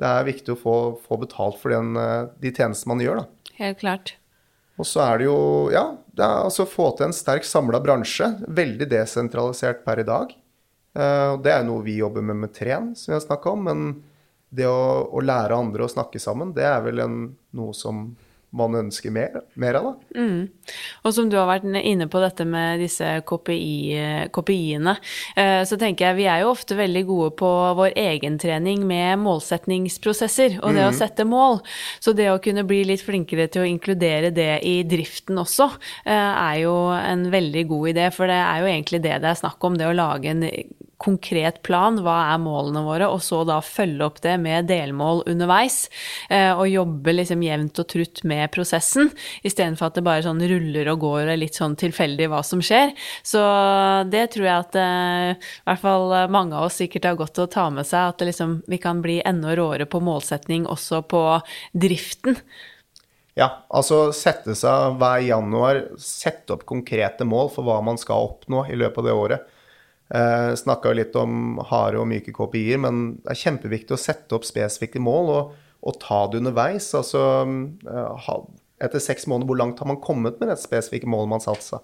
det 0.00 0.08
er 0.08 0.28
viktig 0.28 0.54
å 0.54 0.60
få, 0.60 0.76
få 1.02 1.18
betalt 1.20 1.58
for 1.60 1.74
den, 1.74 1.96
øh, 1.98 2.30
de 2.40 2.52
tjenestene 2.54 2.94
man 2.94 3.04
gjør. 3.04 3.22
da. 3.22 3.54
Helt 3.60 3.80
klart. 3.82 4.14
Og 4.80 4.86
så 4.88 5.02
er 5.04 5.20
det 5.20 5.26
jo 5.28 5.40
Ja, 5.74 5.84
det 6.16 6.24
er 6.24 6.44
altså 6.46 6.68
få 6.68 6.88
til 6.96 7.10
en 7.10 7.16
sterk 7.16 7.44
samla 7.44 7.82
bransje. 7.84 8.30
Veldig 8.48 8.88
desentralisert 8.88 9.82
per 9.84 10.00
i 10.00 10.06
dag. 10.08 10.32
Eh, 10.96 11.32
det 11.44 11.52
er 11.52 11.66
noe 11.66 11.84
vi 11.86 11.98
jobber 12.00 12.24
med 12.24 12.40
med 12.44 12.54
Tren, 12.56 12.94
som 12.96 13.12
vi 13.12 13.18
har 13.18 13.26
snakka 13.26 13.52
om. 13.52 13.66
Men 13.68 13.90
det 14.50 14.66
å, 14.66 15.06
å 15.10 15.22
lære 15.22 15.56
andre 15.56 15.86
å 15.86 15.92
snakke 15.92 16.20
sammen, 16.22 16.54
det 16.56 16.66
er 16.66 16.82
vel 16.84 17.04
en, 17.04 17.22
noe 17.56 17.76
som 17.76 18.10
man 18.50 18.74
ønsker 18.74 19.12
mer, 19.14 19.36
mer 19.54 19.78
av, 19.78 19.84
da. 19.86 20.16
Og 21.06 21.14
som 21.14 21.28
du 21.30 21.36
har 21.38 21.46
vært 21.46 21.68
inne 21.70 22.08
på 22.10 22.22
dette 22.22 22.42
med 22.48 22.82
disse 22.82 23.06
KPI, 23.26 24.26
KPI-ene, 24.34 24.96
eh, 25.38 25.60
så 25.68 25.78
tenker 25.78 26.08
jeg 26.08 26.18
vi 26.18 26.26
er 26.30 26.42
jo 26.42 26.50
ofte 26.50 26.78
veldig 26.78 27.04
gode 27.06 27.30
på 27.38 27.50
vår 27.78 27.94
egentrening 28.00 28.82
med 28.88 29.22
målsetningsprosesser 29.22 30.58
og 30.64 30.74
det 30.74 30.88
å 30.88 30.96
sette 30.96 31.26
mål. 31.28 31.60
Så 32.02 32.14
det 32.18 32.30
å 32.32 32.40
kunne 32.42 32.66
bli 32.66 32.82
litt 32.90 33.06
flinkere 33.06 33.46
til 33.52 33.64
å 33.64 33.70
inkludere 33.70 34.34
det 34.34 34.52
i 34.66 34.80
driften 34.88 35.38
også, 35.40 35.70
eh, 36.04 36.32
er 36.50 36.62
jo 36.64 36.74
en 36.98 37.28
veldig 37.30 37.66
god 37.70 37.94
idé. 37.94 38.10
For 38.14 38.30
det 38.30 38.40
er 38.42 38.64
jo 38.64 38.72
egentlig 38.74 39.04
det 39.06 39.18
det 39.22 39.30
er 39.30 39.42
snakk 39.44 39.62
om, 39.62 39.78
det 39.78 39.86
å 39.86 39.94
lage 39.94 40.34
en 40.34 40.46
konkret 41.00 41.62
plan, 41.66 41.98
hva 42.04 42.16
er 42.34 42.40
målene 42.42 42.82
våre, 42.84 43.08
og 43.08 43.22
så 43.24 43.42
da 43.48 43.58
følge 43.64 44.04
opp 44.06 44.20
det 44.24 44.36
med 44.42 44.68
delmål 44.68 45.22
underveis, 45.30 45.82
eh, 46.28 46.52
og 46.52 46.68
jobbe 46.68 47.14
liksom 47.16 47.44
jevnt 47.44 47.80
og 47.82 47.88
trutt 47.90 48.22
med 48.28 48.50
prosessen, 48.54 49.10
istedenfor 49.46 49.88
at 49.88 49.98
det 49.98 50.06
bare 50.06 50.24
sånn 50.26 50.42
ruller 50.52 50.92
og 50.92 51.04
går 51.06 51.32
og 51.32 51.40
litt 51.40 51.56
sånn 51.58 51.78
tilfeldig 51.80 52.28
hva 52.32 52.42
som 52.46 52.62
skjer. 52.64 52.92
Så 53.26 53.40
det 54.12 54.26
tror 54.34 54.48
jeg 54.48 54.66
at 54.66 54.80
eh, 54.80 55.30
i 55.36 55.68
hvert 55.70 55.84
fall 55.84 56.16
mange 56.32 56.58
av 56.58 56.68
oss 56.68 56.80
sikkert 56.82 57.08
har 57.08 57.20
godt 57.20 57.40
å 57.40 57.48
ta 57.50 57.68
med 57.72 57.88
seg, 57.88 58.12
at 58.12 58.26
liksom, 58.28 58.60
vi 58.68 58.80
kan 58.82 59.00
bli 59.04 59.20
enda 59.24 59.56
råere 59.56 59.88
på 59.90 60.02
målsetning 60.04 60.68
også 60.68 61.02
på 61.08 61.24
driften. 61.72 62.36
Ja, 63.38 63.48
altså 63.70 64.10
sette 64.16 64.56
seg 64.58 64.98
hver 65.00 65.22
januar, 65.24 65.84
sette 66.02 66.56
opp 66.56 66.66
konkrete 66.68 67.24
mål 67.24 67.48
for 67.54 67.64
hva 67.64 67.78
man 67.84 67.98
skal 68.00 68.26
oppnå 68.26 68.66
i 68.68 68.76
løpet 68.76 69.00
av 69.00 69.08
det 69.08 69.16
året. 69.16 69.56
Eh, 70.10 70.52
Snakka 70.58 70.92
litt 70.96 71.14
om 71.18 71.60
harde 71.70 72.00
og 72.00 72.08
myke 72.10 72.32
KPI-er, 72.34 72.80
men 72.82 73.02
det 73.22 73.34
er 73.34 73.42
kjempeviktig 73.44 73.94
å 73.94 74.00
sette 74.00 74.34
opp 74.34 74.46
spesifikke 74.48 75.02
mål 75.02 75.30
og, 75.36 75.52
og 75.86 76.00
ta 76.02 76.24
det 76.30 76.40
underveis. 76.42 76.88
Altså 76.98 77.22
eh, 77.46 78.32
etter 78.80 79.02
seks 79.02 79.28
måneder, 79.30 79.46
hvor 79.50 79.60
langt 79.60 79.80
har 79.82 79.88
man 79.90 80.00
kommet 80.02 80.40
med 80.40 80.50
det 80.50 80.58
spesifikke 80.62 81.08
målet 81.10 81.34
man 81.34 81.44
satsa? 81.44 81.82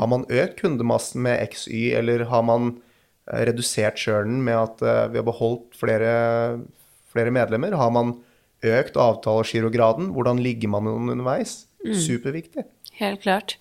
Har 0.00 0.10
man 0.12 0.24
økt 0.30 0.60
kundemassen 0.62 1.24
med 1.26 1.42
XY, 1.50 1.82
eller 2.00 2.26
har 2.30 2.46
man 2.46 2.76
eh, 3.28 3.42
redusert 3.50 3.98
churnen 4.00 4.40
med 4.46 4.56
at 4.60 4.86
eh, 4.86 5.04
vi 5.12 5.20
har 5.20 5.26
beholdt 5.26 5.76
flere, 5.76 6.12
flere 7.12 7.34
medlemmer? 7.34 7.76
Har 7.76 7.92
man 7.92 8.16
økt 8.66 8.96
avtalegirograden? 8.96 10.14
Hvordan 10.16 10.40
ligger 10.42 10.72
man 10.72 10.88
underveis? 10.88 11.66
Superviktig. 11.84 12.64
Helt 12.96 13.20
klart. 13.20 13.58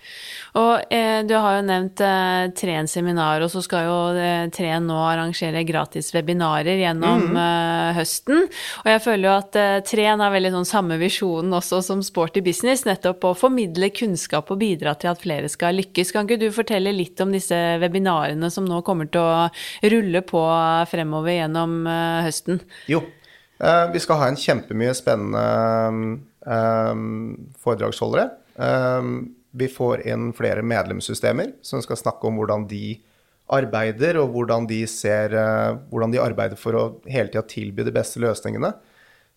Og 0.55 0.93
eh, 0.93 1.19
du 1.27 1.33
har 1.35 1.57
jo 1.57 1.63
nevnt 1.67 1.99
eh, 1.99 2.45
Tren 2.55 2.87
seminar, 2.87 3.43
og 3.43 3.49
så 3.51 3.59
skal 3.65 3.83
jo 3.83 3.95
eh, 4.15 4.45
Tren 4.55 4.85
nå 4.87 4.95
arrangere 4.95 5.65
gratis 5.67 6.13
webinarer 6.15 6.79
gjennom 6.79 7.35
eh, 7.35 7.89
høsten. 7.97 8.45
Og 8.85 8.87
jeg 8.93 9.01
føler 9.03 9.27
jo 9.27 9.33
at 9.33 9.57
eh, 9.59 9.81
Tren 9.85 10.23
har 10.23 10.31
veldig 10.31 10.53
sånn 10.53 10.69
samme 10.69 10.97
visjonen 11.01 11.51
også 11.57 11.81
som 11.83 12.03
Sporty 12.05 12.39
Business, 12.45 12.85
nettopp 12.87 13.27
å 13.27 13.33
formidle 13.35 13.89
kunnskap 13.91 14.53
og 14.55 14.61
bidra 14.63 14.95
til 15.01 15.11
at 15.11 15.19
flere 15.25 15.51
skal 15.51 15.75
lykkes. 15.81 16.13
Kan 16.15 16.29
ikke 16.29 16.39
du 16.45 16.55
fortelle 16.55 16.95
litt 16.95 17.19
om 17.19 17.35
disse 17.35 17.59
webinarene 17.83 18.47
som 18.53 18.63
nå 18.69 18.79
kommer 18.87 19.11
til 19.11 19.19
å 19.19 19.49
rulle 19.91 20.23
på 20.23 20.45
fremover 20.93 21.41
gjennom 21.41 21.81
eh, 21.91 22.21
høsten? 22.29 22.63
Jo. 22.87 23.03
eh, 23.59 23.83
vi 23.91 23.99
skal 23.99 24.23
ha 24.23 24.31
en 24.31 24.39
kjempemye 24.39 24.95
spennende 24.95 25.43
foredragsholdere. 26.45 28.29
Eh, 28.55 29.11
vi 29.55 29.67
får 29.71 30.05
inn 30.07 30.31
flere 30.35 30.63
medlemssystemer 30.67 31.55
som 31.65 31.83
skal 31.83 31.99
snakke 31.99 32.27
om 32.27 32.41
hvordan 32.41 32.67
de 32.69 32.97
arbeider, 33.55 34.17
og 34.17 34.33
hvordan 34.33 34.65
de 34.69 34.81
ser 34.89 35.35
eh, 35.37 35.77
hvordan 35.91 36.13
de 36.13 36.21
arbeider 36.21 36.59
for 36.59 36.77
å 36.77 36.83
hele 37.05 37.29
tida 37.29 37.45
tilby 37.49 37.85
de 37.85 37.93
beste 37.95 38.21
løsningene. 38.23 38.73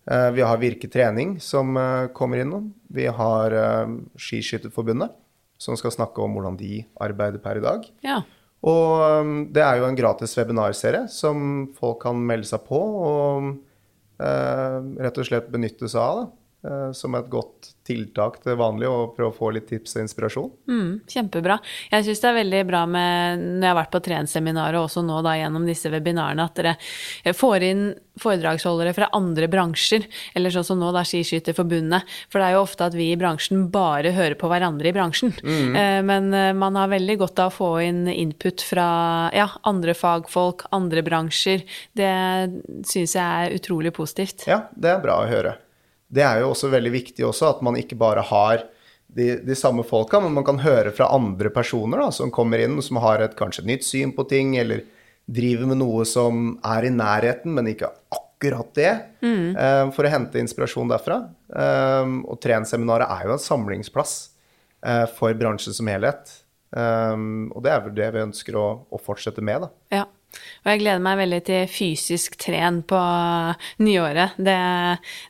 Eh, 0.08 0.30
vi 0.30 0.42
har 0.42 0.60
Virke 0.60 0.88
trening 0.88 1.36
som 1.40 1.76
eh, 1.76 2.08
kommer 2.16 2.40
innom. 2.40 2.72
Vi 2.88 3.06
har 3.06 3.52
eh, 3.52 3.94
Skiskytterforbundet 4.16 5.12
som 5.58 5.76
skal 5.76 5.92
snakke 5.92 6.22
om 6.22 6.36
hvordan 6.36 6.56
de 6.56 6.84
arbeider 7.02 7.42
per 7.42 7.58
i 7.58 7.64
dag. 7.64 7.86
Ja. 8.06 8.22
Og 8.68 9.50
det 9.54 9.62
er 9.62 9.78
jo 9.78 9.86
en 9.86 9.98
gratis 9.98 10.32
webinarserie 10.38 11.04
som 11.10 11.68
folk 11.78 12.00
kan 12.02 12.18
melde 12.18 12.46
seg 12.48 12.64
på 12.66 12.78
og 12.78 13.52
rett 14.18 15.20
og 15.22 15.28
slett 15.28 15.46
benytte 15.54 15.86
seg 15.86 16.02
av. 16.02 16.16
Da. 16.18 16.37
Eh, 16.66 16.90
som 16.96 17.14
et 17.18 17.28
godt 17.30 17.74
tiltak 17.88 18.40
til 18.44 18.58
vanlig, 18.60 18.88
og 18.90 19.14
prøve 19.16 19.32
å 19.32 19.36
få 19.36 19.52
litt 19.54 19.68
tips 19.70 19.96
og 19.96 20.02
inspirasjon. 20.04 20.50
Mm, 20.68 20.90
kjempebra. 21.08 21.58
Jeg 21.92 22.06
syns 22.06 22.22
det 22.22 22.28
er 22.30 22.38
veldig 22.42 22.62
bra 22.68 22.82
med, 22.90 23.44
når 23.44 23.64
jeg 23.64 23.72
har 23.72 23.78
vært 23.80 23.94
på 23.94 24.02
trenseminaret, 24.08 24.78
og 24.78 24.88
også 24.88 25.04
nå 25.06 25.22
da 25.24 25.36
gjennom 25.38 25.64
disse 25.68 25.92
webinarene, 25.92 26.44
at 26.44 26.58
dere 26.58 27.34
får 27.36 27.66
inn 27.68 27.84
foredragsholdere 28.18 28.92
fra 28.96 29.08
andre 29.14 29.46
bransjer, 29.50 30.08
eller 30.36 30.52
sånn 30.52 30.66
som 30.66 30.80
nå 30.82 30.90
da 30.94 31.04
Skiskytterforbundet. 31.06 32.16
For 32.28 32.42
det 32.42 32.48
er 32.48 32.56
jo 32.56 32.64
ofte 32.64 32.88
at 32.88 32.96
vi 32.98 33.12
i 33.12 33.20
bransjen 33.20 33.68
bare 33.72 34.12
hører 34.16 34.36
på 34.40 34.50
hverandre 34.50 34.90
i 34.90 34.94
bransjen. 34.96 35.32
Mm. 35.38 35.78
Men 36.08 36.58
man 36.58 36.80
har 36.80 36.90
veldig 36.90 37.18
godt 37.22 37.44
av 37.44 37.52
å 37.52 37.54
få 37.54 37.70
inn 37.86 38.02
input 38.10 38.64
fra 38.66 38.88
ja, 39.36 39.46
andre 39.70 39.94
fagfolk, 39.94 40.66
andre 40.74 41.06
bransjer. 41.06 41.62
Det 41.94 42.10
syns 42.90 43.14
jeg 43.14 43.22
er 43.22 43.54
utrolig 43.54 43.94
positivt. 43.94 44.48
Ja, 44.50 44.64
det 44.74 44.96
er 44.96 45.02
bra 45.06 45.22
å 45.22 45.30
høre. 45.30 45.54
Det 46.08 46.24
er 46.24 46.42
jo 46.42 46.52
også 46.52 46.70
veldig 46.72 46.92
viktig 46.94 47.24
også 47.28 47.52
at 47.52 47.64
man 47.64 47.76
ikke 47.80 47.98
bare 48.00 48.24
har 48.24 48.64
de, 49.08 49.38
de 49.44 49.56
samme 49.56 49.84
folka, 49.88 50.20
men 50.20 50.34
man 50.36 50.46
kan 50.46 50.60
høre 50.60 50.92
fra 50.94 51.08
andre 51.14 51.50
personer 51.52 52.02
da, 52.02 52.08
som 52.14 52.32
kommer 52.34 52.60
inn, 52.64 52.76
som 52.84 53.00
har 53.02 53.24
et 53.24 53.36
kanskje 53.38 53.64
et 53.64 53.70
nytt 53.72 53.86
syn 53.86 54.12
på 54.16 54.26
ting, 54.28 54.56
eller 54.60 54.84
driver 55.28 55.68
med 55.68 55.80
noe 55.82 56.04
som 56.08 56.56
er 56.64 56.88
i 56.88 56.92
nærheten, 56.92 57.52
men 57.56 57.70
ikke 57.72 57.90
akkurat 58.14 58.68
det, 58.76 58.92
mm. 59.24 59.46
uh, 59.56 59.86
for 59.96 60.06
å 60.06 60.12
hente 60.12 60.40
inspirasjon 60.40 60.92
derfra. 60.92 61.22
Um, 61.48 62.20
og 62.28 62.40
Trenseminaret 62.44 63.08
er 63.08 63.28
jo 63.28 63.36
en 63.36 63.42
samlingsplass 63.42 64.14
uh, 64.86 65.06
for 65.18 65.36
bransjen 65.36 65.76
som 65.76 65.90
helhet. 65.90 66.32
Um, 66.68 67.48
og 67.56 67.64
det 67.64 67.72
er 67.72 67.84
vel 67.84 67.96
det 67.96 68.12
vi 68.14 68.24
ønsker 68.28 68.56
å, 68.60 68.68
å 68.92 69.00
fortsette 69.00 69.44
med, 69.44 69.66
da. 69.66 70.00
Ja. 70.00 70.06
Og 70.36 70.70
jeg 70.70 70.80
gleder 70.82 71.00
meg 71.02 71.18
veldig 71.22 71.38
til 71.46 71.68
fysisk 71.72 72.36
tren 72.40 72.82
på 72.88 72.98
nyåret. 73.84 74.36
Det, 74.36 74.56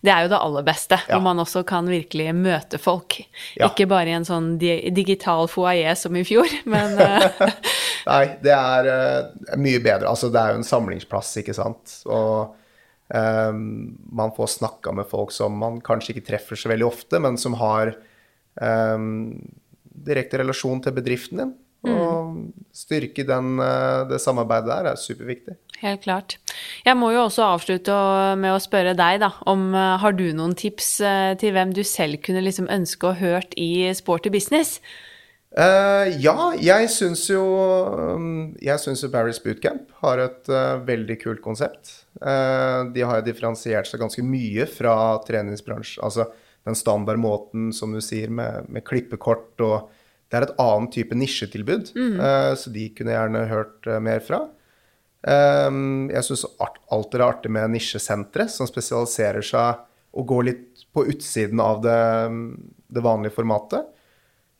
det 0.04 0.12
er 0.12 0.24
jo 0.24 0.30
det 0.32 0.40
aller 0.40 0.66
beste, 0.66 0.98
ja. 0.98 1.14
hvor 1.14 1.24
man 1.28 1.42
også 1.42 1.62
kan 1.68 1.88
virkelig 1.90 2.32
møte 2.36 2.80
folk. 2.82 3.20
Ja. 3.54 3.68
Ikke 3.68 3.86
bare 3.90 4.10
i 4.10 4.16
en 4.16 4.26
sånn 4.28 4.56
digital 4.58 5.46
foajé 5.50 5.94
som 5.98 6.18
i 6.18 6.24
fjor, 6.26 6.50
men 6.72 6.98
eh, 7.04 7.44
Nei, 8.08 8.24
det 8.42 8.54
er 8.54 8.88
uh, 8.88 9.54
mye 9.60 9.82
bedre. 9.84 10.10
Altså, 10.10 10.32
det 10.32 10.40
er 10.40 10.54
jo 10.54 10.62
en 10.62 10.66
samlingsplass, 10.66 11.34
ikke 11.42 11.56
sant. 11.56 11.98
Og 12.08 12.56
um, 13.12 13.62
man 14.16 14.34
får 14.36 14.54
snakka 14.56 14.94
med 14.96 15.08
folk 15.10 15.34
som 15.34 15.58
man 15.60 15.80
kanskje 15.84 16.16
ikke 16.16 16.28
treffer 16.32 16.58
så 16.58 16.72
veldig 16.72 16.88
ofte, 16.88 17.20
men 17.22 17.36
som 17.40 17.58
har 17.60 17.92
um, 18.56 19.36
direkte 20.08 20.40
relasjon 20.40 20.80
til 20.84 20.96
bedriften 20.96 21.42
din. 21.42 21.56
Og 21.86 22.34
mm. 22.34 22.38
styrke 22.74 23.22
den, 23.26 23.58
eh, 23.62 24.04
det 24.10 24.18
samarbeidet 24.22 24.70
der 24.70 24.90
er 24.92 24.98
superviktig. 24.98 25.54
Helt 25.78 26.02
klart. 26.02 26.38
Jeg 26.86 26.98
må 26.98 27.12
jo 27.14 27.22
også 27.28 27.44
avslutte 27.54 27.94
med 28.40 28.50
å 28.50 28.62
spørre 28.62 28.96
deg, 28.98 29.20
da, 29.22 29.30
om 29.46 29.68
eh, 29.74 29.98
har 30.02 30.16
du 30.18 30.26
noen 30.34 30.56
tips 30.58 30.96
eh, 31.06 31.34
til 31.38 31.54
hvem 31.54 31.74
du 31.76 31.84
selv 31.86 32.18
kunne 32.26 32.42
liksom 32.42 32.66
ønske 32.72 33.06
å 33.06 33.18
hørt 33.20 33.54
i 33.60 33.86
Sporty 33.94 34.32
business? 34.34 34.80
Uh, 35.48 36.04
ja, 36.20 36.34
jeg 36.60 36.90
syns 36.92 37.22
jo 37.30 37.40
um, 37.40 38.50
Jeg 38.60 38.78
syns 38.82 39.00
jo 39.00 39.08
Barry's 39.08 39.38
Bootcamp 39.40 39.94
har 40.02 40.20
et 40.20 40.50
uh, 40.52 40.76
veldig 40.84 41.16
kult 41.22 41.40
konsept. 41.42 41.94
Uh, 42.20 42.84
de 42.92 43.00
har 43.00 43.18
jo 43.18 43.24
differensiert 43.30 43.88
seg 43.88 44.02
ganske 44.02 44.22
mye 44.22 44.66
fra 44.68 44.92
treningsbransjen. 45.24 46.04
Altså 46.04 46.28
den 46.68 46.76
standardmåten, 46.76 47.70
som 47.72 47.96
du 47.96 48.02
sier, 48.04 48.28
med, 48.28 48.68
med 48.68 48.84
klippekort 48.84 49.64
og 49.64 49.88
det 50.28 50.36
er 50.38 50.44
et 50.44 50.58
annet 50.60 50.92
type 50.92 51.16
nisjetilbud, 51.16 51.92
mm. 51.96 52.16
uh, 52.20 52.52
så 52.60 52.72
de 52.72 52.88
kunne 52.92 53.14
jeg 53.14 53.20
gjerne 53.22 53.44
hørt 53.48 53.88
uh, 53.88 53.98
mer 54.04 54.24
fra. 54.24 54.42
Um, 55.18 56.08
jeg 56.12 56.26
syns 56.28 56.44
alltid 56.62 57.16
det 57.16 57.22
er 57.24 57.26
artig 57.26 57.50
med 57.50 57.72
nisjesentre 57.72 58.46
som 58.52 58.68
spesialiserer 58.70 59.42
seg 59.42 59.80
og 60.18 60.26
går 60.30 60.44
litt 60.46 60.84
på 60.94 61.04
utsiden 61.10 61.60
av 61.62 61.80
det, 61.84 62.02
det 62.94 63.02
vanlige 63.04 63.34
formatet. 63.34 63.88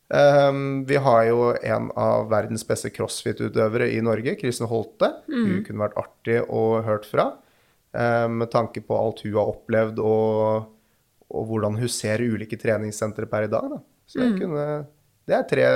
Um, 0.09 0.87
vi 0.89 0.97
har 0.97 1.23
jo 1.29 1.51
en 1.53 1.91
av 2.01 2.31
verdens 2.33 2.65
beste 2.67 2.91
crossfit-utøvere 2.95 3.91
i 3.93 4.01
Norge, 4.05 4.39
Kristin 4.41 4.71
Holte. 4.71 5.13
Mm. 5.29 5.45
Hun 5.45 5.63
kunne 5.67 5.85
vært 5.85 5.99
artig 6.01 6.39
å 6.49 6.65
hørt 6.85 7.09
fra, 7.09 7.31
um, 7.93 8.39
med 8.41 8.51
tanke 8.55 8.83
på 8.85 8.97
alt 8.97 9.21
hun 9.27 9.37
har 9.37 9.53
opplevd, 9.53 10.01
og, 10.01 10.69
og 11.29 11.51
hvordan 11.51 11.77
hun 11.81 11.93
ser 11.93 12.25
ulike 12.25 12.59
treningssentre 12.61 13.29
per 13.29 13.47
i 13.47 13.53
dag. 13.53 13.77
Da. 13.77 13.83
Så 14.09 14.23
jeg 14.25 14.33
mm. 14.33 14.39
kunne 14.43 14.69
det 15.29 15.37
er 15.37 15.49
tre, 15.51 15.67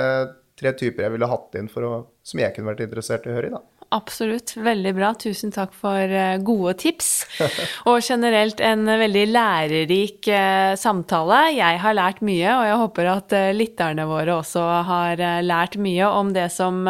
tre, 0.59 0.73
typer 0.79 1.05
jeg 1.05 1.13
ville 1.15 1.29
hatt 1.29 1.57
inn 1.59 1.69
å, 1.87 1.93
som 2.25 2.41
jeg 2.41 2.55
kunne 2.55 2.71
vært 2.71 2.85
interessert 2.87 3.27
i 3.27 3.33
å 3.33 3.37
høre 3.37 3.49
i. 3.49 3.53
da. 3.53 3.61
Absolutt. 3.93 4.55
Veldig 4.57 4.93
bra. 4.97 5.11
Tusen 5.21 5.51
takk 5.53 5.73
for 5.77 6.01
eh, 6.01 6.39
gode 6.41 6.73
tips. 6.81 7.09
Og 7.89 7.99
generelt 8.01 8.61
en 8.63 8.87
veldig 8.87 9.25
lærerik 9.29 10.29
eh, 10.33 10.73
samtale. 10.79 11.43
Jeg 11.53 11.81
har 11.83 11.97
lært 11.97 12.23
mye, 12.25 12.49
og 12.57 12.65
jeg 12.65 12.79
håper 12.81 13.09
at 13.11 13.35
eh, 13.37 13.51
lytterne 13.53 14.07
våre 14.09 14.39
også 14.39 14.63
har 14.87 15.21
lært 15.45 15.77
mye 15.81 16.09
om 16.09 16.33
det 16.33 16.47
som 16.53 16.87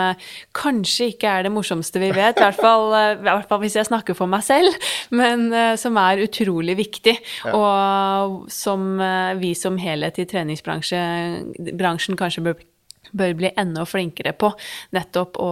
kanskje 0.55 1.11
ikke 1.13 1.29
er 1.29 1.45
det 1.45 1.51
morsomste 1.53 1.99
vi 2.01 2.11
vet, 2.15 2.39
i 2.39 2.45
hvert 2.45 2.59
fall, 2.59 2.93
i 2.93 3.23
hvert 3.25 3.49
fall 3.49 3.61
hvis 3.63 3.77
jeg 3.77 3.89
snakker 3.89 4.15
for 4.17 4.31
meg 4.31 4.43
selv, 4.45 4.71
men 5.19 5.49
som 5.79 5.97
er 5.99 6.23
utrolig 6.23 6.77
viktig, 6.79 7.15
ja. 7.45 7.53
og 7.53 8.51
som 8.51 8.95
vi 9.39 9.53
som 9.57 9.77
helhet 9.81 10.19
i 10.21 10.27
treningsbransjen 10.29 12.19
kanskje 12.19 12.45
bør 12.47 12.61
bør 13.13 13.33
bli 13.37 13.51
enda 13.59 13.85
flinkere 13.87 14.33
på. 14.37 14.51
Nettopp 14.95 15.39
å 15.41 15.49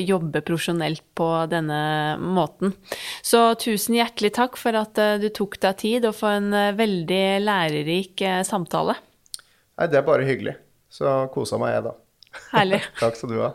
jobbe 0.00 0.42
profesjonelt 0.46 1.04
på 1.16 1.28
denne 1.50 1.80
måten. 2.20 2.74
Så 3.24 3.48
tusen 3.62 3.98
hjertelig 3.98 4.34
takk 4.36 4.58
for 4.60 4.76
at 4.78 4.98
eh, 5.02 5.16
du 5.22 5.28
tok 5.34 5.58
deg 5.62 5.78
tid, 5.82 6.08
og 6.08 6.16
for 6.18 6.36
en 6.36 6.52
eh, 6.54 6.74
veldig 6.76 7.24
lærerik 7.44 8.26
eh, 8.26 8.42
samtale. 8.46 8.98
Nei, 9.76 9.90
det 9.92 10.00
er 10.00 10.08
bare 10.08 10.26
hyggelig. 10.28 10.56
Så 10.92 11.18
kosa 11.34 11.60
meg 11.60 11.76
jeg, 11.76 11.86
da. 11.88 11.96
Herlig. 12.52 12.82
takk 13.02 13.18
skal 13.18 13.32
du 13.32 13.40
ha. 13.42 13.54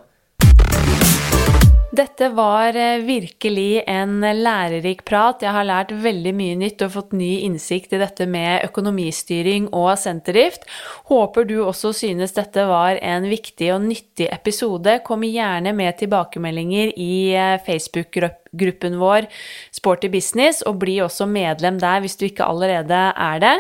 Dette 1.92 2.30
var 2.32 2.76
eh, 2.80 3.02
virkelig 3.04 3.84
en 3.84 4.22
lærerik 4.24 5.02
prat. 5.04 5.42
Jeg 5.44 5.52
har 5.52 5.68
lært 5.68 5.89
veldig 5.92 6.32
mye 6.38 6.56
nytt 6.62 6.86
og 6.86 6.94
fått 6.94 7.12
ny 7.20 7.42
innsikt 7.44 7.92
i 7.92 8.00
dette 8.00 8.30
med 8.32 8.64
økonomistyring 8.70 9.68
og 9.76 9.89
senterdrift. 10.00 10.64
Håper 11.12 11.50
du 11.50 11.58
også 11.66 11.92
synes 12.00 12.38
dette 12.38 12.64
var 12.70 12.96
en 13.04 13.28
viktig 13.28 13.74
og 13.76 13.84
nyttig 13.89 14.30
episode. 14.32 15.02
Kom 15.04 15.28
gjerne 15.28 15.76
med 15.76 16.00
tilbakemeldinger 16.00 16.96
i 16.96 17.12
eh, 17.36 17.60
Facebook-gruppen 17.68 18.96
vår 19.04 19.28
Sporty 19.76 20.08
Business, 20.16 20.64
og 20.64 20.80
bli 20.86 21.02
også 21.04 21.28
medlem 21.28 21.84
der 21.84 22.00
hvis 22.00 22.16
du 22.16 22.30
ikke 22.32 22.48
allerede 22.48 23.04
er 23.12 23.44
det. 23.44 23.58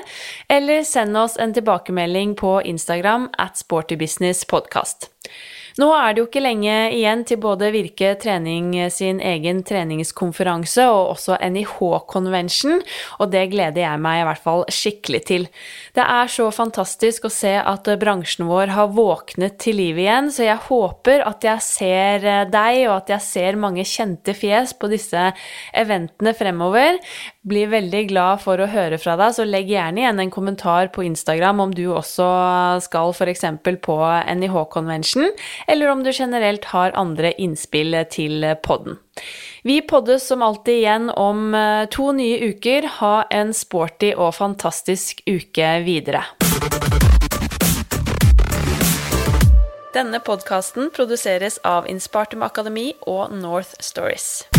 Eller 0.47 0.87
send 0.87 1.19
oss 1.19 1.35
en 1.35 1.51
tilbakemelding 1.51 2.39
på 2.39 2.61
Instagram 2.63 3.27
at 3.35 3.59
Sporty 3.59 3.99
Business 3.99 4.47
Podcast. 4.47 5.10
Nå 5.81 5.87
er 5.95 6.13
det 6.13 6.21
jo 6.21 6.27
ikke 6.27 6.43
lenge 6.43 6.73
igjen 6.93 7.23
til 7.25 7.39
både 7.41 7.71
Virke 7.73 8.11
trening 8.21 8.75
sin 8.93 9.17
egen 9.23 9.63
treningskonferanse 9.65 10.83
og 10.91 11.15
også 11.15 11.39
NIH 11.41 11.77
Convention, 12.11 12.81
og 13.17 13.31
det 13.33 13.47
gleder 13.53 13.81
jeg 13.81 14.01
meg 14.03 14.19
i 14.21 14.25
hvert 14.27 14.43
fall 14.43 14.65
skikkelig 14.69 15.21
til. 15.25 15.47
Det 15.97 16.03
er 16.05 16.29
så 16.29 16.49
fantastisk 16.53 17.25
å 17.25 17.31
se 17.33 17.55
at 17.57 17.89
bransjen 18.01 18.45
vår 18.49 18.75
har 18.75 18.91
våknet 18.93 19.57
til 19.63 19.79
liv 19.79 19.97
igjen, 20.03 20.29
så 20.29 20.45
jeg 20.45 20.61
håper 20.67 21.25
at 21.25 21.47
jeg 21.49 21.65
ser 21.65 22.27
deg, 22.51 22.83
og 22.85 22.95
at 22.99 23.15
jeg 23.15 23.25
ser 23.25 23.59
mange 23.63 23.87
kjente 23.87 24.35
fjes 24.37 24.75
på 24.77 24.91
disse 24.91 25.31
eventene 25.73 26.35
fremover. 26.37 26.99
Blir 27.41 27.71
veldig 27.71 28.03
glad 28.11 28.43
for 28.43 28.61
å 28.61 28.69
høre 28.69 29.01
fra 29.01 29.15
deg, 29.17 29.33
så 29.33 29.47
legg 29.47 29.71
gjerne 29.71 30.03
igjen 30.03 30.21
en 30.21 30.33
kommentar 30.33 30.91
på 30.93 31.07
Instagram 31.07 31.65
om 31.65 31.73
du 31.73 31.87
også 31.89 32.29
skal 32.85 33.15
f.eks. 33.15 33.47
på 33.81 33.97
NIH 34.37 34.61
Convention, 34.69 35.31
eller 35.71 35.87
om 35.87 36.03
du 36.03 36.11
generelt 36.13 36.65
har 36.65 36.91
andre 36.99 37.31
innspill 37.31 37.95
til 38.11 38.43
podden. 38.63 38.97
Vi 39.63 39.79
poddes 39.81 40.27
som 40.27 40.43
alltid 40.43 40.81
igjen 40.81 41.09
om 41.09 41.53
eh, 41.55 41.85
to 41.93 42.11
nye 42.11 42.49
uker. 42.51 42.89
Ha 42.99 43.13
en 43.31 43.53
sporty 43.55 44.11
og 44.17 44.33
fantastisk 44.35 45.23
uke 45.29 45.69
videre. 45.87 46.25
Denne 49.95 50.19
podkasten 50.19 50.91
produseres 50.91 51.59
av 51.63 51.87
Inspartum 51.87 52.43
Akademi 52.43 52.91
og 53.07 53.31
North 53.31 53.75
Stories. 53.79 54.50